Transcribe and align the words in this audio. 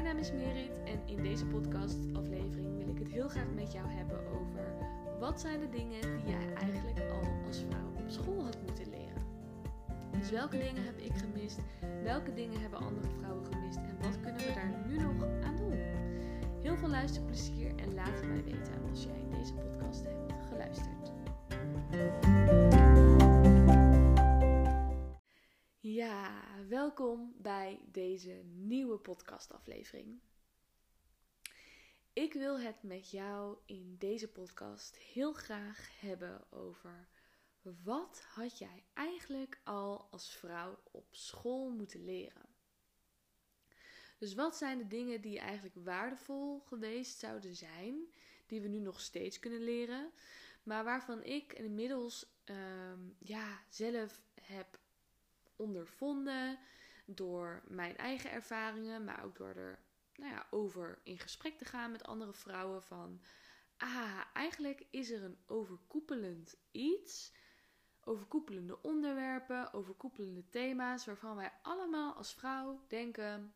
Mijn 0.00 0.14
naam 0.14 0.22
is 0.22 0.32
Merit 0.32 0.70
en 0.84 1.00
in 1.06 1.22
deze 1.22 1.46
podcastaflevering 1.46 2.76
wil 2.76 2.88
ik 2.88 2.98
het 2.98 3.08
heel 3.08 3.28
graag 3.28 3.50
met 3.54 3.72
jou 3.72 3.88
hebben 3.88 4.18
over 4.18 4.74
wat 5.18 5.40
zijn 5.40 5.60
de 5.60 5.68
dingen 5.68 6.00
die 6.00 6.32
jij 6.32 6.52
eigenlijk 6.54 6.98
al 6.98 7.46
als 7.46 7.64
vrouw 7.68 8.04
op 8.04 8.10
school 8.10 8.44
had 8.44 8.56
moeten 8.66 8.90
leren. 8.90 9.22
Dus 10.18 10.30
welke 10.30 10.58
dingen 10.58 10.84
heb 10.84 10.98
ik 10.98 11.12
gemist? 11.14 11.58
Welke 12.02 12.32
dingen 12.32 12.60
hebben 12.60 12.78
andere 12.78 13.08
vrouwen 13.18 13.44
gemist? 13.44 13.76
En 13.76 13.96
wat 14.00 14.20
kunnen 14.20 14.46
we 14.46 14.52
daar 14.54 14.84
nu 14.86 14.96
nog 14.96 15.24
aan 15.44 15.56
doen? 15.56 15.78
Heel 16.62 16.76
veel 16.76 16.88
luisterplezier 16.88 17.74
en 17.76 17.94
laat 17.94 18.20
het 18.20 18.28
mij 18.28 18.44
weten 18.44 18.90
als 18.90 19.04
jij 19.04 19.38
deze 19.38 19.54
podcast 19.54 20.04
hebt 20.04 20.46
geluisterd. 20.48 21.12
Ja, 25.82 26.44
welkom 26.68 27.34
bij 27.36 27.80
deze 27.92 28.42
nieuwe 28.44 28.98
podcastaflevering. 28.98 30.20
Ik 32.12 32.32
wil 32.32 32.60
het 32.60 32.82
met 32.82 33.10
jou 33.10 33.58
in 33.66 33.96
deze 33.98 34.28
podcast 34.28 34.96
heel 34.96 35.32
graag 35.32 36.00
hebben 36.00 36.52
over 36.52 37.08
wat 37.82 38.22
had 38.34 38.58
jij 38.58 38.84
eigenlijk 38.92 39.60
al 39.64 40.08
als 40.10 40.36
vrouw 40.36 40.82
op 40.92 41.06
school 41.10 41.70
moeten 41.70 42.04
leren? 42.04 42.48
Dus 44.18 44.34
wat 44.34 44.56
zijn 44.56 44.78
de 44.78 44.86
dingen 44.86 45.20
die 45.20 45.38
eigenlijk 45.38 45.74
waardevol 45.74 46.60
geweest 46.60 47.18
zouden 47.18 47.56
zijn, 47.56 48.12
die 48.46 48.60
we 48.60 48.68
nu 48.68 48.78
nog 48.78 49.00
steeds 49.00 49.38
kunnen 49.38 49.62
leren, 49.62 50.12
maar 50.62 50.84
waarvan 50.84 51.22
ik 51.22 51.52
inmiddels 51.52 52.26
ehm, 52.44 53.00
ja, 53.18 53.64
zelf 53.68 54.22
heb 54.42 54.79
ondervonden 55.60 56.58
door 57.04 57.62
mijn 57.68 57.96
eigen 57.96 58.30
ervaringen, 58.30 59.04
maar 59.04 59.24
ook 59.24 59.36
door 59.36 59.54
er 59.54 59.78
nou 60.14 60.32
ja, 60.32 60.46
over 60.50 60.98
in 61.02 61.18
gesprek 61.18 61.58
te 61.58 61.64
gaan 61.64 61.92
met 61.92 62.04
andere 62.04 62.32
vrouwen 62.32 62.82
van 62.82 63.20
ah, 63.76 64.20
eigenlijk 64.32 64.86
is 64.90 65.10
er 65.10 65.22
een 65.22 65.38
overkoepelend 65.46 66.56
iets, 66.70 67.32
overkoepelende 68.00 68.82
onderwerpen, 68.82 69.72
overkoepelende 69.72 70.48
thema's 70.48 71.06
waarvan 71.06 71.36
wij 71.36 71.52
allemaal 71.62 72.14
als 72.14 72.34
vrouw 72.34 72.84
denken 72.88 73.54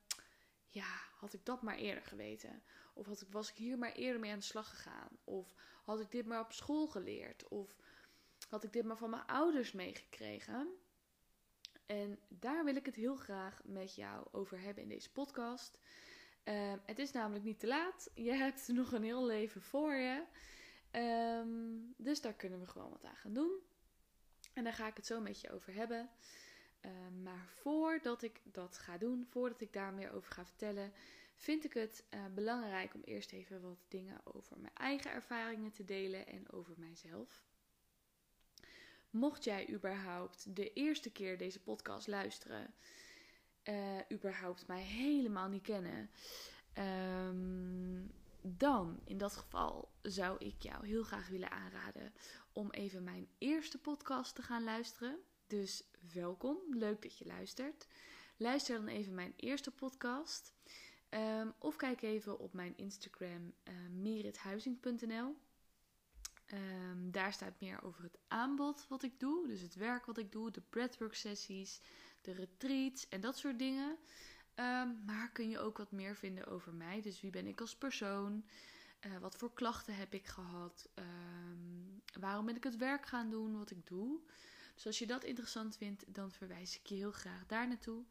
ja, 0.75 1.01
had 1.17 1.33
ik 1.33 1.45
dat 1.45 1.63
maar 1.63 1.77
eerder 1.77 2.03
geweten? 2.03 2.63
Of 2.95 3.07
had 3.07 3.21
ik, 3.21 3.29
was 3.31 3.51
ik 3.51 3.57
hier 3.57 3.79
maar 3.79 3.93
eerder 3.93 4.21
mee 4.21 4.33
aan 4.33 4.39
de 4.39 4.45
slag 4.45 4.69
gegaan? 4.69 5.19
Of 5.25 5.55
had 5.85 6.01
ik 6.01 6.11
dit 6.11 6.27
maar 6.27 6.41
op 6.41 6.53
school 6.53 6.87
geleerd? 6.87 7.49
Of 7.49 7.77
had 8.49 8.65
ik 8.65 8.73
dit 8.73 8.85
maar 8.85 8.97
van 8.97 9.11
mijn 9.11 9.27
ouders 9.27 9.73
meegekregen? 9.73 10.84
En 11.87 12.19
daar 12.29 12.65
wil 12.65 12.77
ik 12.77 12.87
het 12.87 12.95
heel 12.95 13.17
graag 13.17 13.61
met 13.65 13.95
jou 13.95 14.27
over 14.33 14.61
hebben 14.61 14.83
in 14.83 14.89
deze 14.89 15.13
podcast. 15.13 15.79
Ehm, 16.45 16.79
het 16.85 16.99
is 16.99 17.13
namelijk 17.13 17.45
niet 17.45 17.59
te 17.59 17.67
laat. 17.67 18.11
Je 18.15 18.33
hebt 18.33 18.69
nog 18.73 18.93
een 18.93 19.03
heel 19.03 19.27
leven 19.27 19.63
voor 19.63 19.95
je. 19.95 20.25
Ehm, 20.91 21.49
dus 21.97 22.21
daar 22.21 22.35
kunnen 22.35 22.61
we 22.61 22.67
gewoon 22.67 22.91
wat 22.91 23.05
aan 23.05 23.17
gaan 23.17 23.33
doen. 23.33 23.53
En 24.53 24.65
daar 24.65 24.73
ga 24.73 24.87
ik 24.87 24.97
het 24.97 25.07
zo 25.07 25.21
met 25.21 25.41
je 25.41 25.51
over 25.51 25.75
hebben. 25.75 26.11
Ehm, 26.81 27.23
maar 27.23 27.47
voordat 27.49 28.23
ik 28.23 28.41
dat 28.45 28.79
ga 28.79 28.99
doen, 28.99 29.27
voordat 29.27 29.61
ik 29.61 29.73
daar 29.73 29.93
meer 29.93 30.13
over 30.13 30.33
ga 30.33 30.45
vertellen, 30.45 30.93
vind 31.35 31.65
ik 31.65 31.73
het 31.73 32.05
uh, 32.15 32.25
belangrijk 32.35 32.95
om 32.95 33.01
eerst 33.05 33.33
even 33.33 33.63
wat 33.63 33.79
dingen 33.89 34.21
over 34.25 34.59
mijn 34.59 34.75
eigen 34.75 35.11
ervaringen 35.11 35.73
te 35.73 35.85
delen 35.85 36.27
en 36.27 36.51
over 36.51 36.75
mijzelf. 36.79 37.45
Mocht 39.15 39.45
jij 39.45 39.71
überhaupt 39.71 40.57
de 40.57 40.73
eerste 40.73 41.11
keer 41.11 41.39
deze 41.39 41.61
podcast 41.61 42.07
luisteren, 42.07 42.75
uh, 43.65 43.99
überhaupt 44.13 44.67
mij 44.67 44.83
helemaal 44.83 45.49
niet 45.49 45.63
kennen, 45.63 46.11
um, 47.29 48.11
dan 48.43 49.01
in 49.05 49.19
dat 49.19 49.37
geval 49.37 49.93
zou 50.03 50.39
ik 50.39 50.63
jou 50.63 50.87
heel 50.87 51.03
graag 51.03 51.29
willen 51.29 51.51
aanraden 51.51 52.13
om 52.53 52.71
even 52.71 53.05
mijn 53.05 53.29
eerste 53.39 53.79
podcast 53.79 54.35
te 54.35 54.43
gaan 54.43 54.65
luisteren. 54.65 55.19
Dus 55.47 55.85
welkom, 56.13 56.59
leuk 56.71 57.03
dat 57.03 57.19
je 57.19 57.27
luistert. 57.27 57.87
Luister 58.37 58.77
dan 58.77 58.89
even 58.89 59.15
mijn 59.15 59.33
eerste 59.37 59.71
podcast. 59.71 60.55
Um, 61.11 61.55
of 61.59 61.77
kijk 61.77 62.03
even 62.03 62.39
op 62.39 62.53
mijn 62.53 62.77
Instagram 62.77 63.55
uh, 63.65 63.75
merithuizing.nl. 63.91 65.37
Um, 66.55 67.11
daar 67.11 67.33
staat 67.33 67.61
meer 67.61 67.83
over 67.83 68.03
het 68.03 68.19
aanbod 68.29 68.87
wat 68.89 69.03
ik 69.03 69.21
doe. 69.21 69.47
Dus 69.47 69.61
het 69.61 69.75
werk 69.75 70.07
wat 70.07 70.19
ik 70.19 70.33
doe, 70.33 70.51
de 70.51 70.61
breathwork 70.61 71.15
sessies, 71.15 71.81
de 72.21 72.33
retreats 72.33 73.09
en 73.09 73.21
dat 73.21 73.39
soort 73.39 73.59
dingen. 73.59 73.99
Um, 74.55 75.05
maar 75.07 75.31
kun 75.33 75.49
je 75.49 75.59
ook 75.59 75.79
wat 75.79 75.93
meer 75.93 76.17
vinden 76.17 76.47
over 76.47 76.73
mij. 76.73 77.01
Dus 77.01 77.21
wie 77.21 77.31
ben 77.31 77.47
ik 77.47 77.61
als 77.61 77.77
persoon? 77.77 78.45
Uh, 79.01 79.19
wat 79.19 79.37
voor 79.37 79.53
klachten 79.53 79.97
heb 79.97 80.15
ik 80.15 80.27
gehad? 80.27 80.89
waarom 82.21 82.47
ben 82.47 82.57
ik 82.57 82.65
het 82.65 82.77
werk 82.77 83.07
gaan 83.07 83.31
doen 83.31 83.59
wat 83.59 83.71
ik 83.71 83.87
doe? 83.87 84.21
Dus 84.75 84.87
als 84.87 84.99
je 84.99 85.07
dat 85.07 85.25
interessant 85.25 85.77
vindt, 85.77 86.15
dan 86.15 86.31
verwijs 86.31 86.79
ik 86.79 86.87
je 86.87 86.95
heel 86.95 87.13
graag 87.13 87.47
daar 87.47 87.69
naartoe. 87.69 88.05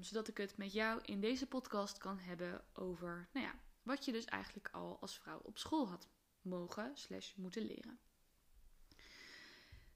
Zodat 0.00 0.28
ik 0.28 0.36
het 0.36 0.56
met 0.56 0.72
jou 0.72 1.00
in 1.02 1.20
deze 1.20 1.46
podcast 1.46 1.98
kan 1.98 2.18
hebben 2.18 2.64
over, 2.72 3.28
nou 3.32 3.46
ja, 3.46 3.54
wat 3.82 4.04
je 4.04 4.12
dus 4.12 4.24
eigenlijk 4.24 4.68
al 4.72 4.98
als 5.00 5.18
vrouw 5.18 5.40
op 5.42 5.58
school 5.58 5.88
had 5.88 6.08
mogen 6.44 6.96
slash 6.96 7.34
moeten 7.34 7.62
leren. 7.62 7.98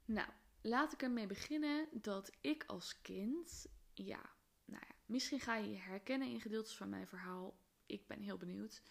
Nou, 0.05 0.29
laat 0.61 0.93
ik 0.93 1.03
ermee 1.03 1.27
beginnen 1.27 1.89
dat 1.93 2.33
ik 2.41 2.65
als 2.67 3.01
kind, 3.01 3.67
ja, 3.95 4.31
nou 4.65 4.85
ja, 4.89 4.95
misschien 5.07 5.41
ga 5.41 5.57
je 5.57 5.71
je 5.71 5.79
herkennen 5.79 6.29
in 6.29 6.41
gedeeltes 6.41 6.77
van 6.77 6.89
mijn 6.89 7.07
verhaal. 7.07 7.59
Ik 7.87 8.07
ben 8.07 8.21
heel 8.21 8.37
benieuwd. 8.37 8.83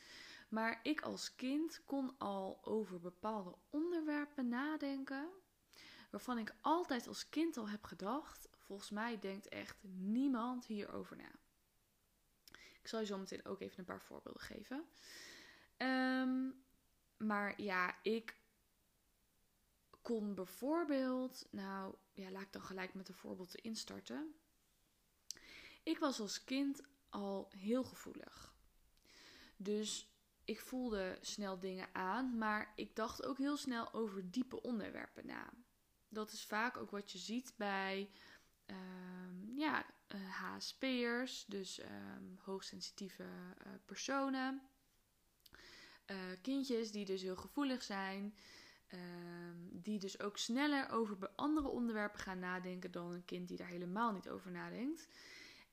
Maar 0.49 0.79
ik 0.83 1.01
als 1.01 1.35
kind 1.35 1.81
kon 1.85 2.17
al 2.17 2.59
over 2.63 2.99
bepaalde 2.99 3.55
onderwerpen 3.69 4.47
nadenken 4.47 5.29
waarvan 6.11 6.37
ik 6.37 6.55
altijd 6.61 7.07
als 7.07 7.29
kind 7.29 7.57
al 7.57 7.69
heb 7.69 7.83
gedacht: 7.83 8.49
volgens 8.57 8.89
mij 8.89 9.19
denkt 9.19 9.47
echt 9.47 9.77
niemand 9.83 10.65
hierover 10.65 11.17
na. 11.17 11.31
Ik 12.81 12.87
zal 12.87 12.99
je 12.99 13.05
zo 13.05 13.17
meteen 13.17 13.45
ook 13.45 13.61
even 13.61 13.79
een 13.79 13.85
paar 13.85 14.01
voorbeelden 14.01 14.41
geven. 14.41 14.85
Um, 15.77 16.65
maar 17.17 17.61
ja, 17.61 18.03
ik 18.03 18.35
kon 20.01 20.35
bijvoorbeeld, 20.35 21.47
nou 21.51 21.95
ja, 22.13 22.31
laat 22.31 22.41
ik 22.41 22.51
dan 22.51 22.61
gelijk 22.61 22.93
met 22.93 23.07
een 23.07 23.15
voorbeeld 23.15 23.55
instarten. 23.55 24.35
Ik 25.83 25.99
was 25.99 26.19
als 26.19 26.43
kind 26.43 26.81
al 27.09 27.51
heel 27.57 27.83
gevoelig. 27.83 28.55
Dus 29.57 30.11
ik 30.45 30.59
voelde 30.59 31.17
snel 31.21 31.59
dingen 31.59 31.95
aan, 31.95 32.37
maar 32.37 32.73
ik 32.75 32.95
dacht 32.95 33.23
ook 33.23 33.37
heel 33.37 33.57
snel 33.57 33.93
over 33.93 34.31
diepe 34.31 34.61
onderwerpen 34.61 35.25
na 35.25 35.53
dat 36.09 36.31
is 36.31 36.45
vaak 36.45 36.77
ook 36.77 36.91
wat 36.91 37.11
je 37.11 37.17
ziet 37.17 37.53
bij 37.57 38.09
um, 38.65 39.51
ja, 39.55 39.85
uh, 40.07 40.21
eh, 40.21 40.29
HSP'ers, 40.29 41.45
dus 41.45 41.81
um, 41.81 42.37
hoogsensitieve 42.43 43.23
uh, 43.23 43.73
personen. 43.85 44.61
Uh, 46.11 46.15
kindjes 46.41 46.91
die 46.91 47.05
dus 47.05 47.21
heel 47.21 47.35
gevoelig 47.35 47.83
zijn, 47.83 48.35
um, 48.93 49.69
die 49.71 49.99
dus 49.99 50.19
ook 50.19 50.37
sneller 50.37 50.89
over 50.89 51.29
andere 51.35 51.67
onderwerpen 51.67 52.19
gaan 52.19 52.39
nadenken 52.39 52.91
dan 52.91 53.11
een 53.11 53.25
kind 53.25 53.47
die 53.47 53.57
daar 53.57 53.67
helemaal 53.67 54.11
niet 54.11 54.29
over 54.29 54.51
nadenkt. 54.51 55.07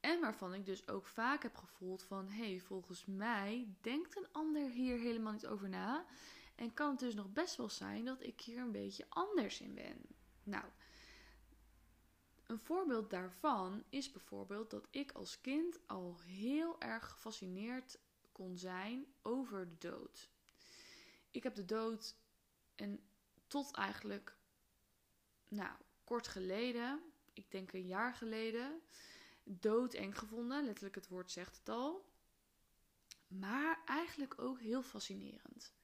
En 0.01 0.21
waarvan 0.21 0.55
ik 0.55 0.67
dus 0.67 0.89
ook 0.89 1.07
vaak 1.07 1.43
heb 1.43 1.57
gevoeld 1.57 2.03
van, 2.03 2.29
hé, 2.29 2.51
hey, 2.51 2.61
volgens 2.61 3.05
mij 3.05 3.69
denkt 3.81 4.17
een 4.17 4.33
ander 4.33 4.71
hier 4.71 4.99
helemaal 4.99 5.33
niet 5.33 5.47
over 5.47 5.69
na. 5.69 6.05
En 6.55 6.75
kan 6.75 6.91
het 6.91 6.99
dus 6.99 7.15
nog 7.15 7.33
best 7.33 7.57
wel 7.57 7.69
zijn 7.69 8.05
dat 8.05 8.23
ik 8.23 8.41
hier 8.41 8.59
een 8.59 8.73
beetje 8.73 9.07
anders 9.09 9.61
in 9.61 9.75
ben. 9.75 10.07
Nou, 10.43 10.65
een 12.47 12.59
voorbeeld 12.59 13.11
daarvan 13.11 13.85
is 13.89 14.13
bijvoorbeeld 14.13 14.71
dat 14.71 14.87
ik 14.91 15.13
als 15.13 15.41
kind 15.41 15.79
al 15.87 16.17
heel 16.21 16.81
erg 16.81 17.09
gefascineerd 17.09 17.99
kon 18.33 18.59
zijn 18.59 19.07
over 19.23 19.69
de 19.69 19.89
dood. 19.89 20.34
Ik 21.35 21.43
heb 21.43 21.55
de 21.55 21.65
dood 21.65 22.17
en 22.75 23.01
tot 23.47 23.75
eigenlijk, 23.75 24.37
nou, 25.49 25.77
kort 26.05 26.29
geleden, 26.29 27.03
ik 27.33 27.51
denk 27.51 27.73
een 27.73 27.87
jaar 27.87 28.15
geleden, 28.15 28.81
doodeng 29.45 30.19
gevonden. 30.19 30.65
Letterlijk 30.65 30.95
het 30.95 31.09
woord 31.09 31.31
zegt 31.31 31.57
het 31.57 31.69
al. 31.69 32.13
Maar 33.27 33.83
eigenlijk 33.87 34.39
ook 34.39 34.61
heel 34.61 34.83
fascinerend. 34.83 35.75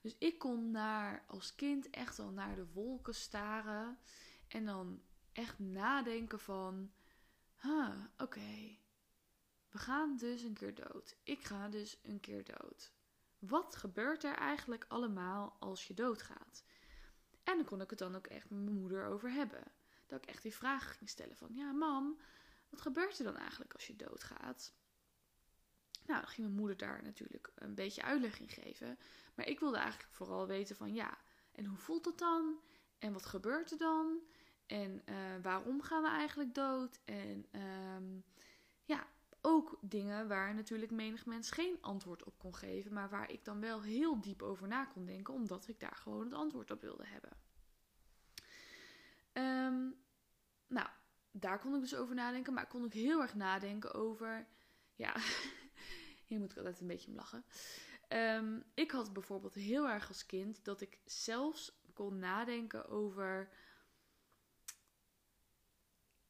Dus 0.00 0.16
ik 0.18 0.38
kon 0.38 0.70
naar, 0.70 1.24
als 1.26 1.54
kind 1.54 1.90
echt 1.90 2.18
al 2.18 2.30
naar 2.30 2.54
de 2.54 2.66
wolken 2.72 3.14
staren. 3.14 3.98
En 4.48 4.64
dan 4.64 5.02
echt 5.32 5.58
nadenken 5.58 6.40
van, 6.40 6.92
oké, 8.18 8.78
we 9.68 9.78
gaan 9.78 10.16
dus 10.16 10.42
een 10.42 10.54
keer 10.54 10.74
dood. 10.74 11.16
Ik 11.22 11.44
ga 11.44 11.68
dus 11.68 11.98
een 12.02 12.20
keer 12.20 12.44
dood. 12.44 12.93
Wat 13.46 13.76
gebeurt 13.76 14.24
er 14.24 14.34
eigenlijk 14.34 14.84
allemaal 14.88 15.56
als 15.58 15.86
je 15.86 15.94
doodgaat? 15.94 16.64
En 17.44 17.56
dan 17.56 17.64
kon 17.64 17.80
ik 17.80 17.90
het 17.90 17.98
dan 17.98 18.16
ook 18.16 18.26
echt 18.26 18.50
met 18.50 18.62
mijn 18.62 18.76
moeder 18.80 19.06
over 19.06 19.30
hebben. 19.30 19.72
Dat 20.06 20.22
ik 20.22 20.28
echt 20.28 20.42
die 20.42 20.54
vraag 20.54 20.96
ging 20.96 21.10
stellen 21.10 21.36
van, 21.36 21.54
ja 21.54 21.72
mam, 21.72 22.18
wat 22.70 22.80
gebeurt 22.80 23.18
er 23.18 23.24
dan 23.24 23.36
eigenlijk 23.36 23.72
als 23.72 23.86
je 23.86 23.96
doodgaat? 23.96 24.72
Nou, 26.06 26.20
dan 26.20 26.28
ging 26.28 26.46
mijn 26.46 26.58
moeder 26.58 26.76
daar 26.76 27.02
natuurlijk 27.02 27.52
een 27.54 27.74
beetje 27.74 28.02
uitleg 28.02 28.40
in 28.40 28.48
geven. 28.48 28.98
Maar 29.34 29.46
ik 29.46 29.60
wilde 29.60 29.76
eigenlijk 29.76 30.12
vooral 30.12 30.46
weten 30.46 30.76
van 30.76 30.94
ja, 30.94 31.18
en 31.52 31.64
hoe 31.64 31.78
voelt 31.78 32.04
het 32.04 32.18
dan? 32.18 32.60
En 32.98 33.12
wat 33.12 33.26
gebeurt 33.26 33.70
er 33.70 33.78
dan? 33.78 34.18
En 34.66 35.02
uh, 35.04 35.16
waarom 35.42 35.82
gaan 35.82 36.02
we 36.02 36.08
eigenlijk 36.08 36.54
dood? 36.54 37.00
En 37.04 37.46
um, 37.96 38.24
ja, 38.84 39.06
ook 39.46 39.78
dingen 39.80 40.28
waar 40.28 40.54
natuurlijk 40.54 40.90
menig 40.90 41.26
mens 41.26 41.50
geen 41.50 41.78
antwoord 41.80 42.24
op 42.24 42.38
kon 42.38 42.54
geven, 42.54 42.92
maar 42.92 43.10
waar 43.10 43.30
ik 43.30 43.44
dan 43.44 43.60
wel 43.60 43.82
heel 43.82 44.20
diep 44.20 44.42
over 44.42 44.68
na 44.68 44.84
kon 44.84 45.04
denken, 45.04 45.34
omdat 45.34 45.68
ik 45.68 45.80
daar 45.80 45.96
gewoon 45.96 46.24
het 46.24 46.34
antwoord 46.34 46.70
op 46.70 46.80
wilde 46.80 47.06
hebben. 47.06 47.30
Um, 49.32 49.94
nou, 50.66 50.88
daar 51.30 51.58
kon 51.58 51.74
ik 51.74 51.80
dus 51.80 51.94
over 51.94 52.14
nadenken, 52.14 52.52
maar 52.52 52.62
ik 52.62 52.68
kon 52.68 52.84
ook 52.84 52.92
heel 52.92 53.20
erg 53.22 53.34
nadenken 53.34 53.94
over, 53.94 54.46
ja, 54.94 55.14
hier 56.26 56.38
moet 56.38 56.50
ik 56.50 56.56
altijd 56.56 56.80
een 56.80 56.86
beetje 56.86 57.10
om 57.10 57.16
lachen. 57.16 57.44
Um, 58.08 58.64
ik 58.74 58.90
had 58.90 59.12
bijvoorbeeld 59.12 59.54
heel 59.54 59.88
erg 59.88 60.08
als 60.08 60.26
kind 60.26 60.64
dat 60.64 60.80
ik 60.80 60.98
zelfs 61.04 61.82
kon 61.92 62.18
nadenken 62.18 62.88
over 62.88 63.48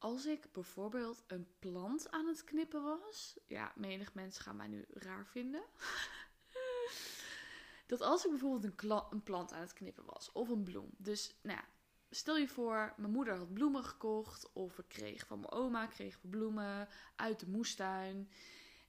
als 0.04 0.26
ik 0.26 0.52
bijvoorbeeld 0.52 1.24
een 1.26 1.46
plant 1.58 2.10
aan 2.10 2.26
het 2.26 2.44
knippen 2.44 2.82
was. 2.82 3.36
Ja, 3.46 3.72
menig 3.76 4.14
mensen 4.14 4.42
gaan 4.42 4.56
mij 4.56 4.66
nu 4.66 4.84
raar 4.88 5.26
vinden. 5.26 5.62
dat 7.86 8.00
als 8.00 8.24
ik 8.24 8.30
bijvoorbeeld 8.30 8.82
een, 9.12 9.22
plant 9.22 9.52
aan 9.52 9.60
het 9.60 9.72
knippen 9.72 10.04
was 10.04 10.32
of 10.32 10.48
een 10.48 10.62
bloem. 10.62 10.90
Dus 10.96 11.34
nou 11.42 11.60
stel 12.10 12.36
je 12.36 12.48
voor, 12.48 12.94
mijn 12.96 13.12
moeder 13.12 13.36
had 13.36 13.52
bloemen 13.52 13.84
gekocht. 13.84 14.52
Of 14.52 14.78
ik 14.78 14.88
kreeg 14.88 15.26
van 15.26 15.40
mijn 15.40 15.52
oma 15.52 15.86
kreeg 15.86 16.18
we 16.22 16.28
bloemen 16.28 16.88
uit 17.16 17.40
de 17.40 17.48
moestuin. 17.48 18.30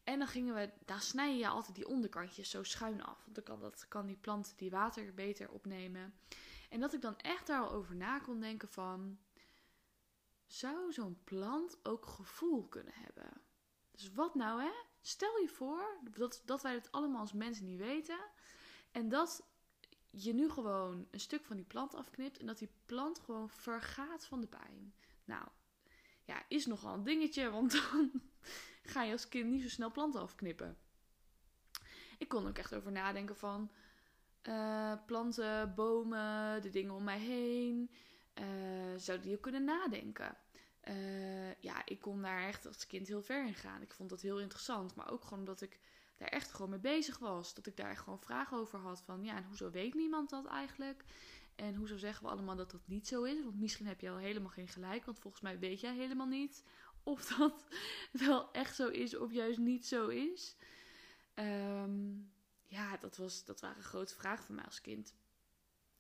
En 0.03 0.19
dan 0.19 0.27
gingen 0.27 0.55
we, 0.55 0.71
daar 0.85 1.01
snij 1.01 1.37
je 1.37 1.47
altijd 1.47 1.75
die 1.75 1.87
onderkantjes 1.87 2.49
zo 2.49 2.63
schuin 2.63 3.03
af. 3.03 3.21
Want 3.23 3.35
dan 3.35 3.43
kan, 3.43 3.59
dat, 3.59 3.85
kan 3.87 4.05
die 4.05 4.17
plant 4.17 4.53
die 4.57 4.71
water 4.71 5.13
beter 5.13 5.51
opnemen. 5.51 6.13
En 6.69 6.79
dat 6.79 6.93
ik 6.93 7.01
dan 7.01 7.17
echt 7.17 7.47
daarover 7.47 7.95
na 7.95 8.19
kon 8.19 8.39
denken 8.39 8.69
van 8.69 9.17
zou 10.45 10.93
zo'n 10.93 11.19
plant 11.23 11.79
ook 11.83 12.05
gevoel 12.05 12.67
kunnen 12.67 12.93
hebben? 12.95 13.41
Dus 13.91 14.11
wat 14.13 14.35
nou 14.35 14.61
hè? 14.61 14.71
Stel 15.01 15.39
je 15.39 15.47
voor 15.47 15.99
dat, 16.11 16.41
dat 16.45 16.61
wij 16.61 16.73
het 16.73 16.91
allemaal 16.91 17.19
als 17.19 17.33
mensen 17.33 17.65
niet 17.65 17.79
weten. 17.79 18.19
En 18.91 19.09
dat 19.09 19.43
je 20.09 20.33
nu 20.33 20.49
gewoon 20.49 21.07
een 21.11 21.19
stuk 21.19 21.45
van 21.45 21.55
die 21.55 21.65
plant 21.65 21.95
afknipt. 21.95 22.37
En 22.37 22.45
dat 22.45 22.57
die 22.57 22.71
plant 22.85 23.19
gewoon 23.19 23.49
vergaat 23.49 24.25
van 24.25 24.41
de 24.41 24.47
pijn. 24.47 24.93
Nou, 25.25 25.47
ja, 26.23 26.45
is 26.47 26.65
nogal 26.65 26.93
een 26.93 27.03
dingetje. 27.03 27.49
Want 27.49 27.71
dan 27.91 28.11
ga 28.83 29.03
je 29.03 29.11
als 29.11 29.29
kind 29.29 29.49
niet 29.49 29.61
zo 29.61 29.69
snel 29.69 29.91
planten 29.91 30.21
afknippen. 30.21 30.77
Ik 32.17 32.27
kon 32.27 32.47
ook 32.47 32.57
echt 32.57 32.75
over 32.75 32.91
nadenken 32.91 33.35
van 33.35 33.71
uh, 34.43 34.93
planten, 35.05 35.73
bomen, 35.75 36.61
de 36.61 36.69
dingen 36.69 36.93
om 36.93 37.03
mij 37.03 37.19
heen. 37.19 37.91
Uh, 38.39 38.45
zou 38.97 39.19
die 39.19 39.35
ook 39.35 39.41
kunnen 39.41 39.63
nadenken? 39.63 40.37
Uh, 40.87 41.53
ja, 41.61 41.81
ik 41.85 41.99
kon 41.99 42.21
daar 42.21 42.47
echt 42.47 42.65
als 42.65 42.87
kind 42.87 43.07
heel 43.07 43.21
ver 43.21 43.45
in 43.45 43.53
gaan. 43.53 43.81
Ik 43.81 43.93
vond 43.93 44.09
dat 44.09 44.21
heel 44.21 44.39
interessant. 44.39 44.95
Maar 44.95 45.11
ook 45.11 45.23
gewoon 45.23 45.39
omdat 45.39 45.61
ik 45.61 45.79
daar 46.17 46.27
echt 46.27 46.51
gewoon 46.51 46.69
mee 46.69 46.79
bezig 46.79 47.17
was. 47.17 47.53
Dat 47.53 47.65
ik 47.65 47.77
daar 47.77 47.97
gewoon 47.97 48.19
vragen 48.19 48.57
over 48.57 48.79
had. 48.79 49.01
Van 49.01 49.23
ja, 49.23 49.35
en 49.35 49.43
hoezo 49.43 49.71
weet 49.71 49.93
niemand 49.93 50.29
dat 50.29 50.45
eigenlijk? 50.45 51.03
En 51.55 51.75
hoezo 51.75 51.97
zeggen 51.97 52.25
we 52.25 52.31
allemaal 52.31 52.55
dat 52.55 52.71
dat 52.71 52.87
niet 52.87 53.07
zo 53.07 53.23
is? 53.23 53.43
Want 53.43 53.59
misschien 53.59 53.87
heb 53.87 54.01
je 54.01 54.09
al 54.09 54.17
helemaal 54.17 54.49
geen 54.49 54.67
gelijk. 54.67 55.05
Want 55.05 55.19
volgens 55.19 55.43
mij 55.43 55.59
weet 55.59 55.79
jij 55.79 55.95
helemaal 55.95 56.27
niet 56.27 56.63
of 57.03 57.25
dat 57.37 57.65
wel 58.11 58.51
echt 58.51 58.75
zo 58.75 58.87
is 58.87 59.17
of 59.17 59.31
juist 59.31 59.57
niet 59.57 59.85
zo 59.85 60.07
is. 60.07 60.55
Um, 61.35 62.31
ja, 62.63 62.97
dat, 62.97 63.17
was, 63.17 63.45
dat 63.45 63.61
waren 63.61 63.83
grote 63.83 64.15
vragen 64.15 64.45
van 64.45 64.55
mij 64.55 64.65
als 64.65 64.81
kind. 64.81 65.13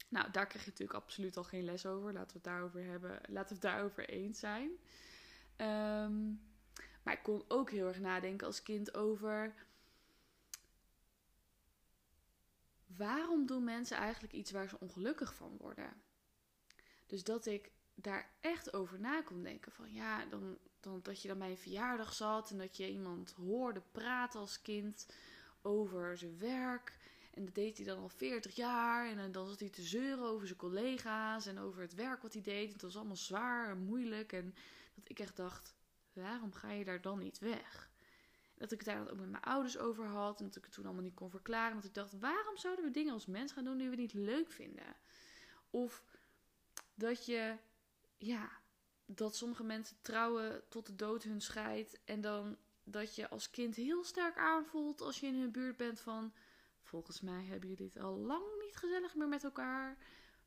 Nou, 0.07 0.31
daar 0.31 0.47
krijg 0.47 0.63
je 0.63 0.69
natuurlijk 0.69 0.99
absoluut 0.99 1.37
al 1.37 1.43
geen 1.43 1.63
les 1.63 1.85
over. 1.85 2.13
Laten 2.13 2.27
we 2.27 2.33
het 2.33 2.43
daarover 2.43 2.83
hebben. 2.83 3.11
Laten 3.11 3.47
we 3.47 3.53
het 3.53 3.61
daarover 3.61 4.09
eens 4.09 4.39
zijn. 4.39 4.69
Um, 5.57 6.41
maar 7.03 7.13
ik 7.13 7.23
kon 7.23 7.43
ook 7.47 7.71
heel 7.71 7.87
erg 7.87 7.99
nadenken 7.99 8.47
als 8.47 8.63
kind 8.63 8.95
over. 8.95 9.53
Waarom 12.85 13.45
doen 13.45 13.63
mensen 13.63 13.97
eigenlijk 13.97 14.33
iets 14.33 14.51
waar 14.51 14.69
ze 14.69 14.79
ongelukkig 14.79 15.35
van 15.35 15.57
worden? 15.57 15.93
Dus 17.05 17.23
dat 17.23 17.45
ik 17.45 17.71
daar 17.95 18.29
echt 18.39 18.73
over 18.73 18.99
na 18.99 19.21
kon 19.21 19.43
denken. 19.43 19.71
Van 19.71 19.93
ja, 19.93 20.25
dan, 20.25 20.57
dan, 20.79 20.99
dat 21.01 21.21
je 21.21 21.27
dan 21.27 21.37
bij 21.37 21.49
een 21.49 21.57
verjaardag 21.57 22.13
zat 22.13 22.51
en 22.51 22.57
dat 22.57 22.77
je 22.77 22.89
iemand 22.89 23.31
hoorde 23.31 23.81
praten 23.91 24.39
als 24.39 24.61
kind 24.61 25.07
over 25.61 26.17
zijn 26.17 26.37
werk. 26.37 26.97
En 27.35 27.45
dat 27.45 27.55
deed 27.55 27.77
hij 27.77 27.85
dan 27.85 27.97
al 27.97 28.09
40 28.09 28.55
jaar. 28.55 29.07
En 29.07 29.31
dan 29.31 29.47
zat 29.47 29.59
hij 29.59 29.69
te 29.69 29.81
zeuren 29.81 30.25
over 30.25 30.47
zijn 30.47 30.59
collega's 30.59 31.45
en 31.45 31.59
over 31.59 31.81
het 31.81 31.93
werk 31.93 32.21
wat 32.21 32.33
hij 32.33 32.41
deed. 32.41 32.73
Het 32.73 32.81
was 32.81 32.95
allemaal 32.95 33.15
zwaar 33.15 33.69
en 33.69 33.77
moeilijk. 33.77 34.33
En 34.33 34.55
dat 34.95 35.09
ik 35.09 35.19
echt 35.19 35.35
dacht, 35.35 35.75
waarom 36.13 36.53
ga 36.53 36.71
je 36.71 36.85
daar 36.85 37.01
dan 37.01 37.19
niet 37.19 37.39
weg? 37.39 37.89
Dat 38.57 38.71
ik 38.71 38.79
het 38.79 38.87
daar 38.87 39.01
ook 39.01 39.17
met 39.17 39.29
mijn 39.29 39.43
ouders 39.43 39.77
over 39.77 40.05
had. 40.05 40.39
En 40.39 40.45
dat 40.45 40.55
ik 40.55 40.63
het 40.63 40.73
toen 40.73 40.85
allemaal 40.85 41.03
niet 41.03 41.13
kon 41.13 41.29
verklaren. 41.29 41.75
Dat 41.75 41.85
ik 41.85 41.93
dacht, 41.93 42.19
waarom 42.19 42.57
zouden 42.57 42.85
we 42.85 42.91
dingen 42.91 43.13
als 43.13 43.25
mens 43.25 43.51
gaan 43.51 43.63
doen 43.63 43.77
die 43.77 43.89
we 43.89 43.95
niet 43.95 44.13
leuk 44.13 44.51
vinden? 44.51 44.95
Of 45.69 46.03
dat 46.93 47.25
je, 47.25 47.57
ja, 48.17 48.51
dat 49.05 49.35
sommige 49.35 49.63
mensen 49.63 49.97
trouwen 50.01 50.63
tot 50.69 50.85
de 50.85 50.95
dood 50.95 51.23
hun 51.23 51.41
scheidt. 51.41 51.99
En 52.05 52.21
dan 52.21 52.57
dat 52.83 53.15
je 53.15 53.29
als 53.29 53.49
kind 53.49 53.75
heel 53.75 54.03
sterk 54.03 54.37
aanvoelt 54.37 55.01
als 55.01 55.19
je 55.19 55.27
in 55.27 55.39
hun 55.39 55.51
buurt 55.51 55.77
bent 55.77 55.99
van 55.99 56.33
Volgens 56.95 57.21
mij 57.21 57.43
hebben 57.43 57.69
jullie 57.69 57.91
het 57.93 58.03
al 58.03 58.17
lang 58.17 58.43
niet 58.59 58.75
gezellig 58.75 59.15
meer 59.15 59.27
met 59.27 59.43
elkaar. 59.43 59.97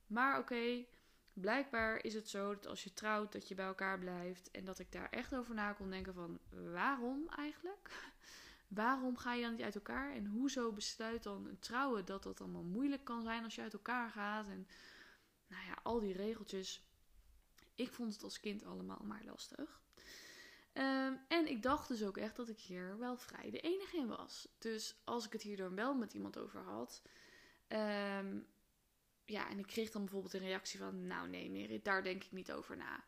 Maar 0.07 0.39
oké, 0.39 0.85
blijkbaar 1.33 2.05
is 2.05 2.15
het 2.15 2.29
zo 2.29 2.55
dat 2.55 2.67
als 2.67 2.85
je 2.85 2.93
trouwt, 2.93 3.33
dat 3.33 3.49
je 3.49 3.55
bij 3.55 3.67
elkaar 3.67 3.99
blijft. 3.99 4.51
En 4.51 4.65
dat 4.65 4.79
ik 4.79 4.93
daar 4.93 5.09
echt 5.11 5.35
over 5.35 5.55
na 5.55 5.73
kon 5.73 5.91
denken 5.91 6.15
van, 6.15 6.39
waarom 6.73 7.29
eigenlijk? 7.29 7.91
Waarom 8.69 9.17
ga 9.17 9.35
je 9.35 9.43
dan 9.43 9.53
niet 9.53 9.63
uit 9.63 9.75
elkaar? 9.75 10.13
En 10.13 10.27
hoezo 10.27 10.73
besluit 10.73 11.23
dan 11.23 11.47
een 11.47 11.59
trouwen 11.59 12.05
dat 12.05 12.23
dat 12.23 12.41
allemaal 12.41 12.63
moeilijk 12.63 13.05
kan 13.05 13.23
zijn 13.23 13.45
als 13.45 13.55
je 13.55 13.63
uit 13.63 13.73
elkaar 13.73 14.11
gaat? 14.11 14.49
En 14.49 14.67
nou 15.47 15.65
ja, 15.67 15.79
al 15.83 16.01
die 16.01 16.13
regeltjes. 16.13 16.87
Ik 17.75 17.93
vond 17.93 18.13
het 18.13 18.23
als 18.23 18.41
kind 18.41 18.65
allemaal 18.65 19.03
maar 19.05 19.25
lastig. 19.25 19.81
Ehm, 20.79 21.15
en 21.29 21.49
ik 21.49 21.63
dacht 21.63 21.89
dus 21.89 22.05
ook 22.05 22.17
echt 22.17 22.37
dat 22.37 22.49
ik 22.49 22.59
hier 22.59 22.99
wel 22.99 23.17
vrij 23.17 23.51
de 23.51 23.61
enige 23.61 23.97
in 23.97 24.07
was. 24.07 24.49
Dus 24.59 24.97
als 25.05 25.27
ik 25.27 25.33
het 25.33 25.43
hier 25.43 25.57
dan 25.57 25.75
wel 25.75 25.95
met 25.95 26.13
iemand 26.13 26.39
over 26.39 26.61
had. 26.61 27.03
Um, 27.69 28.47
ja, 29.25 29.51
en 29.51 29.59
ik 29.59 29.67
kreeg 29.67 29.91
dan 29.91 30.03
bijvoorbeeld 30.03 30.35
een 30.35 30.41
reactie 30.41 30.79
van: 30.79 31.07
Nou, 31.07 31.29
nee, 31.29 31.51
Merit, 31.51 31.85
daar 31.85 32.03
denk 32.03 32.25
ik 32.25 32.33
niet 32.33 32.53
over 32.53 32.77
na. 32.77 33.05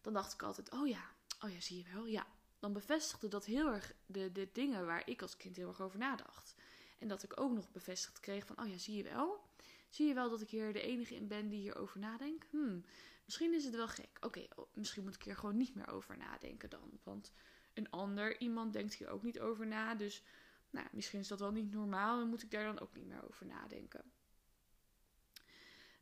Dan 0.00 0.12
dacht 0.12 0.32
ik 0.32 0.42
altijd: 0.42 0.70
Oh 0.70 0.88
ja, 0.88 1.10
oh 1.40 1.50
ja, 1.50 1.60
zie 1.60 1.78
je 1.78 1.92
wel. 1.92 2.06
Ja. 2.06 2.26
Dan 2.58 2.72
bevestigde 2.72 3.28
dat 3.28 3.44
heel 3.44 3.72
erg 3.72 3.94
de, 4.06 4.32
de 4.32 4.48
dingen 4.52 4.86
waar 4.86 5.08
ik 5.08 5.22
als 5.22 5.36
kind 5.36 5.56
heel 5.56 5.68
erg 5.68 5.80
over 5.80 5.98
nadacht. 5.98 6.54
En 6.98 7.08
dat 7.08 7.22
ik 7.22 7.40
ook 7.40 7.52
nog 7.52 7.70
bevestigd 7.70 8.20
kreeg 8.20 8.46
van: 8.46 8.60
Oh 8.60 8.68
ja, 8.68 8.78
zie 8.78 8.96
je 8.96 9.02
wel. 9.02 9.40
Zie 9.88 10.06
je 10.06 10.14
wel 10.14 10.30
dat 10.30 10.40
ik 10.40 10.50
hier 10.50 10.72
de 10.72 10.82
enige 10.82 11.14
in 11.14 11.28
ben 11.28 11.48
die 11.48 11.60
hierover 11.60 11.98
nadenkt? 11.98 12.50
Hmm, 12.50 12.84
Misschien 13.32 13.54
is 13.54 13.64
het 13.64 13.74
wel 13.74 13.88
gek. 13.88 14.18
Oké, 14.20 14.46
oh, 14.56 14.66
misschien 14.74 15.02
moet 15.02 15.14
ik 15.14 15.22
hier 15.22 15.36
gewoon 15.36 15.56
niet 15.56 15.74
meer 15.74 15.88
over 15.88 16.16
nadenken 16.16 16.70
dan. 16.70 17.00
Want 17.02 17.32
een 17.74 17.90
ander 17.90 18.40
iemand 18.40 18.72
denkt 18.72 18.94
hier 18.94 19.08
ook 19.08 19.22
niet 19.22 19.40
over 19.40 19.66
na. 19.66 19.94
Dus 19.94 20.22
nou, 20.70 20.86
misschien 20.92 21.20
is 21.20 21.28
dat 21.28 21.40
wel 21.40 21.52
niet 21.52 21.70
normaal 21.70 22.20
en 22.20 22.28
moet 22.28 22.42
ik 22.42 22.50
daar 22.50 22.64
dan 22.64 22.80
ook 22.80 22.94
niet 22.94 23.06
meer 23.06 23.28
over 23.28 23.46
nadenken. 23.46 24.12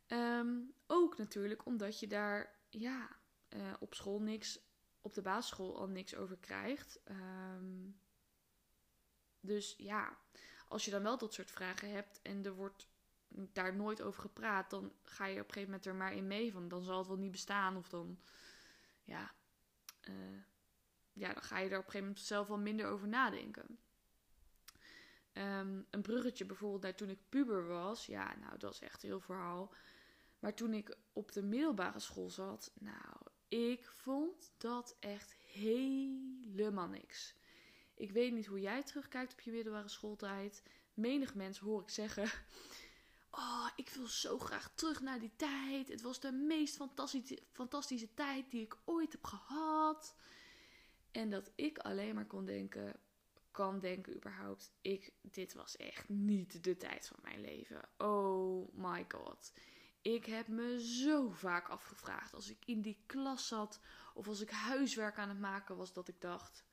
Ehm, 0.07 0.59
ook 0.87 1.17
natuurlijk 1.17 1.65
omdat 1.65 1.99
je 1.99 2.07
daar 2.07 2.59
ja, 2.69 3.19
uh, 3.49 3.73
op 3.79 3.93
school 3.93 4.21
niks, 4.21 4.59
op 5.01 5.13
de 5.13 5.21
basisschool 5.21 5.77
al 5.77 5.87
niks 5.87 6.15
over 6.15 6.37
krijgt. 6.37 7.01
Um, 7.09 7.99
dus 9.39 9.75
ja, 9.77 10.17
als 10.67 10.85
je 10.85 10.91
dan 10.91 11.03
wel 11.03 11.17
dat 11.17 11.33
soort 11.33 11.51
vragen 11.51 11.91
hebt 11.91 12.21
en 12.21 12.45
er 12.45 12.53
wordt 12.53 12.90
daar 13.31 13.75
nooit 13.75 14.01
over 14.01 14.21
gepraat, 14.21 14.69
dan 14.69 14.93
ga 15.03 15.25
je 15.25 15.39
op 15.39 15.47
een 15.47 15.53
gegeven 15.53 15.69
moment 15.69 15.85
er 15.85 15.95
maar 15.95 16.13
in 16.13 16.27
mee 16.27 16.51
van. 16.51 16.67
Dan 16.67 16.83
zal 16.83 16.97
het 16.97 17.07
wel 17.07 17.17
niet 17.17 17.31
bestaan 17.31 17.77
of 17.77 17.89
dan, 17.89 18.19
ja, 19.03 19.33
uh, 20.09 20.43
ja 21.13 21.33
dan 21.33 21.43
ga 21.43 21.59
je 21.59 21.69
er 21.69 21.77
op 21.77 21.85
een 21.85 21.91
gegeven 21.91 22.07
moment 22.07 22.19
zelf 22.25 22.47
wel 22.47 22.57
minder 22.57 22.87
over 22.87 23.07
nadenken. 23.07 23.79
Um, 25.33 25.87
een 25.89 26.01
bruggetje 26.01 26.45
bijvoorbeeld 26.45 26.81
naar 26.81 26.95
toen 26.95 27.09
ik 27.09 27.29
puber 27.29 27.67
was, 27.67 28.05
ja, 28.05 28.35
nou 28.35 28.57
dat 28.57 28.73
is 28.73 28.79
echt 28.79 29.01
heel 29.01 29.19
verhaal. 29.19 29.73
Maar 30.39 30.53
toen 30.53 30.73
ik 30.73 30.97
op 31.13 31.31
de 31.31 31.43
middelbare 31.43 31.99
school 31.99 32.29
zat, 32.29 32.71
nou, 32.79 33.15
ik 33.47 33.85
vond 33.85 34.51
dat 34.57 34.95
echt 34.99 35.35
helemaal 35.39 36.87
niks. 36.87 37.35
Ik 37.93 38.11
weet 38.11 38.33
niet 38.33 38.45
hoe 38.45 38.59
jij 38.59 38.83
terugkijkt 38.83 39.31
op 39.31 39.39
je 39.39 39.51
middelbare 39.51 39.87
schooltijd. 39.87 40.63
Menig 40.93 41.35
mens 41.35 41.59
hoor 41.59 41.81
ik 41.81 41.89
zeggen 41.89 42.29
Oh, 43.31 43.67
ik 43.75 43.89
wil 43.89 44.07
zo 44.07 44.39
graag 44.39 44.71
terug 44.75 45.01
naar 45.01 45.19
die 45.19 45.35
tijd. 45.35 45.87
Het 45.87 46.01
was 46.01 46.19
de 46.19 46.31
meest 46.31 46.75
fantastische, 46.75 47.43
fantastische 47.51 48.13
tijd 48.13 48.51
die 48.51 48.61
ik 48.61 48.77
ooit 48.85 49.11
heb 49.11 49.23
gehad. 49.23 50.15
En 51.11 51.29
dat 51.29 51.51
ik 51.55 51.77
alleen 51.77 52.15
maar 52.15 52.25
kon 52.25 52.45
denken: 52.45 52.99
kan 53.51 53.79
denken 53.79 54.15
überhaupt. 54.15 54.71
Ik, 54.81 55.13
dit 55.21 55.53
was 55.53 55.77
echt 55.77 56.09
niet 56.09 56.63
de 56.63 56.77
tijd 56.77 57.07
van 57.07 57.19
mijn 57.21 57.41
leven. 57.41 57.89
Oh 57.97 58.73
my 58.73 59.05
god. 59.07 59.51
Ik 60.01 60.25
heb 60.25 60.47
me 60.47 60.85
zo 60.85 61.29
vaak 61.29 61.67
afgevraagd 61.67 62.33
als 62.33 62.49
ik 62.49 62.65
in 62.65 62.81
die 62.81 63.03
klas 63.05 63.47
zat 63.47 63.79
of 64.13 64.27
als 64.27 64.41
ik 64.41 64.49
huiswerk 64.49 65.17
aan 65.17 65.29
het 65.29 65.39
maken 65.39 65.77
was 65.77 65.93
dat 65.93 66.07
ik 66.07 66.21
dacht: 66.21 66.63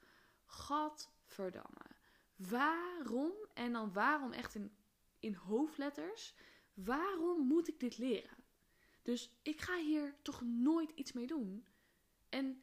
Gadverdamme. 0.47 1.97
Waarom 2.37 3.33
en 3.55 3.73
dan 3.73 3.93
waarom 3.93 4.33
echt 4.33 4.55
in, 4.55 4.78
in 5.21 5.35
hoofdletters? 5.35 6.35
Waarom 6.75 7.47
moet 7.47 7.69
ik 7.69 7.81
dit 7.81 7.99
leren? 7.99 8.45
Dus 9.03 9.39
ik 9.43 9.61
ga 9.61 9.79
hier 9.79 10.17
toch 10.23 10.43
nooit 10.43 10.91
iets 10.91 11.13
mee 11.13 11.27
doen. 11.27 11.67
En 12.29 12.63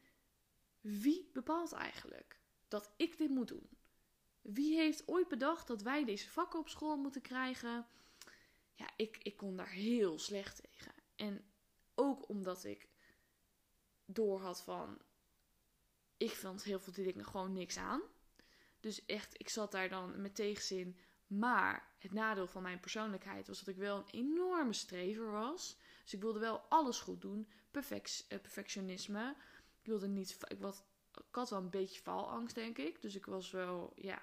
wie 0.80 1.30
bepaalt 1.32 1.72
eigenlijk 1.72 2.40
dat 2.68 2.92
ik 2.96 3.18
dit 3.18 3.30
moet 3.30 3.48
doen? 3.48 3.68
Wie 4.40 4.76
heeft 4.76 5.08
ooit 5.08 5.28
bedacht 5.28 5.66
dat 5.66 5.82
wij 5.82 6.04
deze 6.04 6.30
vakken 6.30 6.58
op 6.58 6.68
school 6.68 6.96
moeten 6.96 7.22
krijgen? 7.22 7.86
Ja, 8.74 8.90
ik, 8.96 9.18
ik 9.22 9.36
kon 9.36 9.56
daar 9.56 9.70
heel 9.70 10.18
slecht 10.18 10.62
tegen. 10.62 10.92
En 11.16 11.44
ook 11.94 12.28
omdat 12.28 12.64
ik 12.64 12.88
door 14.04 14.40
had 14.40 14.62
van. 14.62 14.98
Ik 16.16 16.30
vond 16.30 16.64
heel 16.64 16.80
veel 16.80 16.92
dingen 16.92 17.24
gewoon 17.24 17.52
niks 17.52 17.76
aan. 17.76 18.02
Dus 18.80 19.04
echt, 19.06 19.40
ik 19.40 19.48
zat 19.48 19.72
daar 19.72 19.88
dan 19.88 20.20
met 20.20 20.34
tegenzin. 20.34 20.98
Maar 21.26 21.95
het 22.06 22.14
nadeel 22.14 22.46
van 22.46 22.62
mijn 22.62 22.80
persoonlijkheid 22.80 23.46
was 23.46 23.58
dat 23.58 23.68
ik 23.68 23.76
wel 23.76 23.96
een 23.96 24.10
enorme 24.10 24.72
strever 24.72 25.30
was. 25.30 25.76
Dus 26.02 26.14
ik 26.14 26.20
wilde 26.20 26.38
wel 26.38 26.58
alles 26.68 27.00
goed 27.00 27.20
doen. 27.20 27.48
Perfect, 27.70 28.26
uh, 28.28 28.40
perfectionisme. 28.40 29.34
Ik 29.80 29.86
wilde 29.86 30.08
niet. 30.08 30.38
Ik, 30.48 30.58
had 31.30 31.50
wel 31.50 31.58
een 31.58 31.70
beetje 31.70 32.00
faalangst, 32.00 32.54
denk 32.54 32.78
ik. 32.78 33.02
Dus 33.02 33.14
ik 33.14 33.26
was 33.26 33.50
wel, 33.50 33.92
ja. 33.94 34.22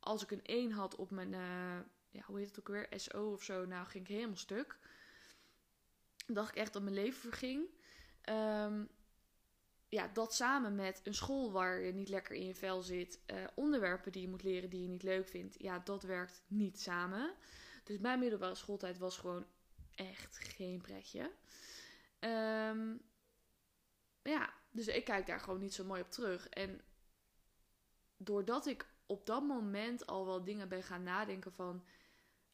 Als 0.00 0.22
ik 0.22 0.30
een 0.30 0.44
1 0.44 0.70
had 0.70 0.96
op 0.96 1.10
mijn. 1.10 1.32
Uh, 1.32 1.78
ja, 2.10 2.22
hoe 2.26 2.38
heet 2.38 2.48
het 2.48 2.60
ook 2.60 2.68
weer? 2.68 2.88
SO 2.90 3.32
of 3.32 3.42
zo. 3.42 3.66
Nou, 3.66 3.86
ging 3.86 4.04
ik 4.04 4.14
helemaal 4.14 4.36
stuk. 4.36 4.78
dacht 6.26 6.50
ik 6.50 6.56
echt 6.56 6.72
dat 6.72 6.82
mijn 6.82 6.94
leven 6.94 7.20
verging. 7.20 7.68
Um, 8.30 8.88
ja, 9.90 10.10
dat 10.12 10.34
samen 10.34 10.74
met 10.74 11.00
een 11.04 11.14
school 11.14 11.52
waar 11.52 11.80
je 11.80 11.92
niet 11.92 12.08
lekker 12.08 12.34
in 12.34 12.46
je 12.46 12.54
vel 12.54 12.82
zit, 12.82 13.20
uh, 13.26 13.44
onderwerpen 13.54 14.12
die 14.12 14.22
je 14.22 14.28
moet 14.28 14.42
leren 14.42 14.70
die 14.70 14.82
je 14.82 14.88
niet 14.88 15.02
leuk 15.02 15.28
vindt, 15.28 15.54
ja, 15.58 15.78
dat 15.78 16.02
werkt 16.02 16.42
niet 16.46 16.80
samen. 16.80 17.34
Dus 17.84 17.98
mijn 17.98 18.18
middelbare 18.18 18.54
schooltijd 18.54 18.98
was 18.98 19.16
gewoon 19.16 19.46
echt 19.94 20.38
geen 20.38 20.80
pretje. 20.80 21.30
Um, 22.20 23.02
ja, 24.22 24.52
dus 24.70 24.86
ik 24.86 25.04
kijk 25.04 25.26
daar 25.26 25.40
gewoon 25.40 25.60
niet 25.60 25.74
zo 25.74 25.84
mooi 25.84 26.02
op 26.02 26.10
terug. 26.10 26.48
En 26.48 26.80
doordat 28.16 28.66
ik 28.66 28.86
op 29.06 29.26
dat 29.26 29.42
moment 29.42 30.06
al 30.06 30.26
wel 30.26 30.44
dingen 30.44 30.68
ben 30.68 30.82
gaan 30.82 31.02
nadenken 31.02 31.52
van, 31.52 31.84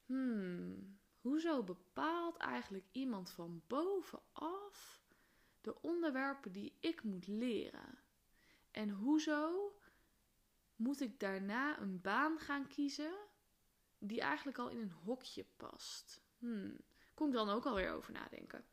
hmm, 0.06 0.98
hoezo 1.20 1.62
bepaalt 1.62 2.36
eigenlijk 2.36 2.84
iemand 2.92 3.30
van 3.30 3.62
bovenaf 3.66 5.04
de 5.66 5.82
onderwerpen 5.82 6.52
die 6.52 6.76
ik 6.80 7.02
moet 7.02 7.26
leren? 7.26 7.98
En 8.70 8.90
hoezo 8.90 9.72
moet 10.76 11.00
ik 11.00 11.20
daarna 11.20 11.80
een 11.80 12.00
baan 12.00 12.38
gaan 12.38 12.68
kiezen 12.68 13.14
die 13.98 14.20
eigenlijk 14.20 14.58
al 14.58 14.68
in 14.68 14.78
een 14.78 14.92
hokje 14.92 15.44
past? 15.56 16.20
Hmm, 16.38 16.76
kom 17.14 17.26
ik 17.28 17.32
dan 17.32 17.48
ook 17.48 17.66
alweer 17.66 17.92
over 17.92 18.12
nadenken. 18.12 18.64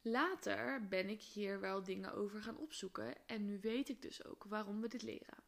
Later 0.00 0.88
ben 0.88 1.08
ik 1.08 1.22
hier 1.22 1.60
wel 1.60 1.82
dingen 1.82 2.12
over 2.12 2.42
gaan 2.42 2.56
opzoeken 2.56 3.26
en 3.26 3.44
nu 3.44 3.60
weet 3.60 3.88
ik 3.88 4.02
dus 4.02 4.24
ook 4.24 4.44
waarom 4.44 4.80
we 4.80 4.88
dit 4.88 5.02
leren. 5.02 5.42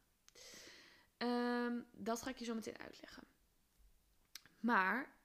Um, 1.17 1.87
dat 1.91 2.21
ga 2.21 2.29
ik 2.29 2.37
je 2.37 2.45
zo 2.45 2.53
meteen 2.53 2.77
uitleggen. 2.77 3.23
Maar 4.59 5.15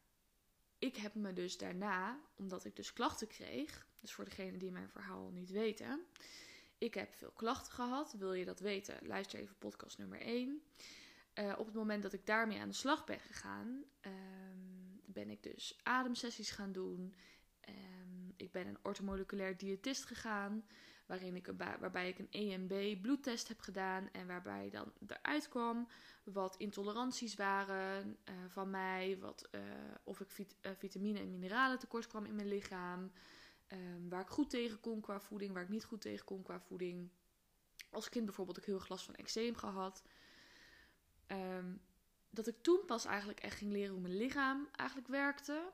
ik 0.79 0.97
heb 0.97 1.15
me 1.15 1.33
dus 1.33 1.59
daarna, 1.59 2.21
omdat 2.35 2.65
ik 2.65 2.77
dus 2.77 2.93
klachten 2.93 3.29
kreeg, 3.29 3.91
dus 4.03 4.13
voor 4.13 4.25
degenen 4.25 4.59
die 4.59 4.71
mijn 4.71 4.89
verhaal 4.89 5.31
niet 5.31 5.51
weten, 5.51 6.07
ik 6.79 6.95
heb 6.95 7.15
veel 7.15 7.31
klachten 7.31 7.73
gehad. 7.73 8.15
Wil 8.19 8.33
je 8.33 8.45
dat 8.45 8.61
weten? 8.61 9.07
Luister 9.07 9.39
even 9.39 9.59
podcast 9.59 9.99
nummer 9.99 10.21
1. 10.21 10.63
Uh, 11.35 11.51
eh, 11.51 11.59
op 11.59 11.67
het 11.67 11.75
moment 11.75 12.03
dat 12.03 12.13
ik 12.13 12.27
daarmee 12.27 12.61
aan 12.61 12.69
de 12.69 12.75
slag 12.75 13.05
ben 13.05 13.21
gegaan, 13.21 13.85
um, 14.07 15.01
ben 15.05 15.31
ik 15.31 15.43
dus 15.43 15.81
ademsessies 15.83 16.51
gaan 16.51 16.73
doen. 16.73 17.15
Um, 17.69 18.33
ik 18.37 18.53
ben 18.53 18.67
een 18.67 18.79
ortomoleculair 18.83 19.57
diëtist 19.57 20.05
gegaan, 20.05 20.65
waarin 21.07 21.37
ik, 21.37 21.53
waarbij 21.57 22.09
ik 22.09 22.19
een 22.19 22.31
EMB 22.31 23.03
bloedtest 23.03 23.49
heb 23.49 23.61
gedaan 23.61 24.09
en 24.13 24.27
waarbij 24.27 24.71
dan 24.71 24.93
eruit 25.07 25.49
kwam 25.49 25.89
wat 26.25 26.57
intoleranties 26.57 27.35
waren 27.35 28.17
uh, 28.29 28.35
van 28.49 28.71
mij, 28.71 29.19
wat, 29.21 29.49
uh, 29.51 29.61
of 30.05 30.21
ik 30.21 30.31
vit 30.31 30.57
vitamine 30.79 31.19
en 31.19 31.31
mineralen 31.31 31.79
tekort 31.79 32.07
kwam 32.07 32.25
in 32.25 32.35
mijn 32.35 32.49
lichaam. 32.49 33.13
Um, 33.73 34.09
waar 34.09 34.21
ik 34.21 34.29
goed 34.29 34.51
tegen 34.51 34.81
kon 34.81 35.01
qua 35.01 35.21
voeding, 35.21 35.53
waar 35.53 35.63
ik 35.63 35.69
niet 35.69 35.85
goed 35.85 36.01
tegen 36.01 36.25
kon 36.25 36.43
qua 36.43 36.61
voeding. 36.61 37.11
Als 37.91 38.09
kind 38.09 38.25
bijvoorbeeld 38.25 38.57
ik 38.57 38.65
heel 38.65 38.75
erg 38.75 38.89
last 38.89 39.05
van 39.05 39.15
eczeem 39.15 39.57
gehad. 39.57 40.03
Um, 41.27 41.81
dat 42.31 42.47
ik 42.47 42.63
toen 42.63 42.85
pas 42.87 43.05
eigenlijk 43.05 43.41
echt 43.41 43.57
ging 43.57 43.73
leren 43.73 43.93
hoe 43.93 44.01
mijn 44.01 44.17
lichaam 44.17 44.69
eigenlijk 44.73 45.09
werkte. 45.09 45.73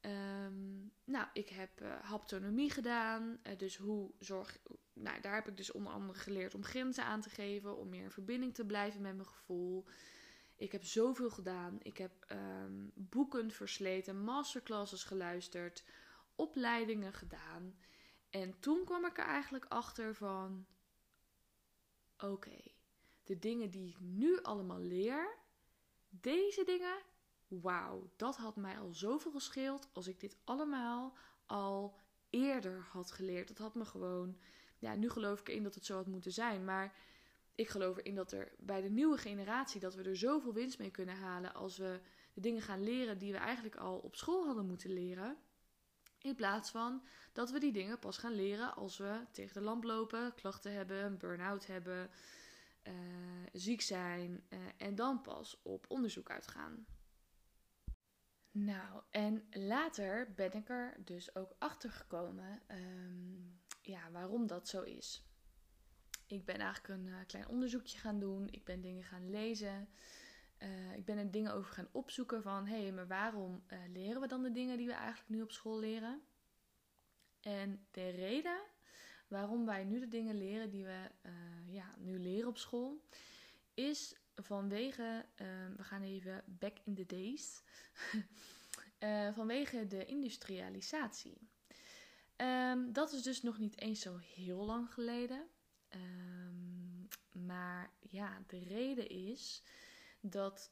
Um, 0.00 0.92
nou, 1.04 1.26
ik 1.32 1.48
heb 1.48 1.80
uh, 1.80 2.00
haptonomie 2.00 2.70
gedaan. 2.70 3.40
Uh, 3.42 3.58
dus 3.58 3.76
hoe 3.76 4.10
zorg. 4.18 4.58
Nou, 4.92 5.20
daar 5.20 5.34
heb 5.34 5.48
ik 5.48 5.56
dus 5.56 5.72
onder 5.72 5.92
andere 5.92 6.18
geleerd 6.18 6.54
om 6.54 6.64
grenzen 6.64 7.04
aan 7.04 7.20
te 7.20 7.30
geven. 7.30 7.76
Om 7.76 7.88
meer 7.88 8.02
in 8.02 8.10
verbinding 8.10 8.54
te 8.54 8.66
blijven 8.66 9.00
met 9.00 9.14
mijn 9.14 9.28
gevoel. 9.28 9.84
Ik 10.56 10.72
heb 10.72 10.84
zoveel 10.84 11.30
gedaan. 11.30 11.78
Ik 11.82 11.98
heb 11.98 12.36
boeken 12.94 13.50
versleten, 13.50 14.24
masterclasses 14.24 15.04
geluisterd 15.04 15.84
opleidingen 16.40 17.12
gedaan. 17.12 17.78
En 18.30 18.60
toen 18.60 18.84
kwam 18.84 19.06
ik 19.06 19.18
er 19.18 19.24
eigenlijk 19.24 19.64
achter 19.68 20.14
van: 20.14 20.66
oké, 22.18 22.60
de 23.24 23.38
dingen 23.38 23.70
die 23.70 23.88
ik 23.88 24.00
nu 24.00 24.42
allemaal 24.42 24.80
leer, 24.80 25.38
deze 26.08 26.64
dingen, 26.64 27.02
wauw, 27.48 28.10
dat 28.16 28.36
had 28.36 28.56
mij 28.56 28.78
al 28.78 28.92
zoveel 28.92 29.32
gescheeld 29.32 29.88
als 29.92 30.06
ik 30.06 30.20
dit 30.20 30.36
allemaal 30.44 31.16
al 31.46 31.98
eerder 32.30 32.86
had 32.90 33.10
geleerd. 33.10 33.48
Dat 33.48 33.58
had 33.58 33.74
me 33.74 33.84
gewoon, 33.84 34.38
ja, 34.78 34.94
nu 34.94 35.10
geloof 35.10 35.40
ik 35.40 35.48
in 35.48 35.62
dat 35.62 35.74
het 35.74 35.84
zo 35.84 35.96
had 35.96 36.06
moeten 36.06 36.32
zijn, 36.32 36.64
maar 36.64 36.96
ik 37.54 37.68
geloof 37.68 37.96
erin 37.96 38.14
dat 38.14 38.32
er 38.32 38.52
bij 38.58 38.80
de 38.80 38.90
nieuwe 38.90 39.16
generatie 39.16 39.80
dat 39.80 39.94
we 39.94 40.02
er 40.02 40.16
zoveel 40.16 40.52
winst 40.52 40.78
mee 40.78 40.90
kunnen 40.90 41.16
halen 41.16 41.54
als 41.54 41.78
we 41.78 42.00
de 42.34 42.40
dingen 42.40 42.62
gaan 42.62 42.82
leren 42.82 43.18
die 43.18 43.32
we 43.32 43.38
eigenlijk 43.38 43.76
al 43.76 43.98
op 43.98 44.16
school 44.16 44.46
hadden 44.46 44.66
moeten 44.66 44.92
leren. 44.92 45.36
In 46.22 46.34
plaats 46.34 46.70
van 46.70 47.02
dat 47.32 47.50
we 47.50 47.58
die 47.58 47.72
dingen 47.72 47.98
pas 47.98 48.18
gaan 48.18 48.34
leren 48.34 48.74
als 48.74 48.98
we 48.98 49.26
tegen 49.30 49.54
de 49.54 49.60
lamp 49.60 49.84
lopen, 49.84 50.34
klachten 50.34 50.72
hebben, 50.72 51.04
een 51.04 51.18
burn-out 51.18 51.66
hebben, 51.66 52.10
uh, 52.82 52.92
ziek 53.52 53.80
zijn 53.80 54.44
uh, 54.48 54.58
en 54.76 54.94
dan 54.94 55.20
pas 55.20 55.60
op 55.62 55.84
onderzoek 55.88 56.30
uitgaan. 56.30 56.86
Nou, 58.50 59.02
en 59.10 59.46
later 59.50 60.32
ben 60.34 60.52
ik 60.52 60.68
er 60.68 60.96
dus 61.04 61.34
ook 61.34 61.54
achter 61.58 61.90
gekomen 61.90 62.62
um, 62.68 63.60
ja, 63.82 64.10
waarom 64.10 64.46
dat 64.46 64.68
zo 64.68 64.82
is. 64.82 65.24
Ik 66.26 66.44
ben 66.44 66.58
eigenlijk 66.58 67.00
een 67.00 67.06
uh, 67.06 67.16
klein 67.26 67.48
onderzoekje 67.48 67.98
gaan 67.98 68.18
doen. 68.18 68.48
Ik 68.50 68.64
ben 68.64 68.80
dingen 68.80 69.04
gaan 69.04 69.30
lezen. 69.30 69.88
Uh, 70.62 70.96
ik 70.96 71.04
ben 71.04 71.18
er 71.18 71.30
dingen 71.30 71.52
over 71.52 71.72
gaan 71.72 71.88
opzoeken 71.92 72.42
van 72.42 72.66
hé, 72.66 72.82
hey, 72.82 72.92
maar 72.92 73.06
waarom 73.06 73.62
uh, 73.68 73.78
leren 73.92 74.20
we 74.20 74.26
dan 74.26 74.42
de 74.42 74.52
dingen 74.52 74.76
die 74.76 74.86
we 74.86 74.92
eigenlijk 74.92 75.28
nu 75.28 75.42
op 75.42 75.52
school 75.52 75.78
leren? 75.78 76.22
En 77.40 77.86
de 77.90 78.08
reden 78.08 78.60
waarom 79.28 79.66
wij 79.66 79.84
nu 79.84 80.00
de 80.00 80.08
dingen 80.08 80.38
leren 80.38 80.70
die 80.70 80.84
we 80.84 81.10
uh, 81.22 81.74
ja, 81.74 81.94
nu 81.98 82.18
leren 82.18 82.48
op 82.48 82.58
school, 82.58 83.04
is 83.74 84.14
vanwege, 84.34 85.26
we 85.76 85.84
gaan 85.84 86.02
even 86.02 86.42
back 86.46 86.78
in 86.84 86.94
the 86.94 87.06
days, 87.06 87.62
vanwege 89.36 89.86
de 89.86 90.04
industrialisatie. 90.06 91.48
Um, 92.40 92.92
dat 92.92 93.12
is 93.12 93.22
dus 93.22 93.42
nog 93.42 93.58
niet 93.58 93.80
eens 93.80 94.00
zo 94.00 94.16
heel 94.16 94.64
lang 94.64 94.92
geleden. 94.92 95.46
Um, 95.94 97.08
maar 97.32 97.90
ja, 98.00 98.42
de 98.46 98.58
reden 98.58 99.08
is 99.08 99.62
dat 100.20 100.70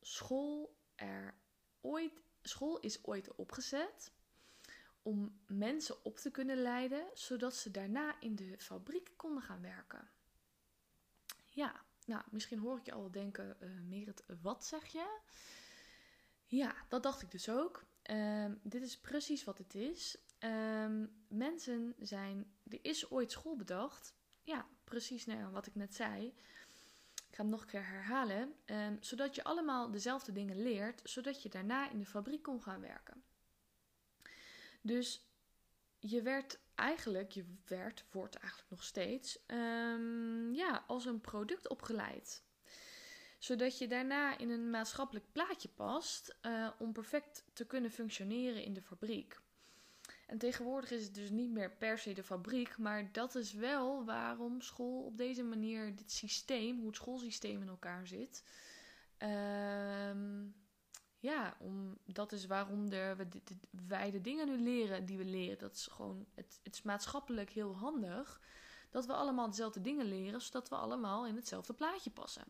school 0.00 0.76
er 0.94 1.34
ooit. 1.80 2.24
School 2.42 2.80
is 2.80 3.04
ooit 3.04 3.34
opgezet 3.34 4.12
om 5.02 5.40
mensen 5.46 6.04
op 6.04 6.16
te 6.16 6.30
kunnen 6.30 6.56
leiden, 6.56 7.06
zodat 7.14 7.54
ze 7.54 7.70
daarna 7.70 8.20
in 8.20 8.34
de 8.34 8.54
fabriek 8.58 9.12
konden 9.16 9.42
gaan 9.42 9.62
werken. 9.62 10.10
Ja, 11.44 11.84
nou, 12.06 12.22
misschien 12.30 12.58
hoor 12.58 12.78
ik 12.78 12.86
je 12.86 12.92
al 12.92 13.10
denken, 13.10 13.56
uh, 13.60 13.80
Merit, 13.80 14.24
wat 14.42 14.64
zeg 14.64 14.86
je? 14.86 15.18
Ja, 16.46 16.74
dat 16.88 17.02
dacht 17.02 17.22
ik 17.22 17.30
dus 17.30 17.48
ook. 17.48 17.84
Uh, 18.10 18.50
dit 18.62 18.82
is 18.82 19.00
precies 19.00 19.44
wat 19.44 19.58
het 19.58 19.74
is. 19.74 20.18
Uh, 20.40 21.04
mensen 21.28 21.94
zijn, 21.98 22.56
er 22.68 22.78
is 22.82 23.10
ooit 23.10 23.30
school 23.30 23.56
bedacht. 23.56 24.14
Ja, 24.42 24.66
precies 24.84 25.26
nou, 25.26 25.52
wat 25.52 25.66
ik 25.66 25.74
net 25.74 25.94
zei 25.94 26.34
ga 27.36 27.42
hem 27.42 27.50
nog 27.50 27.60
een 27.60 27.66
keer 27.66 27.86
herhalen. 27.86 28.54
ehm, 28.64 28.96
zodat 29.00 29.34
je 29.34 29.44
allemaal 29.44 29.90
dezelfde 29.90 30.32
dingen 30.32 30.62
leert, 30.62 31.00
zodat 31.04 31.42
je 31.42 31.48
daarna 31.48 31.90
in 31.90 31.98
de 31.98 32.06
fabriek 32.06 32.42
kon 32.42 32.62
gaan 32.62 32.80
werken. 32.80 33.22
Dus 34.80 35.26
je 35.98 36.22
werd 36.22 36.58
eigenlijk, 36.74 37.30
je 37.32 37.44
werd, 37.66 38.04
wordt 38.10 38.34
eigenlijk 38.34 38.70
nog 38.70 38.82
steeds, 38.82 39.46
ehm, 39.46 40.52
ja, 40.52 40.84
als 40.86 41.04
een 41.04 41.20
product 41.20 41.68
opgeleid. 41.68 42.44
Zodat 43.38 43.78
je 43.78 43.88
daarna 43.88 44.38
in 44.38 44.50
een 44.50 44.70
maatschappelijk 44.70 45.32
plaatje 45.32 45.68
past 45.68 46.36
eh, 46.40 46.70
om 46.78 46.92
perfect 46.92 47.44
te 47.52 47.66
kunnen 47.66 47.90
functioneren 47.90 48.64
in 48.64 48.72
de 48.72 48.82
fabriek. 48.82 49.40
En 50.26 50.38
tegenwoordig 50.38 50.90
is 50.90 51.04
het 51.04 51.14
dus 51.14 51.30
niet 51.30 51.50
meer 51.50 51.70
per 51.70 51.98
se 51.98 52.12
de 52.12 52.22
fabriek, 52.22 52.78
maar 52.78 53.12
dat 53.12 53.34
is 53.34 53.52
wel 53.52 54.04
waarom 54.04 54.60
school 54.60 55.02
op 55.02 55.16
deze 55.16 55.42
manier, 55.42 55.96
dit 55.96 56.12
systeem, 56.12 56.76
hoe 56.76 56.86
het 56.86 56.96
schoolsysteem 56.96 57.62
in 57.62 57.68
elkaar 57.68 58.06
zit. 58.06 58.44
Ehm, 59.18 60.44
ja, 61.18 61.56
om, 61.58 61.98
dat 62.04 62.32
is 62.32 62.46
waarom 62.46 62.90
de, 62.90 63.14
we, 63.16 63.26
wij 63.86 64.10
de 64.10 64.20
dingen 64.20 64.46
nu 64.46 64.58
leren 64.58 65.06
die 65.06 65.18
we 65.18 65.24
leren. 65.24 65.58
Dat 65.58 65.74
is 65.74 65.86
gewoon, 65.86 66.26
het, 66.34 66.60
het 66.62 66.74
is 66.74 66.82
maatschappelijk 66.82 67.50
heel 67.50 67.76
handig 67.76 68.40
dat 68.90 69.06
we 69.06 69.12
allemaal 69.12 69.48
dezelfde 69.50 69.80
dingen 69.80 70.06
leren, 70.06 70.40
zodat 70.40 70.68
we 70.68 70.74
allemaal 70.74 71.26
in 71.26 71.36
hetzelfde 71.36 71.72
plaatje 71.72 72.10
passen. 72.10 72.44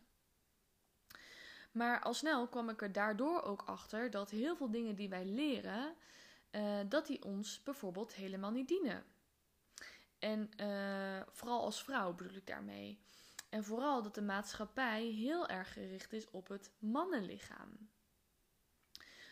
Maar 1.73 2.01
al 2.01 2.15
snel 2.15 2.49
kwam 2.49 2.69
ik 2.69 2.83
er 2.83 2.93
daardoor 2.93 3.43
ook 3.43 3.63
achter 3.63 4.11
dat 4.11 4.31
heel 4.31 4.57
veel 4.57 4.71
dingen 4.71 4.95
die 4.95 5.09
wij 5.09 5.25
leren, 5.25 5.95
eh, 6.51 6.81
dat 6.89 7.07
die 7.07 7.25
ons 7.25 7.63
bijvoorbeeld 7.63 8.15
helemaal 8.15 8.51
niet 8.51 8.69
dienen. 8.69 9.05
En 10.19 10.51
eh, 10.57 11.23
vooral 11.31 11.63
als 11.63 11.83
vrouw 11.83 12.15
bedoel 12.15 12.37
ik 12.37 12.47
daarmee. 12.47 13.01
En 13.49 13.65
vooral 13.65 14.03
dat 14.03 14.15
de 14.15 14.23
maatschappij 14.23 15.05
heel 15.05 15.49
erg 15.49 15.73
gericht 15.73 16.13
is 16.13 16.31
op 16.31 16.49
het 16.49 16.71
mannenlichaam. 16.79 17.91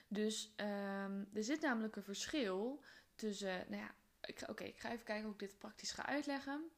Dus 0.09 0.53
ehm, 0.57 1.25
er 1.33 1.45
zit 1.45 1.61
namelijk 1.61 1.97
een 1.97 2.03
verschil 2.03 2.83
tussen. 3.15 3.67
Nou 3.69 3.83
ja, 3.83 3.95
oké, 4.47 4.65
ik 4.65 4.81
ga 4.81 4.91
even 4.91 5.05
kijken 5.05 5.25
hoe 5.25 5.33
ik 5.33 5.39
dit 5.39 5.59
praktisch 5.59 5.93
ga 5.93 6.07
uitleggen. 6.07 6.71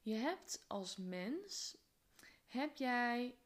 Je 0.00 0.14
hebt 0.14 0.64
als 0.66 0.96
mens. 0.96 1.76
Heb 2.46 2.76
jij 2.76 3.38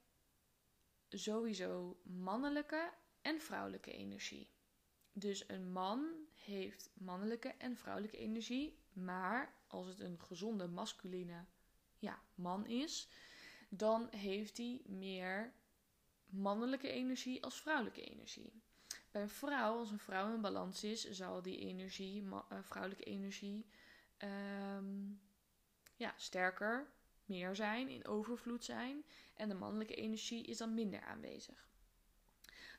sowieso 1.08 2.00
mannelijke 2.02 2.92
en 3.22 3.40
vrouwelijke 3.40 3.92
energie. 3.92 4.50
Dus 5.20 5.44
een 5.48 5.72
man 5.72 6.14
heeft 6.34 6.90
mannelijke 6.94 7.48
en 7.48 7.76
vrouwelijke 7.76 8.16
energie, 8.16 8.78
maar 8.92 9.54
als 9.66 9.86
het 9.86 10.00
een 10.00 10.20
gezonde 10.20 10.66
masculine 10.66 11.44
ja, 11.98 12.22
man 12.34 12.66
is, 12.66 13.08
dan 13.68 14.08
heeft 14.10 14.56
hij 14.56 14.80
meer 14.86 15.52
mannelijke 16.26 16.88
energie 16.88 17.42
als 17.44 17.60
vrouwelijke 17.60 18.04
energie. 18.04 18.62
Bij 19.10 19.22
een 19.22 19.28
vrouw, 19.28 19.78
als 19.78 19.90
een 19.90 19.98
vrouw 19.98 20.34
in 20.34 20.40
balans 20.40 20.84
is, 20.84 21.10
zal 21.10 21.42
die 21.42 21.58
energie, 21.58 22.28
eh, 22.48 22.58
vrouwelijke 22.62 23.04
energie, 23.04 23.66
ehm, 24.16 25.12
ja, 25.96 26.14
sterker, 26.16 26.90
meer 27.24 27.54
zijn, 27.54 27.88
in 27.88 28.06
overvloed 28.06 28.64
zijn. 28.64 29.04
En 29.34 29.48
de 29.48 29.54
mannelijke 29.54 29.94
energie 29.94 30.44
is 30.44 30.58
dan 30.58 30.74
minder 30.74 31.00
aanwezig. 31.00 31.69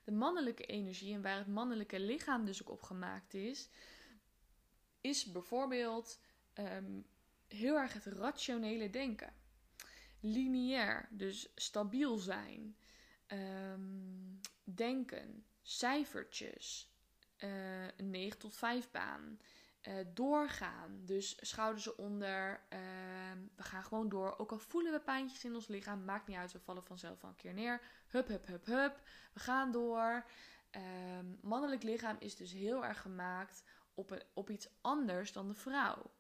De 0.04 0.12
mannelijke 0.12 0.66
energie 0.66 1.14
en 1.14 1.22
waar 1.22 1.38
het 1.38 1.48
mannelijke 1.48 2.00
lichaam 2.00 2.46
dus 2.46 2.62
ook 2.62 2.70
op 2.70 2.82
gemaakt 2.82 3.34
is, 3.34 3.70
is 5.02 5.32
bijvoorbeeld 5.32 6.20
ehm, 6.54 7.02
heel 7.48 7.76
erg 7.76 7.94
het 7.94 8.06
rationele 8.06 8.90
denken. 8.90 9.34
Lineair, 10.20 11.08
dus 11.12 11.52
stabiel 11.56 12.18
zijn. 12.18 12.78
Ehm, 13.28 13.80
denken, 14.64 15.46
cijfertjes, 15.62 16.92
eh, 17.38 17.98
een 17.98 18.10
9 18.10 18.40
tot 18.40 18.56
5 18.56 18.92
baan. 18.92 19.40
Eh, 19.82 19.94
doorgaan, 20.14 21.02
dus 21.06 21.38
schouders 21.40 21.88
eronder. 21.88 22.62
ehm, 22.70 23.38
we 23.56 23.64
gaan 23.64 23.84
gewoon 23.84 24.10
door. 24.10 24.38
Ook 24.38 24.52
al 24.52 24.60
voelen 24.60 24.92
we 24.92 25.00
pijntjes 25.00 25.44
in 25.44 25.56
ons 25.56 25.68
lichaam, 25.68 26.06
maakt 26.06 26.28
niet 26.28 26.38
uit. 26.38 26.52
We 26.52 26.60
vallen 26.60 26.84
vanzelf 26.84 27.22
wel 27.22 27.30
een 27.30 27.36
keer 27.36 27.54
neer. 27.54 27.82
Hup, 28.08 28.28
hup, 28.28 28.48
hup, 28.48 28.66
hup. 28.66 29.02
We 29.34 29.40
gaan 29.40 29.72
door. 29.72 30.26
Ehm, 30.72 31.26
mannelijk 31.42 31.84
lichaam 31.84 32.16
is 32.20 32.36
dus 32.36 32.52
heel 32.52 32.86
erg 32.86 33.02
gemaakt 33.02 33.64
op, 33.94 34.12
een, 34.12 34.24
op 34.34 34.50
iets 34.50 34.68
anders 34.82 35.32
dan 35.32 35.48
de 35.48 35.54
vrouw. 35.54 36.12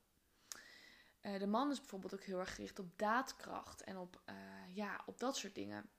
Eh, 1.22 1.40
de 1.40 1.48
man 1.48 1.72
is 1.72 1.80
bijvoorbeeld 1.80 2.14
ook 2.14 2.24
heel 2.24 2.40
erg 2.40 2.56
gericht 2.56 2.80
op 2.80 2.98
daadkracht 2.98 3.84
en 3.84 3.98
op, 3.98 4.22
eh, 4.26 4.36
ja, 4.74 5.02
op 5.06 5.20
dat 5.20 5.38
soort 5.38 5.56
dingen. 5.56 5.90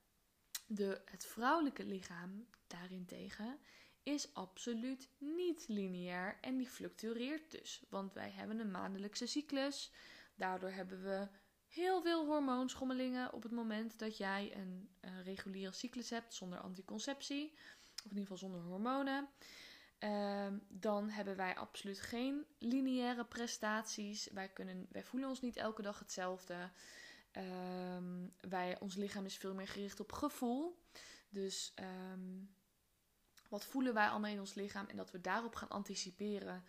De, 0.66 1.02
het 1.04 1.26
vrouwelijke 1.26 1.84
lichaam 1.84 2.46
daarentegen 2.66 3.58
is 4.02 4.34
absoluut 4.34 5.08
niet 5.18 5.64
lineair 5.68 6.38
en 6.40 6.56
die 6.56 6.68
fluctueert 6.68 7.50
dus. 7.50 7.82
Want 7.88 8.12
wij 8.12 8.30
hebben 8.30 8.60
een 8.60 8.70
maandelijkse 8.70 9.26
cyclus. 9.26 9.92
Daardoor 10.34 10.70
hebben 10.70 11.02
we 11.02 11.28
heel 11.66 12.02
veel 12.02 12.26
hormoonschommelingen 12.26 13.32
op 13.32 13.42
het 13.42 13.52
moment 13.52 13.98
dat 13.98 14.16
jij 14.16 14.56
een, 14.56 14.90
reguliere 15.24 15.72
cyclus 15.72 16.10
hebt 16.10 16.34
zonder 16.34 16.58
anticonceptie. 16.58 17.52
Of 18.04 18.10
in 18.10 18.18
ieder 18.18 18.22
geval 18.22 18.36
zonder 18.36 18.60
hormonen. 18.60 19.28
Ehm, 19.98 20.58
dan 20.68 21.08
hebben 21.08 21.36
wij 21.36 21.56
absoluut 21.56 22.00
geen 22.00 22.46
lineaire 22.58 23.24
prestaties. 23.24 24.28
Wij, 24.32 24.48
kunnen, 24.48 24.86
wij 24.90 25.04
voelen 25.04 25.28
ons 25.28 25.40
niet 25.40 25.56
elke 25.56 25.82
dag 25.82 25.98
hetzelfde. 25.98 26.70
Ehm, 27.30 28.28
wij, 28.40 28.80
ons 28.80 28.94
lichaam 28.94 29.24
is 29.24 29.36
veel 29.36 29.54
meer 29.54 29.68
gericht 29.68 30.00
op 30.00 30.12
gevoel. 30.12 30.82
Dus 31.28 31.72
ehm, 31.74 32.44
wat 33.52 33.64
voelen 33.64 33.94
wij 33.94 34.08
allemaal 34.08 34.30
in 34.30 34.40
ons 34.40 34.54
lichaam? 34.54 34.86
En 34.86 34.96
dat 34.96 35.10
we 35.10 35.20
daarop 35.20 35.54
gaan 35.54 35.68
anticiperen. 35.68 36.64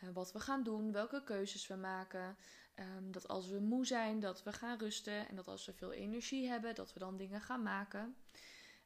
eh, 0.00 0.08
wat 0.12 0.32
we 0.32 0.40
gaan 0.40 0.62
doen, 0.62 0.92
welke 0.92 1.22
keuzes 1.24 1.66
we 1.66 1.74
maken. 1.74 2.36
Ehm, 2.74 3.10
dat 3.10 3.28
als 3.28 3.48
we 3.48 3.58
moe 3.60 3.86
zijn, 3.86 4.20
dat 4.20 4.42
we 4.42 4.52
gaan 4.52 4.78
rusten. 4.78 5.28
En 5.28 5.36
dat 5.36 5.48
als 5.48 5.66
we 5.66 5.72
veel 5.72 5.92
energie 5.92 6.48
hebben, 6.48 6.74
dat 6.74 6.92
we 6.92 6.98
dan 6.98 7.16
dingen 7.16 7.40
gaan 7.40 7.62
maken. 7.62 8.16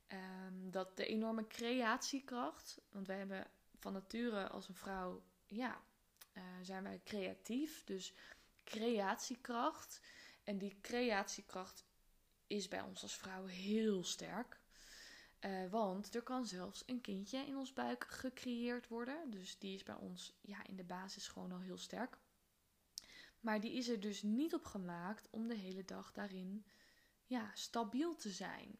Ehm, 0.07 0.70
dat 0.70 0.96
de 0.96 1.07
enorme 1.07 1.46
creatiekracht. 1.46 2.81
Want 2.90 3.07
wij 3.07 3.18
hebben 3.18 3.46
van 3.79 3.92
nature 3.92 4.48
als 4.48 4.68
een 4.68 4.74
vrouw, 4.74 5.22
ja, 5.46 5.81
eh, 6.33 6.42
zijn 6.62 6.83
wij 6.83 7.00
creatief. 7.05 7.85
Dus 7.85 8.14
creatiekracht. 8.64 10.00
En 10.44 10.59
die 10.59 10.79
creatiekracht 10.81 11.85
is 12.46 12.68
bij 12.68 12.81
ons 12.81 13.03
als 13.03 13.16
vrouwen 13.16 13.50
heel 13.50 14.05
sterk. 14.05 14.59
Eh, 15.40 15.70
want 15.70 16.14
er 16.14 16.22
kan 16.22 16.46
zelfs 16.46 16.83
een 16.87 17.00
kindje 17.00 17.38
in 17.38 17.57
ons 17.57 17.72
buik 17.72 18.05
gecreëerd 18.09 18.88
worden. 18.88 19.31
Dus 19.31 19.59
die 19.59 19.74
is 19.74 19.83
bij 19.83 19.94
ons 19.94 20.38
ja, 20.40 20.66
in 20.66 20.76
de 20.76 20.85
basis 20.85 21.29
gewoon 21.29 21.53
al 21.53 21.61
heel 21.61 21.79
sterk. 21.79 22.18
Maar 23.40 23.61
die 23.61 23.72
is 23.72 23.88
er 23.88 24.00
dus 24.00 24.22
niet 24.22 24.55
op 24.55 24.64
gemaakt 24.64 25.29
om 25.31 25.48
de 25.48 25.55
hele 25.55 25.85
dag 25.85 26.12
daarin 26.12 26.64
ja, 27.26 27.50
stabiel 27.55 28.16
te 28.16 28.31
zijn. 28.31 28.79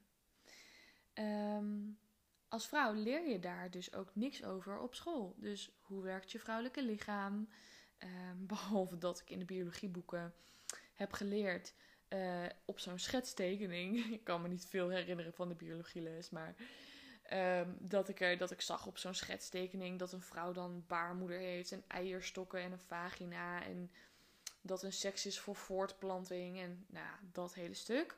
Ehm, 1.13 1.91
als 2.49 2.69
vrouw 2.69 2.93
leer 2.93 3.29
je 3.29 3.39
daar 3.39 3.71
dus 3.71 3.93
ook 3.93 4.15
niks 4.15 4.45
over 4.45 4.79
op 4.79 4.95
school. 4.95 5.35
Dus 5.39 5.71
hoe 5.81 6.03
werkt 6.03 6.33
je 6.33 6.39
vrouwelijke 6.39 6.83
lichaam? 6.83 7.49
Ehm, 7.99 8.47
behalve 8.53 8.99
dat 8.99 9.21
ik 9.21 9.31
in 9.31 9.39
de 9.39 9.45
biologieboeken 9.45 10.35
heb 10.95 11.13
geleerd 11.13 11.75
eh, 12.11 12.47
op 12.65 12.79
zo'n 12.79 12.99
schetstekening. 12.99 14.05
Ik 14.13 14.25
kan 14.25 14.43
me 14.43 14.49
niet 14.49 14.67
veel 14.67 14.89
herinneren 14.89 15.33
van 15.33 15.49
de 15.49 15.55
biologieles, 15.55 16.31
maar 16.31 16.55
ehm, 17.23 17.71
dat, 17.79 18.09
ik 18.09 18.21
er, 18.21 18.39
dat 18.39 18.51
ik 18.51 18.61
zag 18.61 18.87
op 18.87 18.99
zo'n 18.99 19.15
schetstekening 19.15 19.99
dat 19.99 20.13
een 20.13 20.23
vrouw 20.23 20.53
dan 20.53 20.85
baarmoeder 20.87 21.39
heeft 21.39 21.73
en 21.73 21.85
eierstokken 21.87 22.61
en 22.61 22.73
een 22.73 22.81
vagina 22.81 23.65
en 23.65 23.91
dat 24.61 24.83
een 24.83 24.93
seks 24.93 25.27
is 25.27 25.39
voor 25.39 25.57
voortplanting 25.57 26.59
en 26.59 26.85
nou, 26.89 27.17
dat 27.33 27.55
hele 27.55 27.75
stuk. 27.75 28.17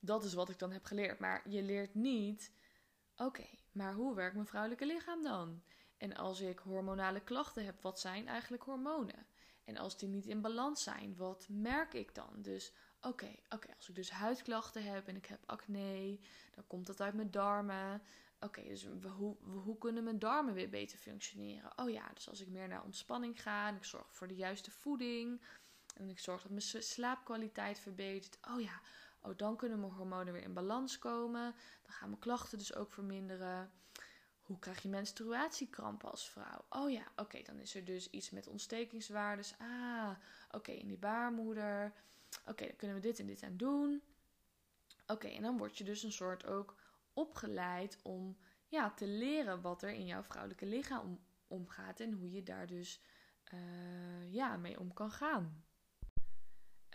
Dat 0.00 0.24
is 0.24 0.34
wat 0.34 0.48
ik 0.48 0.58
dan 0.58 0.72
heb 0.72 0.84
geleerd. 0.84 1.18
Maar 1.18 1.48
je 1.48 1.62
leert 1.62 1.94
niet, 1.94 2.52
oké, 3.16 3.46
maar 3.72 3.94
hoe 3.94 4.14
werkt 4.14 4.34
mijn 4.34 4.46
vrouwelijke 4.46 4.86
lichaam 4.86 5.22
dan? 5.22 5.62
En 5.96 6.16
als 6.16 6.40
ik 6.40 6.58
hormonale 6.58 7.20
klachten 7.20 7.64
heb, 7.64 7.82
wat 7.82 8.00
zijn 8.00 8.28
eigenlijk 8.28 8.62
hormonen? 8.62 9.26
En 9.64 9.76
als 9.76 9.96
die 9.96 10.08
niet 10.08 10.26
in 10.26 10.40
balans 10.40 10.82
zijn, 10.82 11.16
wat 11.16 11.46
merk 11.48 11.94
ik 11.94 12.14
dan? 12.14 12.32
Dus 12.36 12.72
oké, 13.00 13.34
oké, 13.48 13.74
als 13.76 13.88
ik 13.88 13.94
dus 13.94 14.10
huidklachten 14.10 14.84
heb 14.84 15.08
en 15.08 15.16
ik 15.16 15.26
heb 15.26 15.40
acne, 15.46 16.18
dan 16.54 16.66
komt 16.66 16.86
dat 16.86 17.00
uit 17.00 17.14
mijn 17.14 17.30
darmen. 17.30 18.02
Oké, 18.40 18.62
dus 18.62 18.86
hoe, 19.16 19.36
hoe 19.42 19.78
kunnen 19.78 20.04
mijn 20.04 20.18
darmen 20.18 20.54
weer 20.54 20.70
beter 20.70 20.98
functioneren? 20.98 21.78
Oh 21.78 21.90
ja, 21.90 22.10
dus 22.14 22.28
als 22.28 22.40
ik 22.40 22.48
meer 22.48 22.68
naar 22.68 22.84
ontspanning 22.84 23.42
ga 23.42 23.68
en 23.68 23.76
ik 23.76 23.84
zorg 23.84 24.14
voor 24.14 24.28
de 24.28 24.34
juiste 24.34 24.70
voeding 24.70 25.40
en 25.96 26.08
ik 26.08 26.18
zorg 26.18 26.42
dat 26.42 26.50
mijn 26.50 26.82
slaapkwaliteit 26.82 27.78
verbetert. 27.78 28.38
Oh 28.50 28.60
ja, 28.60 28.80
oh, 29.22 29.36
dan 29.36 29.56
kunnen 29.56 29.80
mijn 29.80 29.92
hormonen 29.92 30.32
weer 30.32 30.42
in 30.42 30.54
balans 30.54 30.98
komen. 30.98 31.54
Dan 31.82 31.92
gaan 31.92 32.08
mijn 32.08 32.20
klachten 32.20 32.58
dus 32.58 32.74
ook 32.74 32.92
verminderen. 32.92 33.72
Hoe 34.50 34.58
krijg 34.58 34.82
je 34.82 34.88
menstruatiekrampen 34.88 36.10
als 36.10 36.30
vrouw? 36.30 36.64
Oh 36.68 36.90
ja, 36.90 37.02
oké, 37.16 37.42
dan 37.42 37.58
is 37.58 37.74
er 37.74 37.84
dus 37.84 38.10
iets 38.10 38.30
met 38.30 38.46
ontstekingswaardes. 38.46 39.54
Ah, 39.58 40.10
oké, 40.50 40.70
in 40.70 40.86
die 40.86 40.98
baarmoeder. 40.98 41.92
Oké, 42.46 42.66
dan 42.66 42.76
kunnen 42.76 42.96
we 42.96 43.02
dit 43.02 43.18
en 43.18 43.26
dit 43.26 43.42
aan 43.42 43.56
doen. 43.56 44.02
Oké, 45.06 45.28
en 45.28 45.42
dan 45.42 45.58
word 45.58 45.78
je 45.78 45.84
dus 45.84 46.02
een 46.02 46.12
soort 46.12 46.46
ook 46.46 46.74
opgeleid 47.12 47.98
om 48.02 48.36
ja, 48.66 48.90
te 48.90 49.06
leren 49.06 49.60
wat 49.60 49.82
er 49.82 49.92
in 49.92 50.06
jouw 50.06 50.22
vrouwelijke 50.22 50.66
lichaam 50.66 51.20
omgaat 51.46 52.00
en 52.00 52.12
hoe 52.12 52.30
je 52.30 52.42
daar 52.42 52.66
dus 52.66 53.00
uh, 53.54 54.32
ja, 54.32 54.56
mee 54.56 54.80
om 54.80 54.92
kan 54.92 55.10
gaan. 55.10 55.64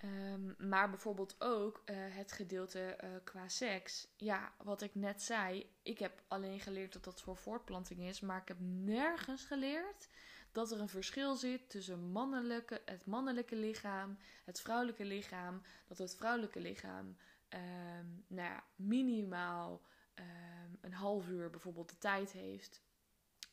Um, 0.03 0.55
maar 0.57 0.89
bijvoorbeeld 0.89 1.35
ook 1.39 1.81
uh, 1.85 1.95
het 1.97 2.31
gedeelte 2.31 2.97
uh, 3.03 3.09
qua 3.23 3.47
seks. 3.47 4.07
Ja, 4.15 4.53
wat 4.63 4.81
ik 4.81 4.95
net 4.95 5.21
zei, 5.21 5.69
ik 5.81 5.99
heb 5.99 6.23
alleen 6.27 6.59
geleerd 6.59 6.93
dat 6.93 7.03
dat 7.03 7.21
voor 7.21 7.37
voortplanting 7.37 7.99
is, 7.99 8.19
maar 8.19 8.41
ik 8.41 8.47
heb 8.47 8.57
nergens 8.59 9.45
geleerd 9.45 10.09
dat 10.51 10.71
er 10.71 10.79
een 10.79 10.89
verschil 10.89 11.35
zit 11.35 11.69
tussen 11.69 12.11
mannelijke, 12.11 12.81
het 12.85 13.05
mannelijke 13.05 13.55
lichaam, 13.55 14.17
het 14.45 14.61
vrouwelijke 14.61 15.05
lichaam. 15.05 15.61
Dat 15.87 15.97
het 15.97 16.15
vrouwelijke 16.15 16.59
lichaam 16.59 17.17
um, 17.49 18.25
nou 18.27 18.49
ja, 18.49 18.63
minimaal 18.75 19.81
um, 20.15 20.77
een 20.81 20.93
half 20.93 21.27
uur 21.27 21.49
bijvoorbeeld 21.49 21.89
de 21.89 21.97
tijd 21.97 22.31
heeft. 22.31 22.83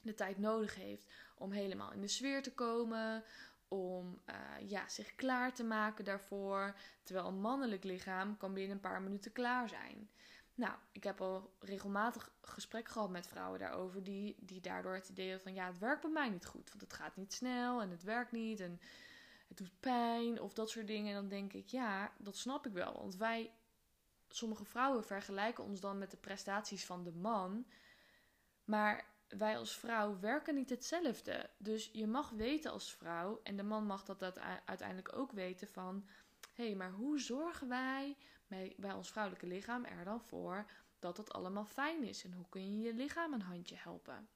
De 0.00 0.14
tijd 0.14 0.38
nodig 0.38 0.74
heeft 0.74 1.12
om 1.36 1.52
helemaal 1.52 1.92
in 1.92 2.00
de 2.00 2.08
sfeer 2.08 2.42
te 2.42 2.54
komen. 2.54 3.24
Om 3.72 4.20
uh, 4.26 4.68
ja, 4.68 4.88
zich 4.88 5.14
klaar 5.14 5.54
te 5.54 5.64
maken 5.64 6.04
daarvoor. 6.04 6.74
Terwijl 7.02 7.26
een 7.26 7.40
mannelijk 7.40 7.84
lichaam 7.84 8.36
kan 8.36 8.54
binnen 8.54 8.72
een 8.72 8.80
paar 8.80 9.02
minuten 9.02 9.32
klaar 9.32 9.68
zijn. 9.68 10.10
Nou, 10.54 10.74
ik 10.92 11.04
heb 11.04 11.20
al 11.20 11.56
regelmatig 11.60 12.32
gesprek 12.42 12.88
gehad 12.88 13.10
met 13.10 13.26
vrouwen 13.26 13.58
daarover 13.58 14.02
die, 14.02 14.36
die 14.40 14.60
daardoor 14.60 14.94
het 14.94 15.08
idee 15.08 15.30
hadden 15.30 15.42
van 15.42 15.54
ja, 15.54 15.66
het 15.66 15.78
werkt 15.78 16.02
bij 16.02 16.10
mij 16.10 16.28
niet 16.28 16.46
goed. 16.46 16.68
Want 16.68 16.80
het 16.80 16.92
gaat 16.92 17.16
niet 17.16 17.32
snel 17.32 17.80
en 17.80 17.90
het 17.90 18.02
werkt 18.02 18.32
niet 18.32 18.60
en 18.60 18.80
het 19.48 19.56
doet 19.56 19.80
pijn 19.80 20.40
of 20.40 20.52
dat 20.52 20.70
soort 20.70 20.86
dingen. 20.86 21.08
En 21.08 21.20
dan 21.20 21.28
denk 21.28 21.52
ik, 21.52 21.68
ja, 21.68 22.12
dat 22.18 22.36
snap 22.36 22.66
ik 22.66 22.72
wel. 22.72 22.92
Want 22.92 23.16
wij, 23.16 23.52
sommige 24.28 24.64
vrouwen 24.64 25.04
vergelijken 25.04 25.64
ons 25.64 25.80
dan 25.80 25.98
met 25.98 26.10
de 26.10 26.16
prestaties 26.16 26.86
van 26.86 27.04
de 27.04 27.12
man. 27.12 27.66
Maar 28.64 29.11
wij 29.38 29.58
als 29.58 29.76
vrouw 29.76 30.18
werken 30.20 30.54
niet 30.54 30.70
hetzelfde. 30.70 31.50
Dus 31.56 31.90
je 31.92 32.06
mag 32.06 32.30
weten 32.30 32.70
als 32.70 32.92
vrouw, 32.92 33.40
en 33.42 33.56
de 33.56 33.62
man 33.62 33.86
mag 33.86 34.04
dat, 34.04 34.18
dat 34.18 34.38
uiteindelijk 34.64 35.16
ook 35.16 35.32
weten 35.32 35.68
van... 35.68 36.06
Hé, 36.54 36.66
hey, 36.66 36.74
maar 36.74 36.90
hoe 36.90 37.20
zorgen 37.20 37.68
wij 37.68 38.16
bij, 38.46 38.74
bij 38.76 38.92
ons 38.92 39.10
vrouwelijke 39.10 39.46
lichaam 39.46 39.84
er 39.84 40.04
dan 40.04 40.20
voor 40.20 40.70
dat 40.98 41.16
het 41.16 41.32
allemaal 41.32 41.64
fijn 41.64 42.02
is? 42.02 42.24
En 42.24 42.32
hoe 42.32 42.48
kun 42.48 42.72
je 42.72 42.86
je 42.86 42.94
lichaam 42.94 43.32
een 43.32 43.42
handje 43.42 43.76
helpen? 43.76 44.28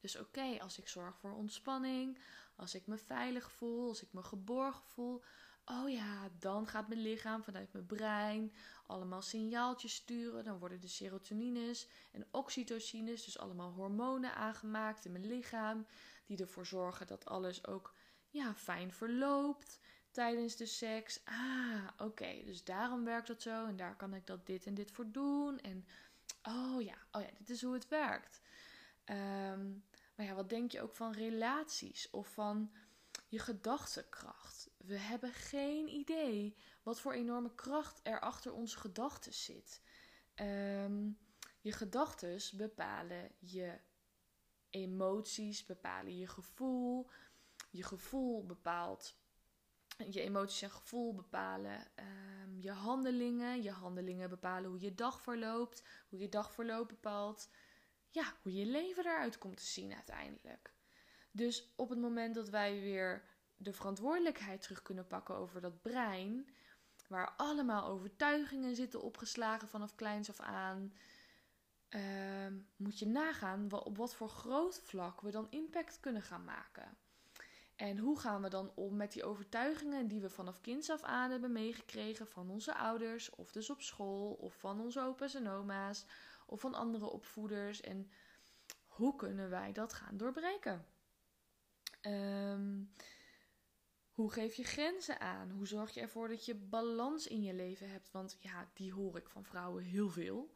Dus 0.00 0.18
oké, 0.18 0.58
als 0.60 0.78
ik 0.78 0.88
zorg 0.88 1.16
voor 1.16 1.34
ontspanning, 1.34 2.18
als 2.56 2.74
ik 2.74 2.86
me 2.86 2.98
veilig 2.98 3.52
voel, 3.52 3.88
als 3.88 4.02
ik 4.02 4.12
me 4.12 4.22
geborgen 4.22 4.84
voel, 4.84 5.22
oh 5.64 5.90
ja, 5.90 6.28
dan 6.38 6.66
gaat 6.66 6.88
mijn 6.88 7.00
lichaam 7.00 7.42
vanuit 7.42 7.72
mijn 7.72 7.86
brein 7.86 8.54
allemaal 8.86 9.22
signaaltjes 9.22 9.94
sturen. 9.94 10.44
Dan 10.44 10.58
worden 10.58 10.80
de 10.80 10.88
serotonines 10.88 11.88
en 12.12 12.26
oxytocines, 12.30 13.24
dus 13.24 13.38
allemaal 13.38 13.72
hormonen 13.72 14.34
aangemaakt 14.34 15.04
in 15.04 15.12
mijn 15.12 15.26
lichaam, 15.26 15.86
die 16.26 16.38
ervoor 16.38 16.66
zorgen 16.66 17.06
dat 17.06 17.24
alles 17.24 17.66
ook 17.66 17.94
ja, 18.28 18.54
fijn 18.54 18.92
verloopt 18.92 19.78
tijdens 20.10 20.56
de 20.56 20.66
seks. 20.66 21.20
Ah, 21.24 21.88
oké, 21.98 22.42
dus 22.44 22.64
daarom 22.64 23.04
werkt 23.04 23.26
dat 23.26 23.42
zo 23.42 23.66
en 23.66 23.76
daar 23.76 23.96
kan 23.96 24.14
ik 24.14 24.26
dat 24.26 24.46
dit 24.46 24.66
en 24.66 24.74
dit 24.74 24.90
voor 24.90 25.10
doen. 25.10 25.58
En 25.60 25.86
oh 26.42 26.82
ja, 26.82 26.96
oh 27.12 27.22
ja, 27.22 27.30
dit 27.38 27.50
is 27.50 27.62
hoe 27.62 27.74
het 27.74 27.88
werkt. 27.88 28.40
Ehm, 29.04 29.70
maar 30.14 30.26
ja, 30.26 30.34
wat 30.34 30.48
denk 30.48 30.70
je 30.70 30.80
ook 30.80 30.94
van 30.94 31.12
relaties 31.12 32.10
of 32.10 32.28
van 32.28 32.72
je 33.28 33.38
gedachtenkracht? 33.38 34.70
We 34.76 34.98
hebben 34.98 35.32
geen 35.32 35.88
idee 35.88 36.56
wat 36.84 37.00
voor 37.00 37.12
enorme 37.12 37.54
kracht 37.54 38.00
er 38.02 38.20
achter 38.20 38.52
onze 38.52 38.78
gedachten 38.78 39.34
zit. 39.34 39.82
Ehm, 40.34 41.10
je 41.60 41.72
gedachten 41.72 42.40
bepalen 42.56 43.30
je 43.38 43.78
emoties, 44.70 45.64
bepalen 45.64 46.18
je 46.18 46.26
gevoel. 46.26 47.10
Je 47.70 47.82
gevoel 47.82 48.46
bepaalt 48.46 49.16
je 50.10 50.20
emoties 50.20 50.62
en 50.62 50.70
gevoel 50.70 51.14
bepalen 51.14 51.86
um, 52.44 52.60
je 52.60 52.70
handelingen. 52.70 53.62
Je 53.62 53.70
handelingen 53.70 54.30
bepalen 54.30 54.70
hoe 54.70 54.80
je 54.80 54.94
dag 54.94 55.20
verloopt. 55.22 55.82
Hoe 56.08 56.18
je 56.18 56.28
dag 56.28 56.52
verloopt 56.52 56.88
bepaalt 56.88 57.48
ja, 58.14 58.34
hoe 58.42 58.52
je 58.52 58.66
leven 58.66 59.04
eruit 59.06 59.38
komt 59.38 59.56
te 59.56 59.64
zien 59.64 59.94
uiteindelijk. 59.94 60.74
Dus 61.30 61.72
op 61.76 61.88
het 61.88 61.98
moment 61.98 62.34
dat 62.34 62.48
wij 62.48 62.80
weer 62.80 63.24
de 63.56 63.72
verantwoordelijkheid 63.72 64.62
terug 64.62 64.82
kunnen 64.82 65.06
pakken 65.06 65.34
over 65.34 65.60
dat 65.60 65.82
brein, 65.82 66.48
waar 67.14 67.34
allemaal 67.36 67.86
overtuigingen 67.86 68.76
zitten 68.76 69.02
opgeslagen 69.02 69.68
vanaf 69.68 69.94
kleins 69.94 70.28
af 70.28 70.40
aan, 70.40 70.92
uh, 71.90 72.00
moet 72.76 72.98
je 72.98 73.06
nagaan 73.06 73.72
op 73.72 73.96
wat 73.96 74.14
voor 74.14 74.28
groot 74.28 74.80
vlak 74.80 75.20
we 75.20 75.30
dan 75.30 75.46
impact 75.50 76.00
kunnen 76.00 76.22
gaan 76.22 76.44
maken. 76.44 76.96
En 77.76 77.98
hoe 77.98 78.18
gaan 78.18 78.42
we 78.42 78.48
dan 78.48 78.72
om 78.74 78.96
met 78.96 79.12
die 79.12 79.24
overtuigingen 79.24 80.08
die 80.08 80.20
we 80.20 80.30
vanaf 80.30 80.60
kinds 80.60 80.90
af 80.90 81.02
aan 81.02 81.30
hebben 81.30 81.52
meegekregen 81.52 82.26
van 82.26 82.50
onze 82.50 82.74
ouders, 82.74 83.30
of 83.30 83.52
dus 83.52 83.70
op 83.70 83.80
school, 83.82 84.32
of 84.32 84.54
van 84.54 84.80
onze 84.80 85.00
opa's 85.00 85.34
en 85.34 85.48
oma's, 85.48 86.06
of 86.46 86.60
van 86.60 86.74
andere 86.74 87.06
opvoeders? 87.06 87.80
En 87.80 88.10
hoe 88.86 89.16
kunnen 89.16 89.50
wij 89.50 89.72
dat 89.72 89.92
gaan 89.92 90.16
doorbreken? 90.16 90.86
Um, 92.02 92.94
hoe 94.14 94.32
geef 94.32 94.54
je 94.54 94.64
grenzen 94.64 95.20
aan? 95.20 95.50
Hoe 95.50 95.66
zorg 95.66 95.94
je 95.94 96.00
ervoor 96.00 96.28
dat 96.28 96.44
je 96.44 96.54
balans 96.54 97.26
in 97.26 97.42
je 97.42 97.54
leven 97.54 97.90
hebt? 97.90 98.10
Want 98.10 98.36
ja, 98.40 98.70
die 98.74 98.92
hoor 98.92 99.16
ik 99.16 99.28
van 99.28 99.44
vrouwen 99.44 99.84
heel 99.84 100.08
veel. 100.08 100.52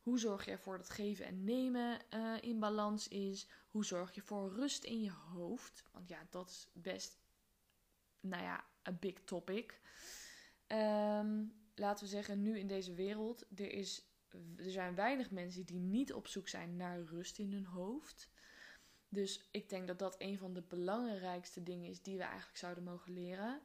Hoe 0.00 0.18
zorg 0.18 0.44
je 0.44 0.50
ervoor 0.50 0.76
dat 0.76 0.90
geven 0.90 1.24
en 1.24 1.44
nemen 1.44 1.98
uh, 2.14 2.36
in 2.40 2.58
balans 2.58 3.08
is? 3.08 3.48
Hoe 3.70 3.84
zorg 3.84 4.14
je 4.14 4.20
voor 4.20 4.52
rust 4.52 4.84
in 4.84 5.02
je 5.02 5.10
hoofd? 5.10 5.84
Want 5.92 6.08
ja, 6.08 6.26
dat 6.30 6.48
is 6.48 6.68
best, 6.72 7.18
nou 8.20 8.42
ja, 8.42 8.64
een 8.82 8.98
big 9.00 9.20
topic. 9.24 9.80
Um, 10.66 11.54
laten 11.74 12.04
we 12.04 12.10
zeggen, 12.10 12.42
nu 12.42 12.58
in 12.58 12.66
deze 12.66 12.94
wereld, 12.94 13.46
er, 13.54 13.72
is, 13.72 14.04
er 14.56 14.70
zijn 14.70 14.94
weinig 14.94 15.30
mensen 15.30 15.64
die 15.64 15.80
niet 15.80 16.12
op 16.12 16.26
zoek 16.26 16.48
zijn 16.48 16.76
naar 16.76 17.02
rust 17.02 17.38
in 17.38 17.52
hun 17.52 17.66
hoofd. 17.66 18.28
Dus 19.12 19.48
ik 19.50 19.68
denk 19.68 19.86
dat 19.86 19.98
dat 19.98 20.14
een 20.18 20.38
van 20.38 20.52
de 20.54 20.62
belangrijkste 20.62 21.62
dingen 21.62 21.88
is 21.88 22.02
die 22.02 22.16
we 22.16 22.22
eigenlijk 22.22 22.58
zouden 22.58 22.84
mogen 22.84 23.12
leren. 23.12 23.60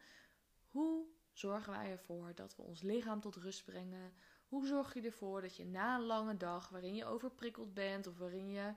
Hoe 0.72 1.06
zorgen 1.34 1.72
wij 1.72 1.92
ervoor 1.92 2.32
dat 2.36 2.56
we 2.56 2.62
ons 2.62 2.82
lichaam 2.82 3.22
tot 3.22 3.36
rust 3.36 3.66
brengen? 3.66 4.14
Hoe 4.48 4.68
zorg 4.68 4.94
je 4.94 5.02
ervoor 5.02 5.42
dat 5.42 5.56
je 5.56 5.66
na 5.66 5.96
een 5.96 6.06
lange 6.06 6.38
dag 6.38 6.70
waarin 6.70 6.96
je 6.96 7.06
overprikkeld 7.06 7.74
bent 7.74 8.08
of 8.08 8.18
waarin 8.18 8.50
je 8.50 8.74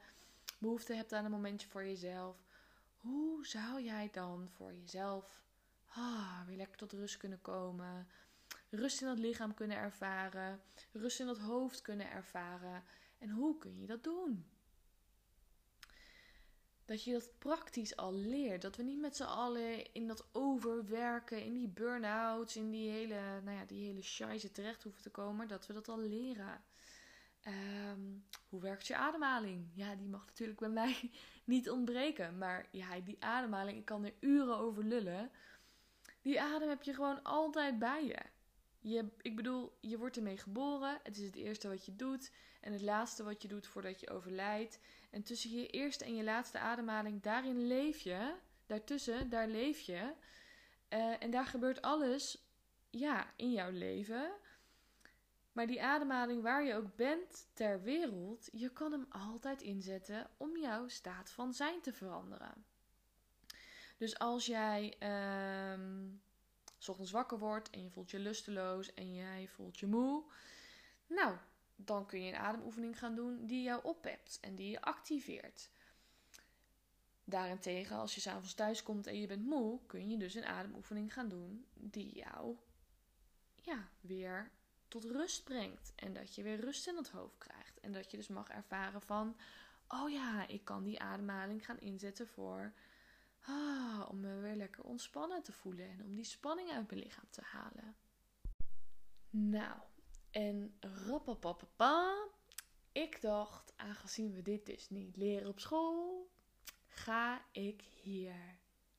behoefte 0.58 0.94
hebt 0.94 1.12
aan 1.12 1.24
een 1.24 1.30
momentje 1.30 1.68
voor 1.68 1.84
jezelf, 1.84 2.36
hoe 2.96 3.46
zou 3.46 3.82
jij 3.82 4.08
dan 4.12 4.48
voor 4.48 4.74
jezelf 4.74 5.42
ah, 5.88 6.46
weer 6.46 6.56
lekker 6.56 6.76
tot 6.76 6.92
rust 6.92 7.16
kunnen 7.16 7.40
komen? 7.40 8.08
Rust 8.70 9.00
in 9.00 9.06
dat 9.06 9.18
lichaam 9.18 9.54
kunnen 9.54 9.76
ervaren, 9.76 10.60
rust 10.92 11.20
in 11.20 11.26
dat 11.26 11.38
hoofd 11.38 11.82
kunnen 11.82 12.10
ervaren. 12.10 12.84
En 13.18 13.30
hoe 13.30 13.58
kun 13.58 13.80
je 13.80 13.86
dat 13.86 14.04
doen? 14.04 14.46
Dat 16.88 17.04
je 17.04 17.12
dat 17.12 17.38
praktisch 17.38 17.96
al 17.96 18.14
leert. 18.14 18.62
Dat 18.62 18.76
we 18.76 18.82
niet 18.82 19.00
met 19.00 19.16
z'n 19.16 19.22
allen 19.22 19.92
in 19.92 20.06
dat 20.06 20.26
overwerken, 20.32 21.44
in 21.44 21.54
die 21.54 21.68
burn-outs, 21.68 22.56
in 22.56 22.70
die 22.70 22.90
hele, 22.90 23.40
nou 23.44 23.56
ja, 23.56 23.64
die 23.64 23.86
hele 23.86 24.50
terecht 24.52 24.82
hoeven 24.82 25.02
te 25.02 25.10
komen. 25.10 25.48
Dat 25.48 25.66
we 25.66 25.72
dat 25.72 25.88
al 25.88 25.98
leren. 25.98 26.62
Ehm, 27.42 28.00
hoe 28.48 28.60
werkt 28.60 28.86
je 28.86 28.96
ademhaling? 28.96 29.70
Ja, 29.74 29.94
die 29.94 30.08
mag 30.08 30.26
natuurlijk 30.26 30.58
bij 30.58 30.68
mij 30.68 31.10
niet 31.44 31.70
ontbreken. 31.70 32.38
Maar 32.38 32.68
ja, 32.70 33.00
die 33.00 33.24
ademhaling, 33.24 33.78
ik 33.78 33.84
kan 33.84 34.04
er 34.04 34.14
uren 34.20 34.56
over 34.56 34.84
lullen. 34.84 35.30
Die 36.22 36.40
adem 36.40 36.68
heb 36.68 36.82
je 36.82 36.94
gewoon 36.94 37.22
altijd 37.22 37.78
bij 37.78 38.04
je. 38.04 38.18
Je. 38.80 39.08
Ik 39.20 39.36
bedoel, 39.36 39.76
je 39.80 39.98
wordt 39.98 40.16
ermee 40.16 40.36
geboren. 40.36 40.98
Het 41.02 41.16
is 41.16 41.26
het 41.26 41.36
eerste 41.36 41.68
wat 41.68 41.86
je 41.86 41.96
doet. 41.96 42.30
En 42.60 42.72
het 42.72 42.82
laatste 42.82 43.24
wat 43.24 43.42
je 43.42 43.48
doet 43.48 43.66
voordat 43.66 44.00
je 44.00 44.10
overlijdt. 44.10 44.78
En 45.10 45.22
tussen 45.22 45.50
je 45.50 45.66
eerste 45.66 46.04
en 46.04 46.14
je 46.14 46.24
laatste 46.24 46.58
ademhaling, 46.58 47.22
daarin 47.22 47.66
leef 47.66 47.98
je. 47.98 48.34
Daartussen, 48.66 49.30
daar 49.30 49.48
leef 49.48 49.80
je. 49.80 50.12
Uh, 50.88 51.22
en 51.22 51.30
daar 51.30 51.46
gebeurt 51.46 51.82
alles, 51.82 52.44
ja, 52.90 53.32
in 53.36 53.52
jouw 53.52 53.70
leven. 53.70 54.32
Maar 55.52 55.66
die 55.66 55.82
ademhaling, 55.82 56.42
waar 56.42 56.64
je 56.64 56.74
ook 56.74 56.96
bent 56.96 57.48
ter 57.52 57.82
wereld, 57.82 58.48
je 58.52 58.72
kan 58.72 58.92
hem 58.92 59.06
altijd 59.08 59.62
inzetten 59.62 60.30
om 60.36 60.56
jouw 60.56 60.88
staat 60.88 61.30
van 61.30 61.52
zijn 61.52 61.80
te 61.80 61.92
veranderen. 61.92 62.64
Dus 63.96 64.18
als 64.18 64.46
jij 64.46 64.94
um, 65.72 66.22
s 66.78 66.88
ochtends 66.88 67.10
wakker 67.10 67.38
wordt 67.38 67.70
en 67.70 67.82
je 67.82 67.90
voelt 67.90 68.10
je 68.10 68.18
lusteloos 68.18 68.94
en 68.94 69.14
jij 69.14 69.48
voelt 69.48 69.78
je 69.78 69.86
moe, 69.86 70.24
nou, 71.06 71.36
dan 71.76 72.06
kun 72.06 72.22
je 72.22 72.32
een 72.32 72.38
ademoefening 72.38 72.98
gaan 72.98 73.14
doen 73.14 73.46
die 73.46 73.62
jou 73.62 73.84
oppept 73.84 74.38
en 74.40 74.54
die 74.54 74.70
je 74.70 74.80
activeert. 74.80 75.70
Daarentegen, 77.24 77.96
als 77.96 78.14
je 78.14 78.20
s'avonds 78.20 78.54
thuis 78.54 78.82
komt 78.82 79.06
en 79.06 79.20
je 79.20 79.26
bent 79.26 79.44
moe, 79.44 79.80
kun 79.86 80.10
je 80.10 80.16
dus 80.16 80.34
een 80.34 80.46
ademoefening 80.46 81.12
gaan 81.12 81.28
doen 81.28 81.66
die 81.74 82.16
jou 82.16 82.56
ja, 83.54 83.88
weer 84.00 84.50
tot 84.88 85.04
rust 85.04 85.44
brengt. 85.44 85.92
En 85.96 86.12
dat 86.12 86.34
je 86.34 86.42
weer 86.42 86.60
rust 86.60 86.86
in 86.86 86.96
het 86.96 87.08
hoofd 87.08 87.38
krijgt. 87.38 87.80
En 87.80 87.92
dat 87.92 88.10
je 88.10 88.16
dus 88.16 88.28
mag 88.28 88.48
ervaren 88.48 89.02
van, 89.02 89.36
oh 89.88 90.10
ja, 90.10 90.46
ik 90.46 90.64
kan 90.64 90.84
die 90.84 91.00
ademhaling 91.00 91.64
gaan 91.64 91.78
inzetten 91.78 92.28
voor, 92.28 92.72
ah, 93.48 94.08
om 94.08 94.20
me 94.20 94.40
weer 94.40 94.56
lekker 94.56 94.84
ontspannen 94.84 95.42
te 95.42 95.52
voelen. 95.52 95.88
En 95.90 96.04
om 96.04 96.14
die 96.14 96.24
spanning 96.24 96.70
uit 96.70 96.90
mijn 96.90 97.02
lichaam 97.02 97.30
te 97.30 97.42
halen. 97.44 97.96
Nou, 99.30 99.78
en 100.30 100.76
rappapapapa. 101.06 102.26
Ik 102.92 103.20
dacht, 103.20 103.72
aangezien 103.76 104.32
we 104.32 104.42
dit 104.42 104.66
dus 104.66 104.90
niet 104.90 105.16
leren 105.16 105.48
op 105.48 105.60
school, 105.60 106.30
ga 106.86 107.44
ik 107.52 107.82
hier 108.02 108.34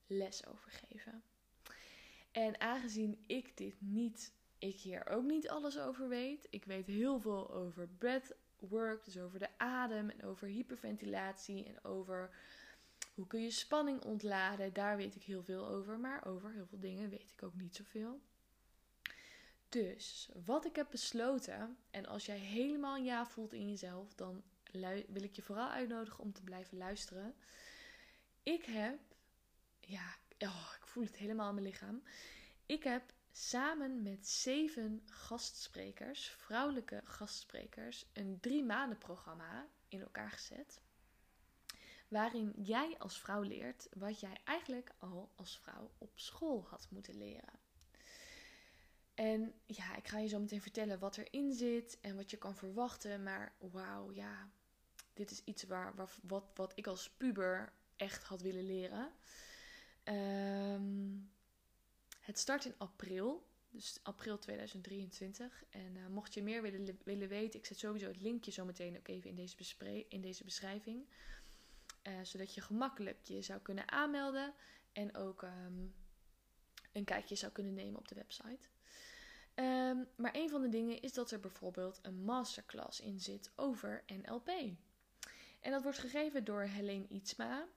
les 0.07 0.47
over 0.47 0.71
geven. 0.71 1.23
En 2.31 2.59
aangezien 2.59 3.23
ik 3.27 3.57
dit 3.57 3.75
niet, 3.81 4.33
ik 4.57 4.79
hier 4.79 5.07
ook 5.07 5.23
niet 5.23 5.49
alles 5.49 5.79
over 5.79 6.07
weet, 6.07 6.47
ik 6.49 6.65
weet 6.65 6.87
heel 6.87 7.19
veel 7.19 7.51
over 7.51 7.87
breathwork, 7.87 9.05
dus 9.05 9.17
over 9.17 9.39
de 9.39 9.57
adem 9.57 10.09
en 10.09 10.23
over 10.23 10.47
hyperventilatie 10.47 11.65
en 11.65 11.83
over 11.83 12.29
hoe 13.19 13.27
kun 13.27 13.41
je 13.41 13.51
spanning 13.51 14.03
ontladen, 14.03 14.73
daar 14.73 14.97
weet 14.97 15.15
ik 15.15 15.23
heel 15.23 15.43
veel 15.43 15.67
over, 15.67 15.99
maar 15.99 16.25
over 16.25 16.51
heel 16.51 16.65
veel 16.65 16.79
dingen 16.79 17.09
weet 17.09 17.31
ik 17.31 17.43
ook 17.43 17.55
niet 17.55 17.75
zoveel. 17.75 18.21
Dus 19.69 20.29
wat 20.45 20.65
ik 20.65 20.75
heb 20.75 20.87
besloten, 20.91 21.77
en 21.91 22.05
als 22.05 22.25
jij 22.25 22.37
helemaal 22.37 22.97
een 22.97 23.03
ja 23.03 23.25
voelt 23.25 23.53
in 23.53 23.69
jezelf, 23.69 24.15
dan 24.15 24.43
wil 25.07 25.23
ik 25.23 25.35
je 25.35 25.41
vooral 25.41 25.69
uitnodigen 25.69 26.23
om 26.23 26.33
te 26.33 26.43
blijven 26.43 26.77
luisteren. 26.77 27.35
Ik 28.43 28.65
heb, 28.65 28.99
ja, 29.79 30.15
oh, 30.39 30.73
ik 30.79 30.87
voel 30.87 31.03
het 31.03 31.17
helemaal 31.17 31.47
in 31.47 31.55
mijn 31.55 31.67
lichaam. 31.67 32.03
Ik 32.65 32.83
heb 32.83 33.13
samen 33.31 34.01
met 34.03 34.27
zeven 34.27 35.01
gastsprekers, 35.05 36.29
vrouwelijke 36.29 37.01
gastsprekers, 37.03 38.05
een 38.13 38.39
drie 38.39 38.63
maanden 38.63 38.97
programma 38.97 39.67
in 39.87 40.01
elkaar 40.01 40.31
gezet. 40.31 40.81
Waarin 42.09 42.53
jij 42.57 42.95
als 42.97 43.19
vrouw 43.19 43.41
leert 43.41 43.87
wat 43.93 44.19
jij 44.19 44.37
eigenlijk 44.43 44.91
al 44.97 45.31
als 45.35 45.57
vrouw 45.57 45.91
op 45.97 46.11
school 46.15 46.65
had 46.69 46.87
moeten 46.89 47.17
leren. 47.17 47.59
En 49.13 49.53
ja, 49.65 49.95
ik 49.95 50.07
ga 50.07 50.19
je 50.19 50.27
zo 50.27 50.39
meteen 50.39 50.61
vertellen 50.61 50.99
wat 50.99 51.17
erin 51.17 51.53
zit 51.53 51.97
en 52.01 52.15
wat 52.15 52.31
je 52.31 52.37
kan 52.37 52.55
verwachten. 52.55 53.23
Maar 53.23 53.53
wauw, 53.57 54.11
ja, 54.11 54.49
dit 55.13 55.31
is 55.31 55.41
iets 55.43 55.63
waar, 55.63 55.95
wat, 56.21 56.43
wat 56.53 56.71
ik 56.75 56.87
als 56.87 57.09
puber 57.09 57.73
echt 57.95 58.23
had 58.23 58.41
willen 58.41 58.65
leren. 58.65 59.11
Um, 60.03 61.31
het 62.19 62.39
start 62.39 62.65
in 62.65 62.73
april, 62.77 63.47
dus 63.69 63.99
april 64.03 64.37
2023. 64.39 65.63
En 65.69 65.95
uh, 65.95 66.07
mocht 66.07 66.33
je 66.33 66.43
meer 66.43 66.61
willen, 66.61 66.99
willen 67.03 67.27
weten, 67.27 67.59
ik 67.59 67.65
zet 67.65 67.79
sowieso 67.79 68.07
het 68.07 68.21
linkje 68.21 68.51
zo 68.51 68.65
meteen 68.65 68.97
ook 68.97 69.07
even 69.07 69.29
in 69.29 69.35
deze, 69.35 70.05
in 70.07 70.21
deze 70.21 70.43
beschrijving. 70.43 71.07
Uh, 72.03 72.13
zodat 72.23 72.53
je 72.53 72.61
gemakkelijk 72.61 73.17
je 73.23 73.41
zou 73.41 73.59
kunnen 73.59 73.91
aanmelden 73.91 74.53
en 74.91 75.15
ook 75.15 75.41
um, 75.41 75.93
een 76.93 77.03
kijkje 77.03 77.35
zou 77.35 77.51
kunnen 77.51 77.73
nemen 77.73 77.99
op 77.99 78.07
de 78.07 78.15
website. 78.15 78.67
Um, 79.55 80.07
maar 80.15 80.35
een 80.35 80.49
van 80.49 80.61
de 80.61 80.69
dingen 80.69 81.01
is 81.01 81.13
dat 81.13 81.31
er 81.31 81.39
bijvoorbeeld 81.39 81.99
een 82.01 82.23
masterclass 82.23 82.99
in 82.99 83.19
zit 83.19 83.51
over 83.55 84.03
NLP. 84.07 84.49
En 85.59 85.71
dat 85.71 85.83
wordt 85.83 85.99
gegeven 85.99 86.43
door 86.43 86.61
Helene 86.61 87.07
Ietsma. 87.07 87.67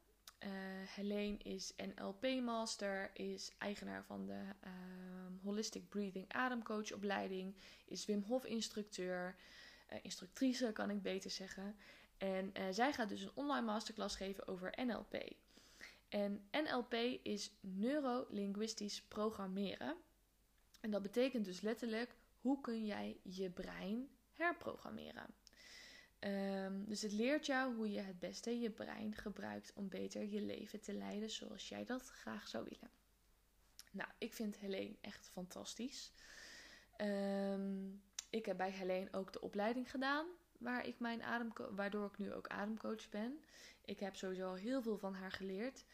Uh, 0.44 0.50
Helene 0.94 1.38
is 1.38 1.72
NLP-master, 1.76 3.11
is 3.14 3.52
eigenaar 3.58 4.04
van 4.04 4.26
de 4.26 4.42
um, 4.64 5.40
Holistic 5.42 5.88
Breathing 5.88 6.32
Ademcoach-opleiding, 6.32 7.54
is 7.85 8.06
Wim 8.06 8.22
Hof-instructeur, 8.22 9.37
uh, 9.92 9.98
instructrice 10.02 10.72
kan 10.72 10.90
ik 10.90 11.02
beter 11.02 11.30
zeggen. 11.30 11.76
En 12.18 12.53
uh, 12.59 12.64
zij 12.70 12.92
gaat 12.92 13.09
dus 13.09 13.22
een 13.22 13.31
online 13.35 13.66
masterclass 13.66 14.16
geven 14.16 14.48
over 14.48 14.85
NLP. 14.87 15.14
En 16.09 16.48
NLP 16.51 16.94
is 17.22 17.53
neurolinguistisch 17.61 19.03
programmeren. 19.03 19.96
En 20.81 20.90
dat 20.90 21.03
betekent 21.03 21.44
dus 21.44 21.61
letterlijk 21.61 22.14
hoe 22.40 22.61
kun 22.61 22.85
jij 22.85 23.20
je 23.22 23.51
brein 23.51 24.09
herprogrammeren. 24.33 25.35
Um, 26.20 26.85
dus 26.85 27.03
het 27.03 27.12
leert 27.12 27.46
jou 27.46 27.75
hoe 27.75 27.90
je 27.90 28.01
het 28.01 28.18
beste 28.18 28.59
je 28.61 28.70
brein 28.70 29.14
gebruikt 29.14 29.72
om 29.75 29.88
beter 29.88 30.25
je 30.25 30.40
leven 30.40 30.81
te 30.81 30.92
leiden 30.94 31.31
zoals 31.31 31.68
jij 31.68 31.85
dat 31.85 32.09
graag 32.09 32.48
zou 32.48 32.64
willen. 32.64 32.90
Nou, 33.90 34.11
ik 34.18 34.33
vind 34.33 34.59
Helene 34.59 34.96
echt 35.01 35.29
fantastisch. 35.29 36.12
Um, 36.96 38.03
ik 38.31 38.46
heb 38.46 38.57
bij 38.57 38.70
Helene 38.70 39.12
ook 39.12 39.33
de 39.33 39.40
opleiding 39.40 39.90
gedaan 39.90 40.27
waar 40.62 40.87
ik 40.87 40.98
mijn 40.98 41.22
adem, 41.22 41.53
waardoor 41.70 42.07
ik 42.07 42.18
nu 42.18 42.33
ook 42.33 42.48
ademcoach 42.48 43.09
ben. 43.09 43.44
Ik 43.85 44.01
heb 44.01 44.16
sowieso 44.16 44.48
al 44.48 44.55
heel 44.55 44.83
veel 44.83 44.98
van 44.98 45.14
haar 45.14 45.33
geleerd. 45.33 45.85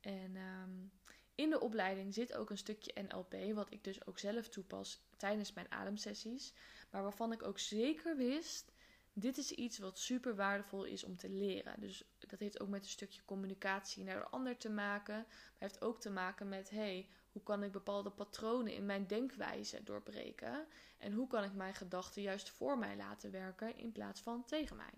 En 0.00 0.36
um, 0.36 0.92
in 1.34 1.50
de 1.50 1.60
opleiding 1.60 2.14
zit 2.14 2.34
ook 2.34 2.50
een 2.50 2.58
stukje 2.58 3.02
NLP, 3.08 3.54
wat 3.54 3.72
ik 3.72 3.84
dus 3.84 4.06
ook 4.06 4.18
zelf 4.18 4.48
toepas 4.48 5.02
tijdens 5.16 5.52
mijn 5.52 5.70
ademsessies. 5.70 6.54
Maar 6.90 7.02
waarvan 7.02 7.32
ik 7.32 7.42
ook 7.42 7.58
zeker 7.58 8.16
wist, 8.16 8.72
dit 9.12 9.38
is 9.38 9.52
iets 9.52 9.78
wat 9.78 9.98
super 9.98 10.34
waardevol 10.36 10.84
is 10.84 11.04
om 11.04 11.16
te 11.16 11.28
leren. 11.28 11.80
Dus 11.80 12.04
dat 12.18 12.40
heeft 12.40 12.60
ook 12.60 12.68
met 12.68 12.82
een 12.82 12.90
stukje 12.90 13.24
communicatie 13.24 14.04
naar 14.04 14.18
de 14.18 14.28
ander 14.28 14.56
te 14.56 14.70
maken. 14.70 15.14
Maar 15.14 15.56
heeft 15.58 15.82
ook 15.82 16.00
te 16.00 16.10
maken 16.10 16.48
met, 16.48 16.70
hey, 16.70 17.08
hoe 17.38 17.46
kan 17.46 17.62
ik 17.62 17.72
bepaalde 17.72 18.10
patronen 18.10 18.72
in 18.72 18.86
mijn 18.86 19.06
denkwijze 19.06 19.84
doorbreken? 19.84 20.66
En 20.98 21.12
hoe 21.12 21.26
kan 21.26 21.44
ik 21.44 21.54
mijn 21.54 21.74
gedachten 21.74 22.22
juist 22.22 22.50
voor 22.50 22.78
mij 22.78 22.96
laten 22.96 23.30
werken 23.30 23.76
in 23.76 23.92
plaats 23.92 24.20
van 24.20 24.44
tegen 24.44 24.76
mij? 24.76 24.92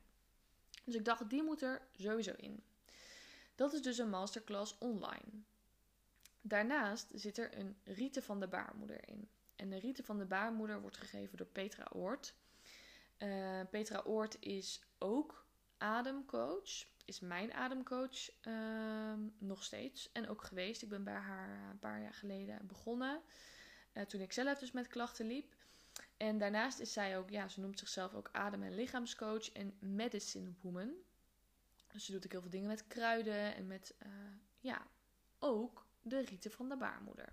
Dus 0.85 0.95
ik 0.95 1.05
dacht, 1.05 1.31
die 1.31 1.43
moet 1.43 1.63
er 1.63 1.83
sowieso 1.97 2.33
in. 2.37 2.63
Dat 3.55 3.73
is 3.73 3.83
dus 3.83 3.99
een 3.99 4.11
masterclass 4.11 4.79
online. 4.79 5.43
Daarnaast 6.41 7.11
zit 7.15 7.39
er 7.39 7.59
een 7.59 7.77
Rieten 7.85 8.23
van 8.23 8.41
de 8.41 8.49
baarmoeder 8.49 9.09
in. 9.09 9.29
En 9.57 9.71
de 9.71 9.79
Rieten 9.79 10.05
van 10.05 10.19
de 10.19 10.27
baarmoeder 10.27 10.81
wordt 10.81 10.97
gegeven 10.97 11.37
door 11.37 11.47
Petra 11.47 11.87
Oort. 11.93 12.35
Uh, 13.19 13.61
Petra 13.71 14.03
Oort 14.05 14.37
is 14.41 14.83
ook 14.99 15.47
ademcoach. 15.81 16.89
Is 17.05 17.21
mijn 17.21 17.53
ademcoach 17.53 18.31
uh, 18.47 19.15
nog 19.39 19.65
steeds. 19.65 20.13
En 20.13 20.29
ook 20.29 20.45
geweest. 20.45 20.83
Ik 20.83 20.89
ben 20.89 21.05
bij 21.05 21.15
haar 21.15 21.71
een 21.71 21.79
paar 21.79 22.01
jaar 22.01 22.15
geleden 22.15 22.67
begonnen. 22.67 23.21
Uh, 23.93 24.03
toen 24.03 24.21
ik 24.21 24.33
zelf 24.33 24.59
dus 24.59 24.73
met 24.73 24.87
klachten 24.87 25.27
liep. 25.27 25.55
En 26.17 26.39
daarnaast 26.39 26.81
is 26.81 26.93
zij 26.93 27.19
ook, 27.19 27.31
ja, 27.31 27.49
ze 27.49 27.61
noemt 27.61 27.79
zichzelf 27.79 28.15
ook 28.15 28.29
adem- 28.33 28.63
en 28.63 28.75
lichaamscoach 28.75 29.53
en 29.53 29.77
medicine 29.79 30.53
woman. 30.61 30.93
Dus 31.87 32.05
ze 32.05 32.13
doet 32.13 32.25
ook 32.25 32.33
heel 32.33 32.41
veel 32.41 32.51
dingen 32.51 32.69
met 32.69 32.87
kruiden 32.87 33.55
en 33.55 33.67
met, 33.67 33.95
eh, 33.99 34.09
ja, 34.61 34.87
ook 35.39 35.87
de 36.03 36.21
rieten 36.21 36.51
van 36.51 36.69
de 36.69 36.77
baarmoeder. 36.77 37.33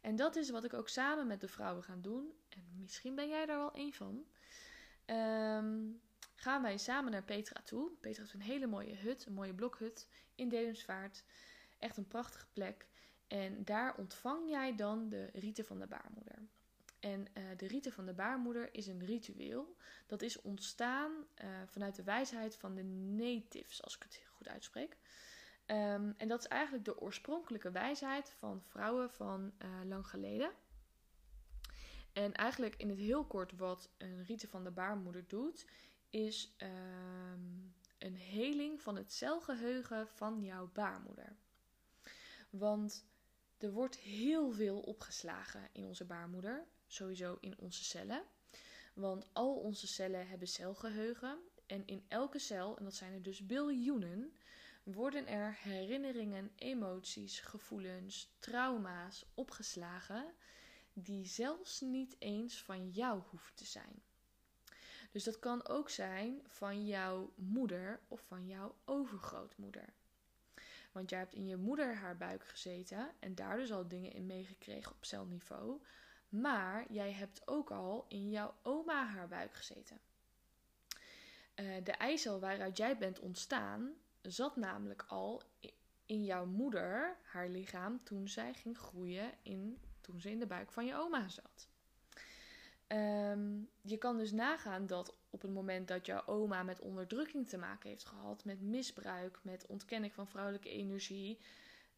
En 0.00 0.16
dat 0.16 0.36
is 0.36 0.50
wat 0.50 0.64
ik 0.64 0.74
ook 0.74 0.88
samen 0.88 1.26
met 1.26 1.40
de 1.40 1.48
vrouwen 1.48 1.82
ga 1.82 1.96
doen. 1.96 2.32
En 2.48 2.64
misschien 2.78 3.14
ben 3.14 3.28
jij 3.28 3.46
daar 3.46 3.58
wel 3.58 3.76
een 3.76 3.94
van. 3.94 4.26
Um, 5.06 6.00
gaan 6.42 6.62
wij 6.62 6.78
samen 6.78 7.12
naar 7.12 7.22
Petra 7.22 7.60
toe. 7.62 7.90
Petra 8.00 8.22
is 8.22 8.32
een 8.32 8.40
hele 8.40 8.66
mooie 8.66 8.96
hut, 8.96 9.26
een 9.26 9.32
mooie 9.32 9.54
blokhut 9.54 10.08
in 10.34 10.48
Dedemsvaart. 10.48 11.24
Echt 11.78 11.96
een 11.96 12.08
prachtige 12.08 12.46
plek. 12.52 12.86
En 13.26 13.64
daar 13.64 13.96
ontvang 13.96 14.48
jij 14.48 14.76
dan 14.76 15.08
de 15.08 15.30
rieten 15.32 15.64
van 15.64 15.78
de 15.78 15.86
baarmoeder. 15.86 16.48
En 17.00 17.26
uh, 17.34 17.44
de 17.56 17.66
rieten 17.66 17.92
van 17.92 18.06
de 18.06 18.12
baarmoeder 18.12 18.74
is 18.74 18.86
een 18.86 19.04
ritueel. 19.04 19.76
Dat 20.06 20.22
is 20.22 20.40
ontstaan 20.40 21.12
uh, 21.12 21.48
vanuit 21.66 21.96
de 21.96 22.02
wijsheid 22.02 22.56
van 22.56 22.74
de 22.74 22.84
natives, 22.84 23.82
als 23.82 23.96
ik 23.96 24.02
het 24.02 24.22
goed 24.32 24.48
uitspreek. 24.48 24.96
Um, 25.66 26.14
en 26.16 26.28
dat 26.28 26.40
is 26.40 26.46
eigenlijk 26.46 26.84
de 26.84 27.00
oorspronkelijke 27.00 27.70
wijsheid 27.70 28.30
van 28.30 28.62
vrouwen 28.62 29.10
van 29.10 29.52
uh, 29.58 29.68
lang 29.84 30.06
geleden. 30.06 30.52
En 32.12 32.32
eigenlijk 32.32 32.76
in 32.76 32.88
het 32.88 32.98
heel 32.98 33.24
kort 33.24 33.56
wat 33.56 33.90
een 33.98 34.24
rieten 34.24 34.48
van 34.48 34.64
de 34.64 34.70
baarmoeder 34.70 35.24
doet, 35.26 35.66
is 36.12 36.54
um, 36.58 37.74
een 37.98 38.16
heling 38.16 38.80
van 38.80 38.96
het 38.96 39.12
celgeheugen 39.12 40.08
van 40.08 40.42
jouw 40.42 40.70
baarmoeder. 40.72 41.36
Want 42.50 43.06
er 43.58 43.72
wordt 43.72 43.96
heel 43.96 44.50
veel 44.50 44.80
opgeslagen 44.80 45.68
in 45.72 45.84
onze 45.84 46.04
baarmoeder, 46.04 46.66
sowieso 46.86 47.36
in 47.40 47.58
onze 47.58 47.84
cellen. 47.84 48.24
Want 48.94 49.28
al 49.32 49.54
onze 49.54 49.86
cellen 49.86 50.28
hebben 50.28 50.48
celgeheugen. 50.48 51.38
En 51.66 51.86
in 51.86 52.04
elke 52.08 52.38
cel, 52.38 52.76
en 52.78 52.84
dat 52.84 52.94
zijn 52.94 53.12
er 53.12 53.22
dus 53.22 53.46
biljoenen, 53.46 54.36
worden 54.82 55.26
er 55.26 55.54
herinneringen, 55.54 56.52
emoties, 56.56 57.40
gevoelens, 57.40 58.34
trauma's 58.38 59.24
opgeslagen 59.34 60.34
die 60.92 61.24
zelfs 61.24 61.80
niet 61.80 62.16
eens 62.18 62.62
van 62.62 62.90
jou 62.90 63.22
hoeven 63.30 63.54
te 63.54 63.64
zijn. 63.64 64.02
Dus 65.12 65.24
dat 65.24 65.38
kan 65.38 65.68
ook 65.68 65.90
zijn 65.90 66.42
van 66.46 66.86
jouw 66.86 67.32
moeder 67.34 68.00
of 68.08 68.20
van 68.26 68.46
jouw 68.46 68.74
overgrootmoeder. 68.84 69.92
Want 70.92 71.10
jij 71.10 71.18
hebt 71.18 71.34
in 71.34 71.46
je 71.46 71.56
moeder 71.56 71.94
haar 71.94 72.16
buik 72.16 72.44
gezeten 72.44 73.10
en 73.18 73.34
daar 73.34 73.56
dus 73.56 73.72
al 73.72 73.88
dingen 73.88 74.12
in 74.12 74.26
meegekregen 74.26 74.92
op 74.92 75.04
celniveau. 75.04 75.80
Maar 76.28 76.92
jij 76.92 77.12
hebt 77.12 77.48
ook 77.48 77.70
al 77.70 78.04
in 78.08 78.30
jouw 78.30 78.54
oma 78.62 79.06
haar 79.06 79.28
buik 79.28 79.54
gezeten. 79.54 80.00
Uh, 81.54 81.84
de 81.84 81.92
eicel 81.92 82.40
waaruit 82.40 82.76
jij 82.76 82.98
bent 82.98 83.18
ontstaan, 83.18 83.94
zat 84.20 84.56
namelijk 84.56 85.04
al 85.08 85.42
in 86.06 86.24
jouw 86.24 86.46
moeder, 86.46 87.16
haar 87.22 87.48
lichaam, 87.48 88.04
toen 88.04 88.28
zij 88.28 88.54
ging 88.54 88.78
groeien, 88.78 89.32
in, 89.42 89.78
toen 90.00 90.20
ze 90.20 90.30
in 90.30 90.38
de 90.38 90.46
buik 90.46 90.72
van 90.72 90.86
je 90.86 90.94
oma 90.94 91.28
zat. 91.28 91.68
Um, 92.92 93.68
je 93.80 93.96
kan 93.96 94.16
dus 94.16 94.32
nagaan 94.32 94.86
dat 94.86 95.16
op 95.30 95.42
het 95.42 95.50
moment 95.52 95.88
dat 95.88 96.06
jouw 96.06 96.26
oma 96.26 96.62
met 96.62 96.80
onderdrukking 96.80 97.48
te 97.48 97.56
maken 97.56 97.88
heeft 97.88 98.04
gehad, 98.04 98.44
met 98.44 98.60
misbruik, 98.60 99.38
met 99.42 99.66
ontkenning 99.66 100.12
van 100.12 100.28
vrouwelijke 100.28 100.68
energie, 100.68 101.38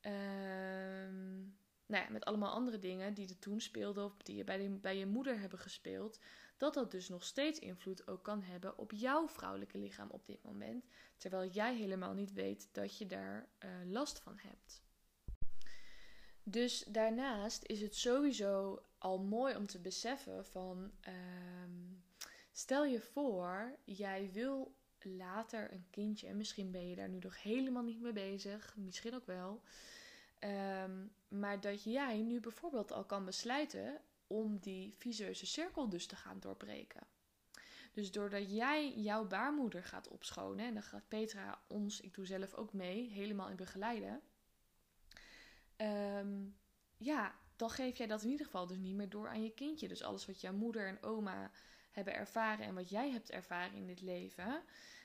um, 0.00 1.56
nou 1.86 2.04
ja, 2.04 2.10
met 2.10 2.24
allemaal 2.24 2.52
andere 2.52 2.78
dingen 2.78 3.14
die 3.14 3.28
er 3.28 3.38
toen 3.38 3.60
speelden 3.60 4.04
of 4.04 4.16
die 4.16 4.36
je 4.36 4.44
bij, 4.44 4.78
bij 4.80 4.98
je 4.98 5.06
moeder 5.06 5.40
hebben 5.40 5.58
gespeeld, 5.58 6.18
dat 6.56 6.74
dat 6.74 6.90
dus 6.90 7.08
nog 7.08 7.24
steeds 7.24 7.58
invloed 7.58 8.08
ook 8.08 8.22
kan 8.22 8.42
hebben 8.42 8.78
op 8.78 8.92
jouw 8.92 9.28
vrouwelijke 9.28 9.78
lichaam 9.78 10.10
op 10.10 10.26
dit 10.26 10.42
moment, 10.42 10.86
terwijl 11.16 11.50
jij 11.50 11.76
helemaal 11.76 12.14
niet 12.14 12.32
weet 12.32 12.68
dat 12.72 12.98
je 12.98 13.06
daar 13.06 13.48
uh, 13.64 13.70
last 13.92 14.18
van 14.18 14.38
hebt. 14.42 14.82
Dus 16.46 16.84
daarnaast 16.88 17.64
is 17.64 17.80
het 17.80 17.94
sowieso 17.94 18.82
al 18.98 19.18
mooi 19.18 19.56
om 19.56 19.66
te 19.66 19.78
beseffen 19.78 20.44
van, 20.44 20.90
um, 21.62 22.04
stel 22.52 22.84
je 22.84 23.00
voor, 23.00 23.76
jij 23.84 24.30
wil 24.32 24.74
later 24.98 25.72
een 25.72 25.86
kindje, 25.90 26.26
en 26.26 26.36
misschien 26.36 26.70
ben 26.70 26.88
je 26.88 26.96
daar 26.96 27.08
nu 27.08 27.18
nog 27.18 27.42
helemaal 27.42 27.82
niet 27.82 28.00
mee 28.00 28.12
bezig, 28.12 28.76
misschien 28.76 29.14
ook 29.14 29.26
wel, 29.26 29.62
um, 30.84 31.12
maar 31.28 31.60
dat 31.60 31.82
jij 31.82 32.22
nu 32.22 32.40
bijvoorbeeld 32.40 32.92
al 32.92 33.04
kan 33.04 33.24
besluiten 33.24 34.00
om 34.26 34.58
die 34.58 34.94
visueuze 34.98 35.46
cirkel 35.46 35.88
dus 35.88 36.06
te 36.06 36.16
gaan 36.16 36.40
doorbreken. 36.40 37.06
Dus 37.92 38.12
doordat 38.12 38.50
jij 38.50 38.94
jouw 38.94 39.26
baarmoeder 39.26 39.84
gaat 39.84 40.08
opschonen, 40.08 40.66
en 40.66 40.74
dan 40.74 40.82
gaat 40.82 41.08
Petra 41.08 41.60
ons, 41.66 42.00
ik 42.00 42.14
doe 42.14 42.26
zelf 42.26 42.54
ook 42.54 42.72
mee, 42.72 43.10
helemaal 43.10 43.48
in 43.48 43.56
begeleiden. 43.56 44.22
Um, 45.76 46.56
ja, 46.96 47.34
dan 47.56 47.70
geef 47.70 47.96
jij 47.96 48.06
dat 48.06 48.22
in 48.22 48.30
ieder 48.30 48.46
geval 48.46 48.66
dus 48.66 48.76
niet 48.76 48.94
meer 48.94 49.08
door 49.08 49.28
aan 49.28 49.42
je 49.42 49.54
kindje. 49.54 49.88
Dus 49.88 50.02
alles 50.02 50.26
wat 50.26 50.40
jouw 50.40 50.52
moeder 50.52 50.88
en 50.88 51.02
oma 51.02 51.50
hebben 51.90 52.14
ervaren 52.14 52.66
en 52.66 52.74
wat 52.74 52.90
jij 52.90 53.10
hebt 53.10 53.30
ervaren 53.30 53.74
in 53.74 53.86
dit 53.86 54.00
leven, 54.00 54.62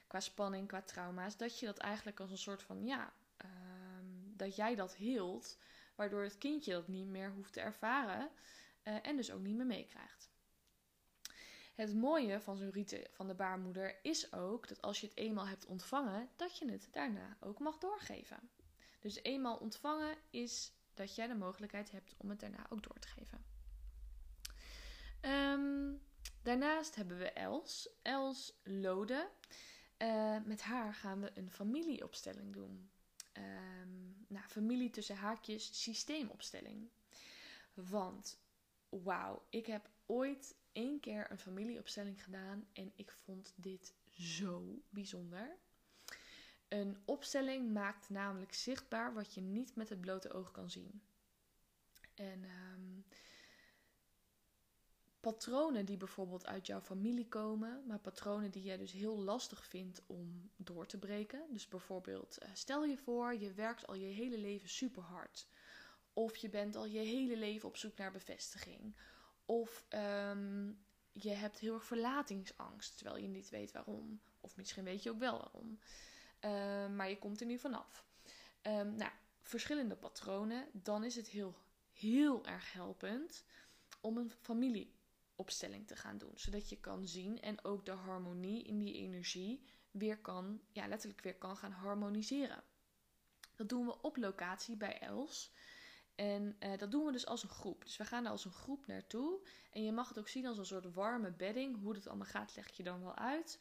qua 0.07 0.19
spanning, 0.19 0.67
qua 0.67 0.81
trauma's, 0.81 1.37
dat 1.37 1.59
je 1.59 1.65
dat 1.65 1.77
eigenlijk 1.77 2.19
als 2.19 2.31
een 2.31 2.37
soort 2.37 2.63
van, 2.63 2.85
ja, 2.85 3.13
um, 3.45 4.33
dat 4.37 4.55
jij 4.55 4.75
dat 4.75 4.95
hield, 4.95 5.57
waardoor 5.95 6.23
het 6.23 6.37
kindje 6.37 6.71
dat 6.71 6.87
niet 6.87 7.07
meer 7.07 7.31
hoeft 7.31 7.53
te 7.53 7.61
ervaren 7.61 8.29
uh, 8.83 8.95
en 9.01 9.15
dus 9.15 9.31
ook 9.31 9.41
niet 9.41 9.55
meer 9.55 9.65
meekrijgt. 9.65 10.29
Het 11.75 11.95
mooie 11.95 12.39
van 12.39 12.57
zo'n 12.57 12.71
rieten 12.71 13.07
van 13.11 13.27
de 13.27 13.33
baarmoeder 13.33 13.99
is 14.01 14.33
ook 14.33 14.67
dat 14.67 14.81
als 14.81 15.01
je 15.01 15.07
het 15.07 15.17
eenmaal 15.17 15.47
hebt 15.47 15.65
ontvangen, 15.65 16.29
dat 16.35 16.57
je 16.57 16.71
het 16.71 16.87
daarna 16.91 17.37
ook 17.39 17.59
mag 17.59 17.77
doorgeven. 17.77 18.49
Dus 18.99 19.23
eenmaal 19.23 19.57
ontvangen 19.57 20.17
is 20.29 20.71
dat 20.93 21.15
jij 21.15 21.27
de 21.27 21.35
mogelijkheid 21.35 21.91
hebt 21.91 22.15
om 22.17 22.29
het 22.29 22.39
daarna 22.39 22.65
ook 22.69 22.83
door 22.83 22.99
te 22.99 23.07
geven. 23.07 23.43
Um, 25.21 26.01
daarnaast 26.41 26.95
hebben 26.95 27.17
we 27.17 27.31
Els, 27.31 27.89
Els 28.01 28.59
Lode. 28.63 29.29
Uh, 29.97 30.37
met 30.45 30.61
haar 30.61 30.93
gaan 30.93 31.21
we 31.21 31.31
een 31.33 31.51
familieopstelling 31.51 32.53
doen. 32.53 32.89
Um, 33.33 34.25
nou, 34.27 34.47
familie 34.47 34.89
tussen 34.89 35.15
haakjes, 35.15 35.83
systeemopstelling. 35.83 36.89
Want, 37.73 38.39
wauw, 38.89 39.45
ik 39.49 39.65
heb 39.65 39.89
ooit 40.05 40.55
één 40.71 40.99
keer 40.99 41.31
een 41.31 41.39
familieopstelling 41.39 42.23
gedaan 42.23 42.67
en 42.73 42.91
ik 42.95 43.11
vond 43.11 43.53
dit 43.55 43.93
zo 44.11 44.81
bijzonder. 44.89 45.57
Een 46.69 46.97
opstelling 47.05 47.73
maakt 47.73 48.09
namelijk 48.09 48.53
zichtbaar 48.53 49.13
wat 49.13 49.33
je 49.33 49.41
niet 49.41 49.75
met 49.75 49.89
het 49.89 50.01
blote 50.01 50.33
oog 50.33 50.51
kan 50.51 50.69
zien. 50.69 51.01
En 52.15 52.43
um, 52.43 53.05
patronen 55.19 55.85
die 55.85 55.97
bijvoorbeeld 55.97 56.45
uit 56.45 56.67
jouw 56.67 56.81
familie 56.81 57.27
komen, 57.27 57.83
maar 57.87 57.99
patronen 57.99 58.51
die 58.51 58.63
jij 58.63 58.77
dus 58.77 58.91
heel 58.91 59.17
lastig 59.17 59.65
vindt 59.65 60.01
om 60.05 60.51
door 60.55 60.85
te 60.85 60.97
breken. 60.97 61.45
Dus 61.49 61.67
bijvoorbeeld, 61.67 62.37
uh, 62.43 62.49
stel 62.53 62.85
je 62.85 62.97
voor, 62.97 63.35
je 63.35 63.53
werkt 63.53 63.87
al 63.87 63.95
je 63.95 64.05
hele 64.05 64.37
leven 64.37 64.69
super 64.69 65.03
hard. 65.03 65.47
Of 66.13 66.35
je 66.35 66.49
bent 66.49 66.75
al 66.75 66.85
je 66.85 66.99
hele 66.99 67.37
leven 67.37 67.67
op 67.67 67.77
zoek 67.77 67.97
naar 67.97 68.11
bevestiging. 68.11 68.95
Of 69.45 69.85
um, 69.89 70.83
je 71.11 71.29
hebt 71.29 71.59
heel 71.59 71.73
erg 71.73 71.85
verlatingsangst, 71.85 72.97
terwijl 72.97 73.17
je 73.17 73.27
niet 73.27 73.49
weet 73.49 73.71
waarom. 73.71 74.21
Of 74.41 74.55
misschien 74.55 74.83
weet 74.83 75.03
je 75.03 75.09
ook 75.09 75.19
wel 75.19 75.37
waarom. 75.37 75.79
Uh, 76.45 76.87
maar 76.87 77.09
je 77.09 77.17
komt 77.17 77.39
er 77.39 77.45
nu 77.45 77.59
vanaf. 77.59 78.05
Um, 78.61 78.95
nou, 78.95 79.11
verschillende 79.41 79.95
patronen. 79.95 80.67
Dan 80.73 81.03
is 81.03 81.15
het 81.15 81.27
heel, 81.27 81.55
heel 81.91 82.45
erg 82.45 82.73
helpend 82.73 83.45
om 84.01 84.17
een 84.17 84.31
familieopstelling 84.31 85.87
te 85.87 85.95
gaan 85.95 86.17
doen. 86.17 86.31
Zodat 86.35 86.69
je 86.69 86.79
kan 86.79 87.07
zien 87.07 87.41
en 87.41 87.63
ook 87.63 87.85
de 87.85 87.91
harmonie 87.91 88.63
in 88.63 88.79
die 88.79 88.93
energie 88.93 89.63
weer 89.91 90.17
kan, 90.17 90.61
ja, 90.71 90.87
letterlijk 90.87 91.21
weer 91.21 91.35
kan 91.37 91.57
gaan 91.57 91.71
harmoniseren. 91.71 92.63
Dat 93.55 93.69
doen 93.69 93.85
we 93.85 94.01
op 94.01 94.17
locatie 94.17 94.77
bij 94.77 94.99
Els. 94.99 95.51
En 96.15 96.55
uh, 96.59 96.77
dat 96.77 96.91
doen 96.91 97.05
we 97.05 97.11
dus 97.11 97.25
als 97.25 97.43
een 97.43 97.49
groep. 97.49 97.83
Dus 97.83 97.97
we 97.97 98.05
gaan 98.05 98.25
er 98.25 98.31
als 98.31 98.45
een 98.45 98.51
groep 98.51 98.87
naartoe. 98.87 99.47
En 99.71 99.83
je 99.83 99.91
mag 99.91 100.07
het 100.07 100.19
ook 100.19 100.27
zien 100.27 100.45
als 100.45 100.57
een 100.57 100.65
soort 100.65 100.93
warme 100.93 101.31
bedding. 101.31 101.81
Hoe 101.81 101.93
het 101.93 102.07
allemaal 102.07 102.25
gaat, 102.25 102.55
leg 102.55 102.71
je 102.71 102.83
dan 102.83 103.01
wel 103.01 103.15
uit. 103.15 103.59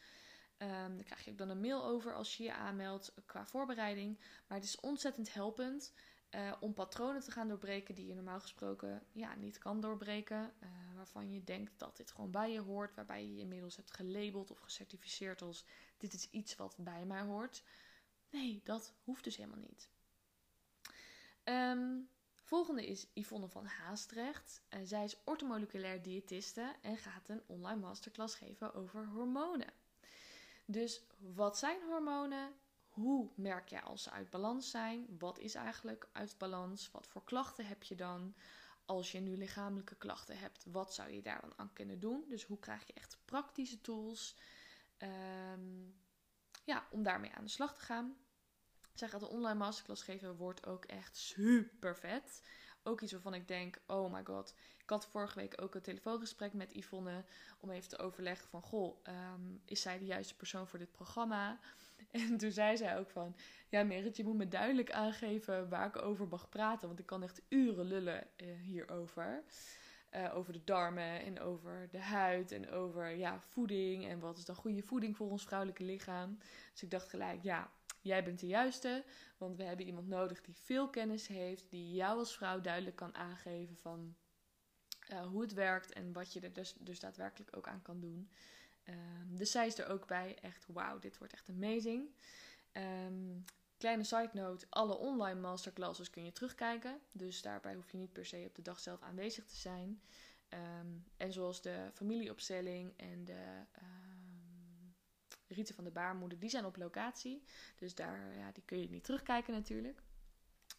Um, 0.63 0.97
daar 0.97 1.05
krijg 1.05 1.25
je 1.25 1.31
ook 1.31 1.39
dan 1.39 1.49
een 1.49 1.61
mail 1.61 1.85
over 1.85 2.15
als 2.15 2.37
je 2.37 2.43
je 2.43 2.55
aanmeldt 2.55 3.13
qua 3.27 3.47
voorbereiding. 3.47 4.19
Maar 4.19 4.59
het 4.59 4.67
is 4.67 4.81
ontzettend 4.81 5.35
helpend 5.35 5.93
uh, 6.31 6.53
om 6.61 6.75
patronen 6.75 7.21
te 7.23 7.31
gaan 7.31 7.49
doorbreken 7.49 7.95
die 7.95 8.07
je 8.07 8.15
normaal 8.15 8.41
gesproken 8.41 9.03
ja, 9.13 9.35
niet 9.35 9.59
kan 9.59 9.81
doorbreken. 9.81 10.53
Uh, 10.63 10.69
waarvan 10.97 11.33
je 11.33 11.45
denkt 11.45 11.79
dat 11.79 11.97
dit 11.97 12.11
gewoon 12.11 12.31
bij 12.31 12.53
je 12.53 12.61
hoort. 12.61 12.95
Waarbij 12.95 13.23
je 13.23 13.35
je 13.35 13.41
inmiddels 13.41 13.77
hebt 13.77 13.91
gelabeld 13.91 14.51
of 14.51 14.59
gecertificeerd 14.59 15.43
als 15.43 15.65
dit 15.97 16.15
is 16.15 16.31
iets 16.31 16.57
wat 16.57 16.77
bij 16.79 17.05
mij 17.05 17.23
hoort. 17.23 17.63
Nee, 18.31 18.61
dat 18.65 18.95
hoeft 19.05 19.25
dus 19.25 19.37
helemaal 19.37 19.65
niet. 19.69 19.91
Um, 21.45 22.09
volgende 22.43 22.87
is 22.87 23.07
Yvonne 23.15 23.49
van 23.49 23.67
Haastrecht. 23.67 24.63
Uh, 24.71 24.81
zij 24.85 25.05
is 25.05 25.17
ortomoleculair 25.25 26.03
diëtiste 26.03 26.75
en 26.83 26.97
gaat 26.97 27.29
een 27.29 27.43
online 27.47 27.81
masterclass 27.81 28.35
geven 28.35 28.75
over 28.75 29.07
hormonen. 29.07 29.73
Dus 30.71 31.07
wat 31.19 31.59
zijn 31.59 31.81
hormonen? 31.83 32.55
Hoe 32.89 33.31
merk 33.35 33.69
jij 33.69 33.83
als 33.83 34.03
ze 34.03 34.11
uit 34.11 34.31
balans 34.31 34.71
zijn? 34.71 35.17
Wat 35.19 35.39
is 35.39 35.55
eigenlijk 35.55 36.09
uit 36.13 36.39
balans? 36.39 36.91
Wat 36.91 37.07
voor 37.07 37.25
klachten 37.25 37.67
heb 37.67 37.83
je 37.83 37.95
dan? 37.95 38.35
Als 38.85 39.13
je 39.13 39.21
nu 39.21 39.37
lichamelijke 39.37 39.95
klachten 39.95 40.39
hebt, 40.39 40.65
wat 40.71 40.95
zou 40.95 41.11
je 41.11 41.23
daar 41.23 41.41
dan 41.41 41.53
aan 41.57 41.73
kunnen 41.73 42.01
doen? 42.01 42.25
Dus 42.29 42.45
hoe 42.45 42.59
krijg 42.59 42.87
je 42.87 42.93
echt 42.93 43.19
praktische 43.25 43.81
tools 43.81 44.37
um, 44.99 46.01
ja, 46.65 46.89
om 46.91 47.03
daarmee 47.03 47.33
aan 47.35 47.45
de 47.45 47.51
slag 47.51 47.75
te 47.75 47.81
gaan? 47.81 48.17
Zij 48.95 49.09
gaat 49.09 49.23
een 49.23 49.29
online 49.29 49.59
masterclass 49.59 50.03
geven, 50.03 50.37
wordt 50.37 50.67
ook 50.67 50.85
echt 50.85 51.17
super 51.17 51.97
vet. 51.97 52.43
Ook 52.89 53.01
iets 53.01 53.13
waarvan 53.13 53.35
ik 53.35 53.49
denk, 53.49 53.79
oh 53.87 54.13
my 54.13 54.25
god. 54.25 54.55
Ik 54.83 54.91
had 54.91 55.07
vorige 55.07 55.39
week 55.39 55.63
ook 55.63 55.75
een 55.75 55.81
telefoongesprek 55.81 56.53
met 56.53 56.75
Yvonne 56.75 57.25
om 57.61 57.71
even 57.71 57.89
te 57.89 57.99
overleggen 57.99 58.49
van, 58.49 58.63
goh, 58.63 58.97
um, 59.09 59.61
is 59.65 59.83
zij 59.83 59.99
de 59.99 60.05
juiste 60.05 60.37
persoon 60.37 60.67
voor 60.67 60.79
dit 60.79 60.93
programma? 60.93 61.59
En 62.11 62.37
toen 62.37 62.51
zei 62.51 62.77
zij 62.77 62.99
ook 62.99 63.11
van, 63.11 63.37
ja 63.69 63.83
Merit, 63.83 64.17
je 64.17 64.25
moet 64.25 64.37
me 64.37 64.49
duidelijk 64.49 64.91
aangeven 64.91 65.69
waar 65.69 65.87
ik 65.87 66.03
over 66.03 66.29
mag 66.29 66.49
praten, 66.49 66.87
want 66.87 66.99
ik 66.99 67.07
kan 67.07 67.23
echt 67.23 67.43
uren 67.49 67.85
lullen 67.85 68.27
uh, 68.37 68.61
hierover. 68.61 69.43
Uh, 70.15 70.37
over 70.37 70.53
de 70.53 70.65
darmen 70.65 71.23
en 71.23 71.41
over 71.41 71.89
de 71.91 72.01
huid 72.01 72.53
en 72.53 72.71
over 72.71 73.17
ja, 73.17 73.41
voeding 73.41 74.07
en 74.07 74.21
wat 74.21 74.39
is 74.39 74.45
dan 74.45 74.57
goede 74.57 74.83
voeding 74.83 75.17
voor 75.17 75.31
ons 75.31 75.45
vrouwelijke 75.45 75.85
lichaam. 75.85 76.39
Dus 76.73 76.83
ik 76.83 76.91
dacht 76.91 77.09
gelijk, 77.09 77.43
ja, 77.43 77.71
jij 78.09 78.25
bent 78.25 78.41
de 78.41 78.47
juiste, 78.47 79.05
want 79.37 79.57
we 79.57 79.63
hebben 79.63 79.87
iemand 79.87 80.09
nodig 80.09 80.41
die 80.41 80.57
veel 80.57 80.91
kennis 80.91 81.27
heeft, 81.27 81.71
die 81.71 81.95
jou 81.95 82.19
als 82.19 82.37
vrouw 82.37 82.61
duidelijk 82.61 82.97
kan 82.97 83.15
aangeven 83.15 83.77
van 83.77 84.17
uh, 85.13 85.27
hoe 85.27 85.41
het 85.41 85.53
werkt 85.53 85.93
en 85.93 86.13
wat 86.13 86.33
je 86.33 86.41
er 86.41 86.53
dus, 86.53 86.75
dus 86.79 87.01
daadwerkelijk 87.01 87.57
ook 87.57 87.69
aan 87.69 87.83
kan 87.83 88.01
doen. 88.01 88.31
Um, 88.89 89.37
dus 89.37 89.51
zij 89.51 89.67
is 89.67 89.79
er 89.79 89.89
ook 89.89 90.07
bij. 90.07 90.39
Echt, 90.41 90.67
wauw, 90.67 90.99
dit 90.99 91.19
wordt 91.19 91.33
echt 91.33 91.49
amazing. 91.49 92.15
Um, 92.73 93.45
kleine 93.77 94.05
side 94.05 94.31
note, 94.33 94.67
alle 94.69 94.97
online 94.97 95.41
masterclasses 95.41 96.11
kun 96.11 96.25
je 96.25 96.33
terugkijken. 96.33 97.01
Dus 97.13 97.43
daarbij 97.43 97.75
hoef 97.75 97.91
je 97.91 97.99
niet 97.99 98.13
per 98.13 98.27
se 98.27 98.45
op 98.47 98.55
de 98.55 98.63
dag 98.63 98.81
zelf 98.81 99.03
aanwezig 99.03 99.45
te 99.45 99.57
zijn. 99.57 100.03
Um, 100.81 101.05
en 101.17 101.33
zoals 101.33 101.63
de 101.63 101.91
familieopstelling 101.93 102.93
en 102.97 103.25
de 103.25 103.65
rieten 105.49 105.75
van 105.75 105.85
de 105.85 105.91
baarmoeder, 105.91 106.39
die 106.39 106.51
zijn 106.51 106.65
op 106.65 106.77
locatie. 106.77 107.43
Dus 107.77 107.95
daar, 107.95 108.37
ja, 108.37 108.53
die 108.53 108.63
kun 108.65 108.81
je 108.81 108.89
niet 108.89 109.05
terugkijken 109.05 109.53
natuurlijk. 109.53 110.03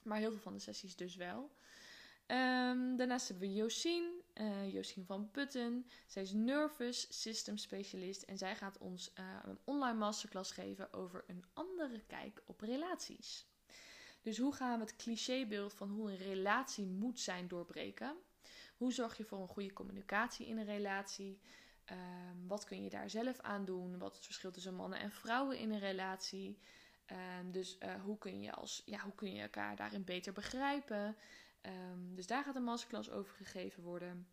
Maar 0.03 0.17
heel 0.17 0.31
veel 0.31 0.39
van 0.39 0.53
de 0.53 0.59
sessies 0.59 0.95
dus 0.95 1.15
wel. 1.15 1.51
Ehm, 2.25 2.95
daarnaast 2.95 3.27
hebben 3.27 3.47
we 3.47 3.55
Josien, 3.55 4.21
uh, 4.35 5.05
van 5.05 5.31
Putten. 5.31 5.89
Zij 6.07 6.21
is 6.21 6.31
Nervous 6.31 7.21
System 7.21 7.57
Specialist 7.57 8.21
en 8.21 8.37
zij 8.37 8.55
gaat 8.55 8.77
ons 8.77 9.11
uh, 9.19 9.25
een 9.43 9.59
online 9.63 9.97
masterclass 9.97 10.51
geven 10.51 10.93
over 10.93 11.23
een 11.27 11.43
andere 11.53 12.01
kijk 12.07 12.43
op 12.45 12.61
relaties. 12.61 13.47
Dus 14.21 14.37
hoe 14.37 14.53
gaan 14.53 14.79
we 14.79 14.85
het 14.85 14.95
clichébeeld 14.95 15.73
van 15.73 15.89
hoe 15.89 16.11
een 16.11 16.17
relatie 16.17 16.85
moet 16.85 17.19
zijn 17.19 17.47
doorbreken? 17.47 18.15
Hoe 18.77 18.93
zorg 18.93 19.17
je 19.17 19.25
voor 19.25 19.39
een 19.39 19.47
goede 19.47 19.73
communicatie 19.73 20.47
in 20.47 20.57
een 20.57 20.65
relatie? 20.65 21.39
Um, 21.91 22.47
wat 22.47 22.63
kun 22.63 22.83
je 22.83 22.89
daar 22.89 23.09
zelf 23.09 23.39
aan 23.39 23.65
doen? 23.65 23.97
Wat 23.97 24.11
is 24.11 24.17
het 24.17 24.25
verschil 24.25 24.51
tussen 24.51 24.75
mannen 24.75 24.99
en 24.99 25.11
vrouwen 25.11 25.57
in 25.57 25.71
een 25.71 25.79
relatie? 25.79 26.59
Um, 27.11 27.51
dus 27.51 27.77
uh, 27.79 28.01
hoe, 28.03 28.17
kun 28.17 28.41
je 28.41 28.53
als, 28.53 28.81
ja, 28.85 28.99
hoe 28.99 29.15
kun 29.15 29.33
je 29.33 29.41
elkaar 29.41 29.75
daarin 29.75 30.03
beter 30.03 30.33
begrijpen? 30.33 31.17
Um, 31.61 32.15
dus 32.15 32.27
daar 32.27 32.43
gaat 32.43 32.55
een 32.55 32.63
masterclass 32.63 33.09
over 33.09 33.35
gegeven 33.35 33.83
worden. 33.83 34.27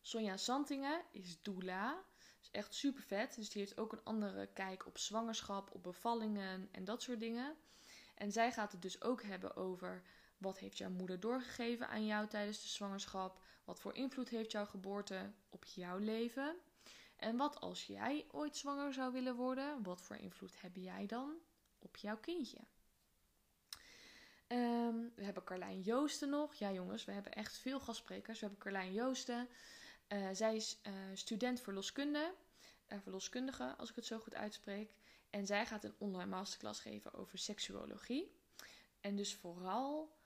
Sonja 0.00 0.36
Santingen 0.36 1.02
is 1.10 1.42
doula. 1.42 2.02
Is 2.42 2.50
echt 2.50 2.74
super 2.74 3.02
vet. 3.02 3.34
Dus 3.34 3.50
die 3.50 3.62
heeft 3.62 3.78
ook 3.78 3.92
een 3.92 4.04
andere 4.04 4.46
kijk 4.46 4.86
op 4.86 4.98
zwangerschap, 4.98 5.74
op 5.74 5.82
bevallingen 5.82 6.68
en 6.72 6.84
dat 6.84 7.02
soort 7.02 7.20
dingen. 7.20 7.56
En 8.14 8.32
zij 8.32 8.52
gaat 8.52 8.72
het 8.72 8.82
dus 8.82 9.02
ook 9.02 9.22
hebben 9.22 9.56
over 9.56 10.02
wat 10.42 10.58
heeft 10.58 10.78
jouw 10.78 10.90
moeder 10.90 11.20
doorgegeven 11.20 11.88
aan 11.88 12.06
jou 12.06 12.28
tijdens 12.28 12.62
de 12.62 12.68
zwangerschap? 12.68 13.42
Wat 13.64 13.80
voor 13.80 13.94
invloed 13.94 14.28
heeft 14.28 14.52
jouw 14.52 14.66
geboorte 14.66 15.32
op 15.48 15.64
jouw 15.64 15.98
leven? 15.98 16.56
En 17.16 17.36
wat 17.36 17.60
als 17.60 17.86
jij 17.86 18.26
ooit 18.30 18.56
zwanger 18.56 18.92
zou 18.92 19.12
willen 19.12 19.34
worden? 19.34 19.82
Wat 19.82 20.00
voor 20.00 20.16
invloed 20.16 20.60
heb 20.60 20.76
jij 20.76 21.06
dan 21.06 21.34
op 21.78 21.96
jouw 21.96 22.16
kindje? 22.16 22.58
Um, 24.48 25.12
we 25.14 25.24
hebben 25.24 25.44
Carlijn 25.44 25.80
Joosten 25.80 26.28
nog. 26.28 26.54
Ja, 26.54 26.72
jongens, 26.72 27.04
we 27.04 27.12
hebben 27.12 27.32
echt 27.32 27.58
veel 27.58 27.80
gastsprekers. 27.80 28.40
We 28.40 28.46
hebben 28.46 28.64
Carlijn 28.64 28.92
Joosten. 28.92 29.48
Uh, 30.08 30.28
zij 30.32 30.56
is 30.56 30.80
uh, 30.86 30.92
student 31.14 31.60
verloskunde, 31.60 32.34
uh, 32.88 32.98
verloskundige, 33.02 33.74
als 33.76 33.90
ik 33.90 33.96
het 33.96 34.06
zo 34.06 34.18
goed 34.18 34.34
uitspreek. 34.34 34.94
En 35.30 35.46
zij 35.46 35.66
gaat 35.66 35.84
een 35.84 35.94
online 35.98 36.30
masterclass 36.30 36.80
geven 36.80 37.14
over 37.14 37.38
seksuologie. 37.38 38.32
En 39.00 39.16
dus 39.16 39.34
vooral 39.34 40.16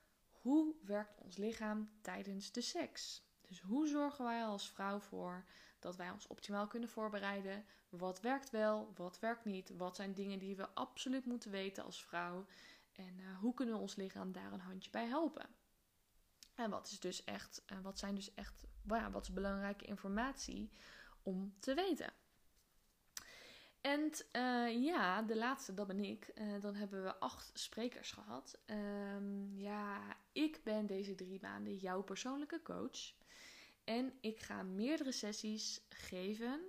hoe 0.47 0.75
werkt 0.83 1.21
ons 1.21 1.37
lichaam 1.37 1.91
tijdens 2.01 2.53
de 2.53 2.61
seks? 2.61 3.25
Dus 3.41 3.61
hoe 3.61 3.87
zorgen 3.87 4.25
wij 4.25 4.45
als 4.45 4.71
vrouw 4.71 4.99
voor 4.99 5.45
dat 5.79 5.97
wij 5.97 6.11
ons 6.11 6.27
optimaal 6.27 6.67
kunnen 6.67 6.89
voorbereiden? 6.89 7.65
Wat 7.89 8.21
werkt 8.21 8.51
wel, 8.51 8.93
wat 8.95 9.19
werkt 9.19 9.45
niet? 9.45 9.77
Wat 9.77 9.97
zijn 9.97 10.15
dingen 10.15 10.39
die 10.39 10.57
we 10.57 10.69
absoluut 10.69 11.25
moeten 11.25 11.51
weten 11.51 11.85
als 11.85 12.05
vrouw? 12.05 12.47
En 12.93 13.19
uh, 13.19 13.39
hoe 13.39 13.55
kunnen 13.55 13.75
we 13.75 13.81
ons 13.81 13.97
lichaam 13.97 14.33
daar 14.33 14.53
een 14.53 14.61
handje 14.61 14.91
bij 14.91 15.07
helpen? 15.07 15.49
En 16.55 16.71
wat 16.71 16.91
is 16.91 17.01
dus 17.01 17.25
echt, 17.25 17.63
uh, 17.73 17.79
wat 17.81 17.99
zijn 17.99 18.15
dus 18.15 18.35
echt, 18.35 18.65
wat 19.11 19.23
is 19.23 19.33
belangrijke 19.33 19.85
informatie 19.85 20.71
om 21.23 21.55
te 21.61 21.75
weten? 21.75 22.13
En 23.87 24.13
uh, 24.33 24.85
ja, 24.85 25.23
de 25.23 25.37
laatste, 25.37 25.75
dat 25.75 25.87
ben 25.87 26.05
ik. 26.05 26.35
dan 26.61 26.75
hebben 26.75 27.03
we 27.03 27.19
acht 27.19 27.51
sprekers 27.59 28.11
gehad. 28.13 28.59
Um, 28.67 29.59
ja, 29.59 30.17
ik 30.33 30.61
ben 30.65 30.87
deze 30.87 31.15
drie 31.15 31.39
maanden 31.41 31.77
jouw 31.77 32.03
persoonlijke 32.03 32.63
coach. 32.63 33.15
En 33.85 34.13
ik 34.21 34.39
ga 34.39 34.63
meerdere 34.63 35.13
sessies 35.13 35.81
geven 35.89 36.61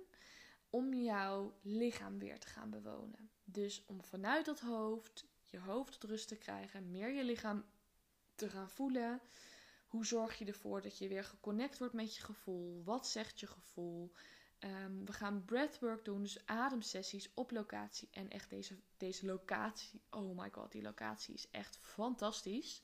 om 0.70 0.94
jouw 0.94 1.58
lichaam 1.62 2.18
weer 2.18 2.38
te 2.38 2.46
gaan 2.46 2.70
bewonen. 2.70 3.30
Dus 3.44 3.84
om 3.86 4.02
vanuit 4.02 4.44
dat 4.44 4.60
hoofd 4.60 5.26
je 5.44 5.58
hoofd 5.58 6.00
tot 6.00 6.10
rust 6.10 6.28
te 6.28 6.36
krijgen, 6.36 6.90
meer 6.90 7.10
je 7.10 7.24
lichaam 7.24 7.64
te 8.34 8.48
gaan 8.48 8.70
voelen. 8.70 9.20
Hoe 9.86 10.06
zorg 10.06 10.38
je 10.38 10.44
ervoor 10.44 10.82
dat 10.82 10.98
je 10.98 11.08
weer 11.08 11.24
geconnect 11.24 11.78
wordt 11.78 11.94
met 11.94 12.16
je 12.16 12.22
gevoel? 12.22 12.84
Wat 12.84 13.06
zegt 13.06 13.40
je 13.40 13.46
gevoel? 13.46 14.12
Um, 14.60 15.04
we 15.06 15.12
gaan 15.12 15.44
breathwork 15.44 16.04
doen, 16.04 16.22
dus 16.22 16.46
ademsessies 16.46 17.30
op 17.34 17.50
locatie. 17.50 18.08
En 18.10 18.30
echt 18.30 18.50
deze, 18.50 18.76
deze 18.96 19.26
locatie, 19.26 20.00
oh 20.10 20.38
my 20.38 20.50
god, 20.52 20.72
die 20.72 20.82
locatie 20.82 21.34
is 21.34 21.50
echt 21.50 21.78
fantastisch. 21.82 22.82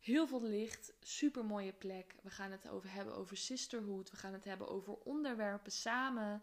Heel 0.00 0.26
veel 0.26 0.42
licht, 0.42 0.92
super 1.00 1.44
mooie 1.44 1.72
plek. 1.72 2.14
We 2.22 2.30
gaan 2.30 2.50
het 2.50 2.68
over 2.68 2.92
hebben 2.92 3.14
over 3.16 3.36
sisterhood. 3.36 4.10
We 4.10 4.16
gaan 4.16 4.32
het 4.32 4.44
hebben 4.44 4.68
over 4.68 4.94
onderwerpen 4.94 5.72
samen, 5.72 6.42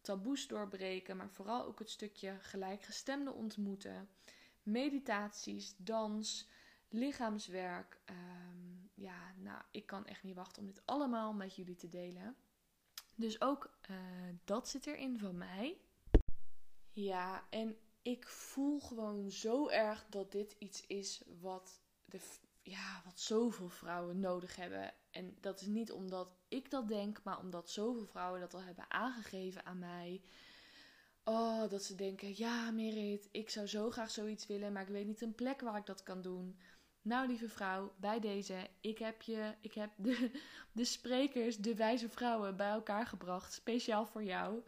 taboes 0.00 0.46
doorbreken, 0.46 1.16
maar 1.16 1.30
vooral 1.30 1.64
ook 1.64 1.78
het 1.78 1.90
stukje 1.90 2.38
gelijkgestemde 2.40 3.32
ontmoeten 3.32 4.08
meditaties, 4.64 5.74
dans, 5.76 6.48
lichaamswerk. 6.88 8.00
Um, 8.10 8.90
ja, 8.94 9.34
nou, 9.36 9.62
ik 9.70 9.86
kan 9.86 10.06
echt 10.06 10.22
niet 10.22 10.34
wachten 10.34 10.62
om 10.62 10.68
dit 10.68 10.82
allemaal 10.84 11.32
met 11.32 11.56
jullie 11.56 11.76
te 11.76 11.88
delen. 11.88 12.36
Dus 13.16 13.40
ook 13.40 13.70
uh, 13.90 13.96
dat 14.44 14.68
zit 14.68 14.86
erin 14.86 15.18
van 15.18 15.38
mij. 15.38 15.78
Ja, 16.92 17.44
en 17.50 17.76
ik 18.02 18.28
voel 18.28 18.80
gewoon 18.80 19.30
zo 19.30 19.68
erg 19.68 20.06
dat 20.08 20.32
dit 20.32 20.56
iets 20.58 20.86
is 20.86 21.22
wat, 21.40 21.80
de, 22.04 22.20
ja, 22.62 23.02
wat 23.04 23.20
zoveel 23.20 23.68
vrouwen 23.68 24.20
nodig 24.20 24.56
hebben. 24.56 24.94
En 25.10 25.36
dat 25.40 25.60
is 25.60 25.66
niet 25.66 25.92
omdat 25.92 26.28
ik 26.48 26.70
dat 26.70 26.88
denk, 26.88 27.22
maar 27.22 27.38
omdat 27.38 27.70
zoveel 27.70 28.06
vrouwen 28.06 28.40
dat 28.40 28.54
al 28.54 28.62
hebben 28.62 28.90
aangegeven 28.90 29.64
aan 29.64 29.78
mij. 29.78 30.20
Oh, 31.24 31.68
dat 31.68 31.82
ze 31.82 31.94
denken: 31.94 32.36
ja, 32.36 32.70
Merit, 32.70 33.28
ik 33.30 33.50
zou 33.50 33.66
zo 33.66 33.90
graag 33.90 34.10
zoiets 34.10 34.46
willen, 34.46 34.72
maar 34.72 34.82
ik 34.82 34.88
weet 34.88 35.06
niet 35.06 35.22
een 35.22 35.34
plek 35.34 35.60
waar 35.60 35.76
ik 35.76 35.86
dat 35.86 36.02
kan 36.02 36.22
doen. 36.22 36.58
Nou, 37.04 37.26
lieve 37.26 37.48
vrouw, 37.48 37.94
bij 37.96 38.20
deze, 38.20 38.68
ik 38.80 38.98
heb 38.98 39.22
je, 39.22 39.54
ik 39.60 39.74
heb 39.74 39.90
de, 39.96 40.30
de 40.72 40.84
sprekers, 40.84 41.56
de 41.56 41.74
wijze 41.74 42.08
vrouwen 42.08 42.56
bij 42.56 42.68
elkaar 42.70 43.06
gebracht, 43.06 43.52
speciaal 43.52 44.06
voor 44.06 44.24
jou. 44.24 44.62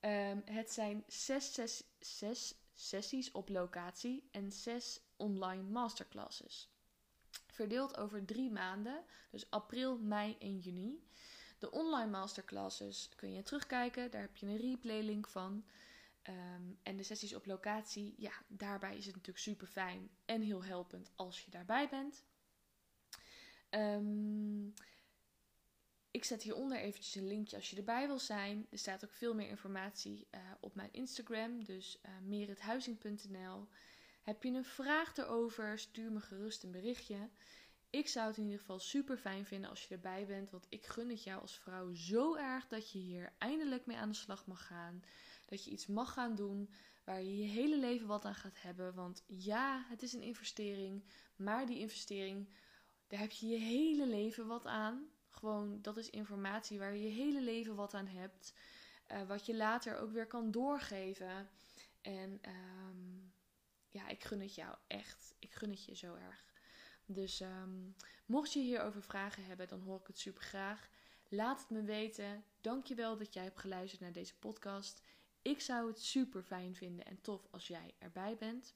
Um, 0.00 0.42
het 0.44 0.72
zijn 0.72 1.04
zes, 1.06 1.54
zes, 1.54 1.82
zes 1.98 2.54
sessies 2.74 3.32
op 3.32 3.48
locatie 3.48 4.28
en 4.30 4.52
zes 4.52 5.00
online 5.16 5.62
masterclasses. 5.62 6.68
Verdeeld 7.46 7.96
over 7.96 8.24
drie 8.24 8.50
maanden, 8.50 9.04
dus 9.30 9.50
april, 9.50 9.98
mei 9.98 10.36
en 10.38 10.58
juni. 10.58 11.06
De 11.58 11.70
online 11.70 12.10
masterclasses 12.10 13.08
kun 13.16 13.32
je 13.32 13.42
terugkijken. 13.42 14.10
Daar 14.10 14.20
heb 14.20 14.36
je 14.36 14.46
een 14.46 14.56
replay 14.56 15.02
link 15.02 15.26
van. 15.26 15.64
Um, 16.28 16.78
en 16.82 16.96
de 16.96 17.02
sessies 17.02 17.34
op 17.34 17.46
locatie, 17.46 18.14
ja, 18.16 18.32
daarbij 18.46 18.96
is 18.96 19.06
het 19.06 19.14
natuurlijk 19.14 19.44
super 19.44 19.66
fijn 19.66 20.10
en 20.24 20.42
heel 20.42 20.64
helpend 20.64 21.12
als 21.14 21.44
je 21.44 21.50
daarbij 21.50 21.88
bent. 21.88 22.24
Um, 23.70 24.74
ik 26.10 26.24
zet 26.24 26.42
hieronder 26.42 26.78
eventjes 26.78 27.14
een 27.14 27.26
linkje 27.26 27.56
als 27.56 27.70
je 27.70 27.76
erbij 27.76 28.06
wil 28.06 28.18
zijn. 28.18 28.66
Er 28.70 28.78
staat 28.78 29.04
ook 29.04 29.12
veel 29.12 29.34
meer 29.34 29.48
informatie 29.48 30.28
uh, 30.30 30.40
op 30.60 30.74
mijn 30.74 30.92
Instagram, 30.92 31.64
dus 31.64 31.98
uh, 32.02 32.10
merithuizing.nl. 32.22 33.68
Heb 34.22 34.42
je 34.42 34.50
een 34.50 34.64
vraag 34.64 35.16
erover, 35.16 35.78
stuur 35.78 36.12
me 36.12 36.20
gerust 36.20 36.62
een 36.62 36.70
berichtje. 36.70 37.30
Ik 37.90 38.08
zou 38.08 38.26
het 38.26 38.36
in 38.36 38.44
ieder 38.44 38.58
geval 38.58 38.78
super 38.78 39.16
fijn 39.16 39.46
vinden 39.46 39.70
als 39.70 39.82
je 39.88 39.94
erbij 39.94 40.26
bent. 40.26 40.50
Want 40.50 40.66
ik 40.68 40.86
gun 40.86 41.08
het 41.08 41.24
jou 41.24 41.40
als 41.40 41.58
vrouw 41.58 41.94
zo 41.94 42.34
erg 42.34 42.68
dat 42.68 42.90
je 42.90 42.98
hier 42.98 43.32
eindelijk 43.38 43.86
mee 43.86 43.96
aan 43.96 44.10
de 44.10 44.16
slag 44.16 44.46
mag 44.46 44.66
gaan. 44.66 45.02
Dat 45.46 45.64
je 45.64 45.70
iets 45.70 45.86
mag 45.86 46.12
gaan 46.12 46.34
doen 46.34 46.70
waar 47.04 47.22
je 47.22 47.36
je 47.36 47.48
hele 47.48 47.78
leven 47.78 48.06
wat 48.06 48.24
aan 48.24 48.34
gaat 48.34 48.62
hebben. 48.62 48.94
Want 48.94 49.24
ja, 49.26 49.84
het 49.88 50.02
is 50.02 50.12
een 50.12 50.22
investering. 50.22 51.04
Maar 51.36 51.66
die 51.66 51.78
investering, 51.78 52.48
daar 53.06 53.20
heb 53.20 53.30
je 53.30 53.46
je 53.46 53.58
hele 53.58 54.06
leven 54.06 54.46
wat 54.46 54.66
aan. 54.66 55.08
Gewoon, 55.30 55.82
dat 55.82 55.96
is 55.96 56.10
informatie 56.10 56.78
waar 56.78 56.94
je 56.94 57.02
je 57.02 57.22
hele 57.22 57.42
leven 57.42 57.74
wat 57.74 57.94
aan 57.94 58.06
hebt. 58.06 58.54
Uh, 59.12 59.22
wat 59.22 59.46
je 59.46 59.56
later 59.56 59.98
ook 59.98 60.12
weer 60.12 60.26
kan 60.26 60.50
doorgeven. 60.50 61.48
En 62.00 62.40
um, 62.48 63.32
ja, 63.88 64.08
ik 64.08 64.24
gun 64.24 64.40
het 64.40 64.54
jou 64.54 64.76
echt. 64.86 65.34
Ik 65.38 65.52
gun 65.54 65.70
het 65.70 65.84
je 65.84 65.94
zo 65.94 66.14
erg. 66.14 66.44
Dus 67.06 67.40
um, 67.40 67.94
mocht 68.26 68.52
je 68.52 68.60
hierover 68.60 69.02
vragen 69.02 69.44
hebben, 69.44 69.68
dan 69.68 69.80
hoor 69.80 70.00
ik 70.00 70.06
het 70.06 70.18
super 70.18 70.42
graag. 70.42 70.88
Laat 71.28 71.60
het 71.60 71.70
me 71.70 71.82
weten. 71.82 72.44
Dankjewel 72.60 73.16
dat 73.16 73.34
jij 73.34 73.42
hebt 73.42 73.58
geluisterd 73.58 74.00
naar 74.00 74.12
deze 74.12 74.38
podcast. 74.38 75.02
Ik 75.46 75.60
zou 75.60 75.88
het 75.88 76.00
super 76.00 76.42
fijn 76.42 76.74
vinden 76.74 77.06
en 77.06 77.20
tof 77.20 77.46
als 77.50 77.66
jij 77.66 77.94
erbij 77.98 78.36
bent. 78.36 78.74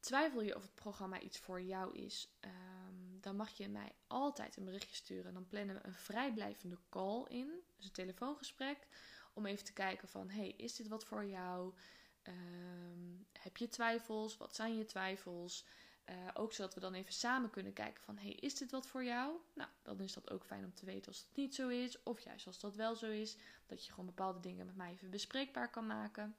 Twijfel 0.00 0.42
je 0.42 0.56
of 0.56 0.62
het 0.62 0.74
programma 0.74 1.20
iets 1.20 1.38
voor 1.38 1.62
jou 1.62 1.94
is, 1.94 2.28
um, 2.40 3.20
dan 3.20 3.36
mag 3.36 3.50
je 3.50 3.68
mij 3.68 3.92
altijd 4.06 4.56
een 4.56 4.64
berichtje 4.64 4.94
sturen. 4.94 5.34
Dan 5.34 5.46
plannen 5.46 5.74
we 5.74 5.86
een 5.86 5.94
vrijblijvende 5.94 6.78
call 6.88 7.24
in, 7.28 7.62
dus 7.76 7.84
een 7.84 7.92
telefoongesprek, 7.92 8.86
om 9.32 9.46
even 9.46 9.64
te 9.64 9.72
kijken 9.72 10.08
van, 10.08 10.30
hey, 10.30 10.48
is 10.48 10.74
dit 10.74 10.88
wat 10.88 11.04
voor 11.04 11.24
jou? 11.24 11.74
Um, 12.22 13.26
heb 13.32 13.56
je 13.56 13.68
twijfels? 13.68 14.36
Wat 14.36 14.54
zijn 14.54 14.76
je 14.76 14.84
twijfels? 14.84 15.64
Uh, 16.10 16.14
ook 16.34 16.52
zodat 16.52 16.74
we 16.74 16.80
dan 16.80 16.94
even 16.94 17.12
samen 17.12 17.50
kunnen 17.50 17.72
kijken 17.72 18.02
van, 18.02 18.16
hey, 18.16 18.30
is 18.30 18.54
dit 18.54 18.70
wat 18.70 18.86
voor 18.86 19.04
jou? 19.04 19.36
Nou, 19.54 19.70
dan 19.82 20.00
is 20.00 20.12
dat 20.12 20.30
ook 20.30 20.44
fijn 20.44 20.64
om 20.64 20.74
te 20.74 20.84
weten 20.84 21.06
als 21.06 21.18
het 21.18 21.36
niet 21.36 21.54
zo 21.54 21.68
is. 21.68 22.02
Of 22.02 22.20
juist 22.20 22.46
als 22.46 22.60
dat 22.60 22.74
wel 22.74 22.94
zo 22.96 23.10
is, 23.10 23.36
dat 23.66 23.84
je 23.84 23.90
gewoon 23.90 24.06
bepaalde 24.06 24.40
dingen 24.40 24.66
met 24.66 24.76
mij 24.76 24.92
even 24.92 25.10
bespreekbaar 25.10 25.70
kan 25.70 25.86
maken. 25.86 26.36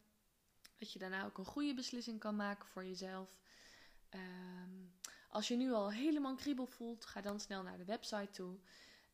Dat 0.78 0.92
je 0.94 1.00
daarna 1.00 1.26
ook 1.26 1.38
een 1.38 1.46
goede 1.46 1.74
beslissing 1.74 2.20
kan 2.20 2.36
maken 2.36 2.68
voor 2.68 2.86
jezelf. 2.86 3.40
Um, 4.10 4.94
Als 5.30 5.48
je 5.48 5.56
nu 5.56 5.72
al 5.72 5.92
helemaal 5.92 6.36
kriebel 6.36 6.66
voelt, 6.66 7.06
ga 7.06 7.22
dan 7.22 7.40
snel 7.40 7.64
naar 7.64 7.78
de 7.78 7.86
website 7.86 8.32
toe. 8.32 8.58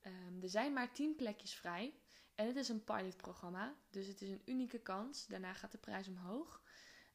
Ehm, 0.01 0.41
er 0.41 0.49
zijn 0.49 0.73
maar 0.73 0.93
10 0.93 1.15
plekjes 1.15 1.53
vrij. 1.53 1.93
En 2.35 2.47
het 2.47 2.55
is 2.55 2.69
een 2.69 2.83
pilotprogramma, 2.83 3.75
dus 3.89 4.07
het 4.07 4.21
is 4.21 4.29
een 4.29 4.41
unieke 4.45 4.79
kans. 4.79 5.27
Daarna 5.27 5.53
gaat 5.53 5.71
de 5.71 5.77
prijs 5.77 6.07
omhoog. 6.07 6.61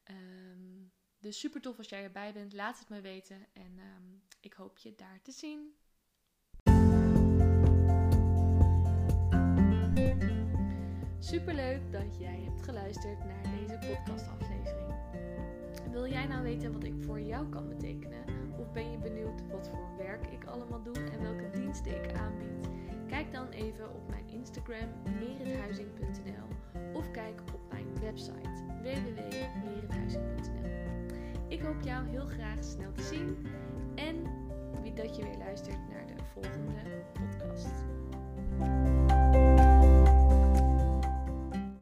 Ehm, 0.03 0.83
dus 1.19 1.39
super 1.39 1.61
tof 1.61 1.77
als 1.77 1.89
jij 1.89 2.03
erbij 2.03 2.33
bent. 2.33 2.53
Laat 2.53 2.79
het 2.79 2.89
me 2.89 3.01
weten. 3.01 3.47
En 3.53 3.77
ehm, 3.77 4.03
ik 4.41 4.53
hoop 4.53 4.77
je 4.77 4.95
daar 4.95 5.19
te 5.21 5.31
zien. 5.31 5.75
Super 11.19 11.53
leuk 11.53 11.91
dat 11.91 12.17
jij 12.19 12.41
hebt 12.43 12.61
geluisterd 12.61 13.25
naar 13.25 13.43
deze 13.43 13.77
podcastaflevering. 13.87 14.93
Wil 15.91 16.07
jij 16.07 16.27
nou 16.27 16.43
weten 16.43 16.73
wat 16.73 16.83
ik 16.83 16.93
voor 16.99 17.21
jou 17.21 17.49
kan 17.49 17.67
betekenen? 17.67 18.23
Of 18.59 18.71
ben 18.71 18.91
je 18.91 18.97
benieuwd 18.97 19.47
wat 19.51 19.69
voor 19.69 19.95
werk 19.97 20.27
ik 20.27 20.45
allemaal 20.45 20.83
doe 20.83 20.95
en 20.95 21.21
welke 21.21 21.49
diensten 21.49 22.03
ik 22.03 22.13
aanbied? 22.13 22.67
Kijk 23.07 23.31
dan 23.31 23.49
even 23.49 23.95
op 23.95 24.09
mijn 24.09 24.29
Instagram 24.29 24.89
merithuizing.nl 25.19 26.47
of 26.93 27.11
kijk 27.11 27.41
op 27.53 27.71
mijn 27.71 27.99
website 27.99 28.65
www.merithuizing.nl. 28.81 30.76
Ik 31.47 31.61
hoop 31.61 31.81
jou 31.81 32.07
heel 32.07 32.25
graag 32.25 32.63
snel 32.63 32.91
te 32.91 33.03
zien 33.03 33.47
en 33.95 34.37
dat 34.97 35.15
je 35.15 35.23
weer 35.23 35.37
luistert 35.37 35.89
naar 35.89 36.07
de 36.07 36.23
volgende 36.33 37.03
podcast. 37.13 37.85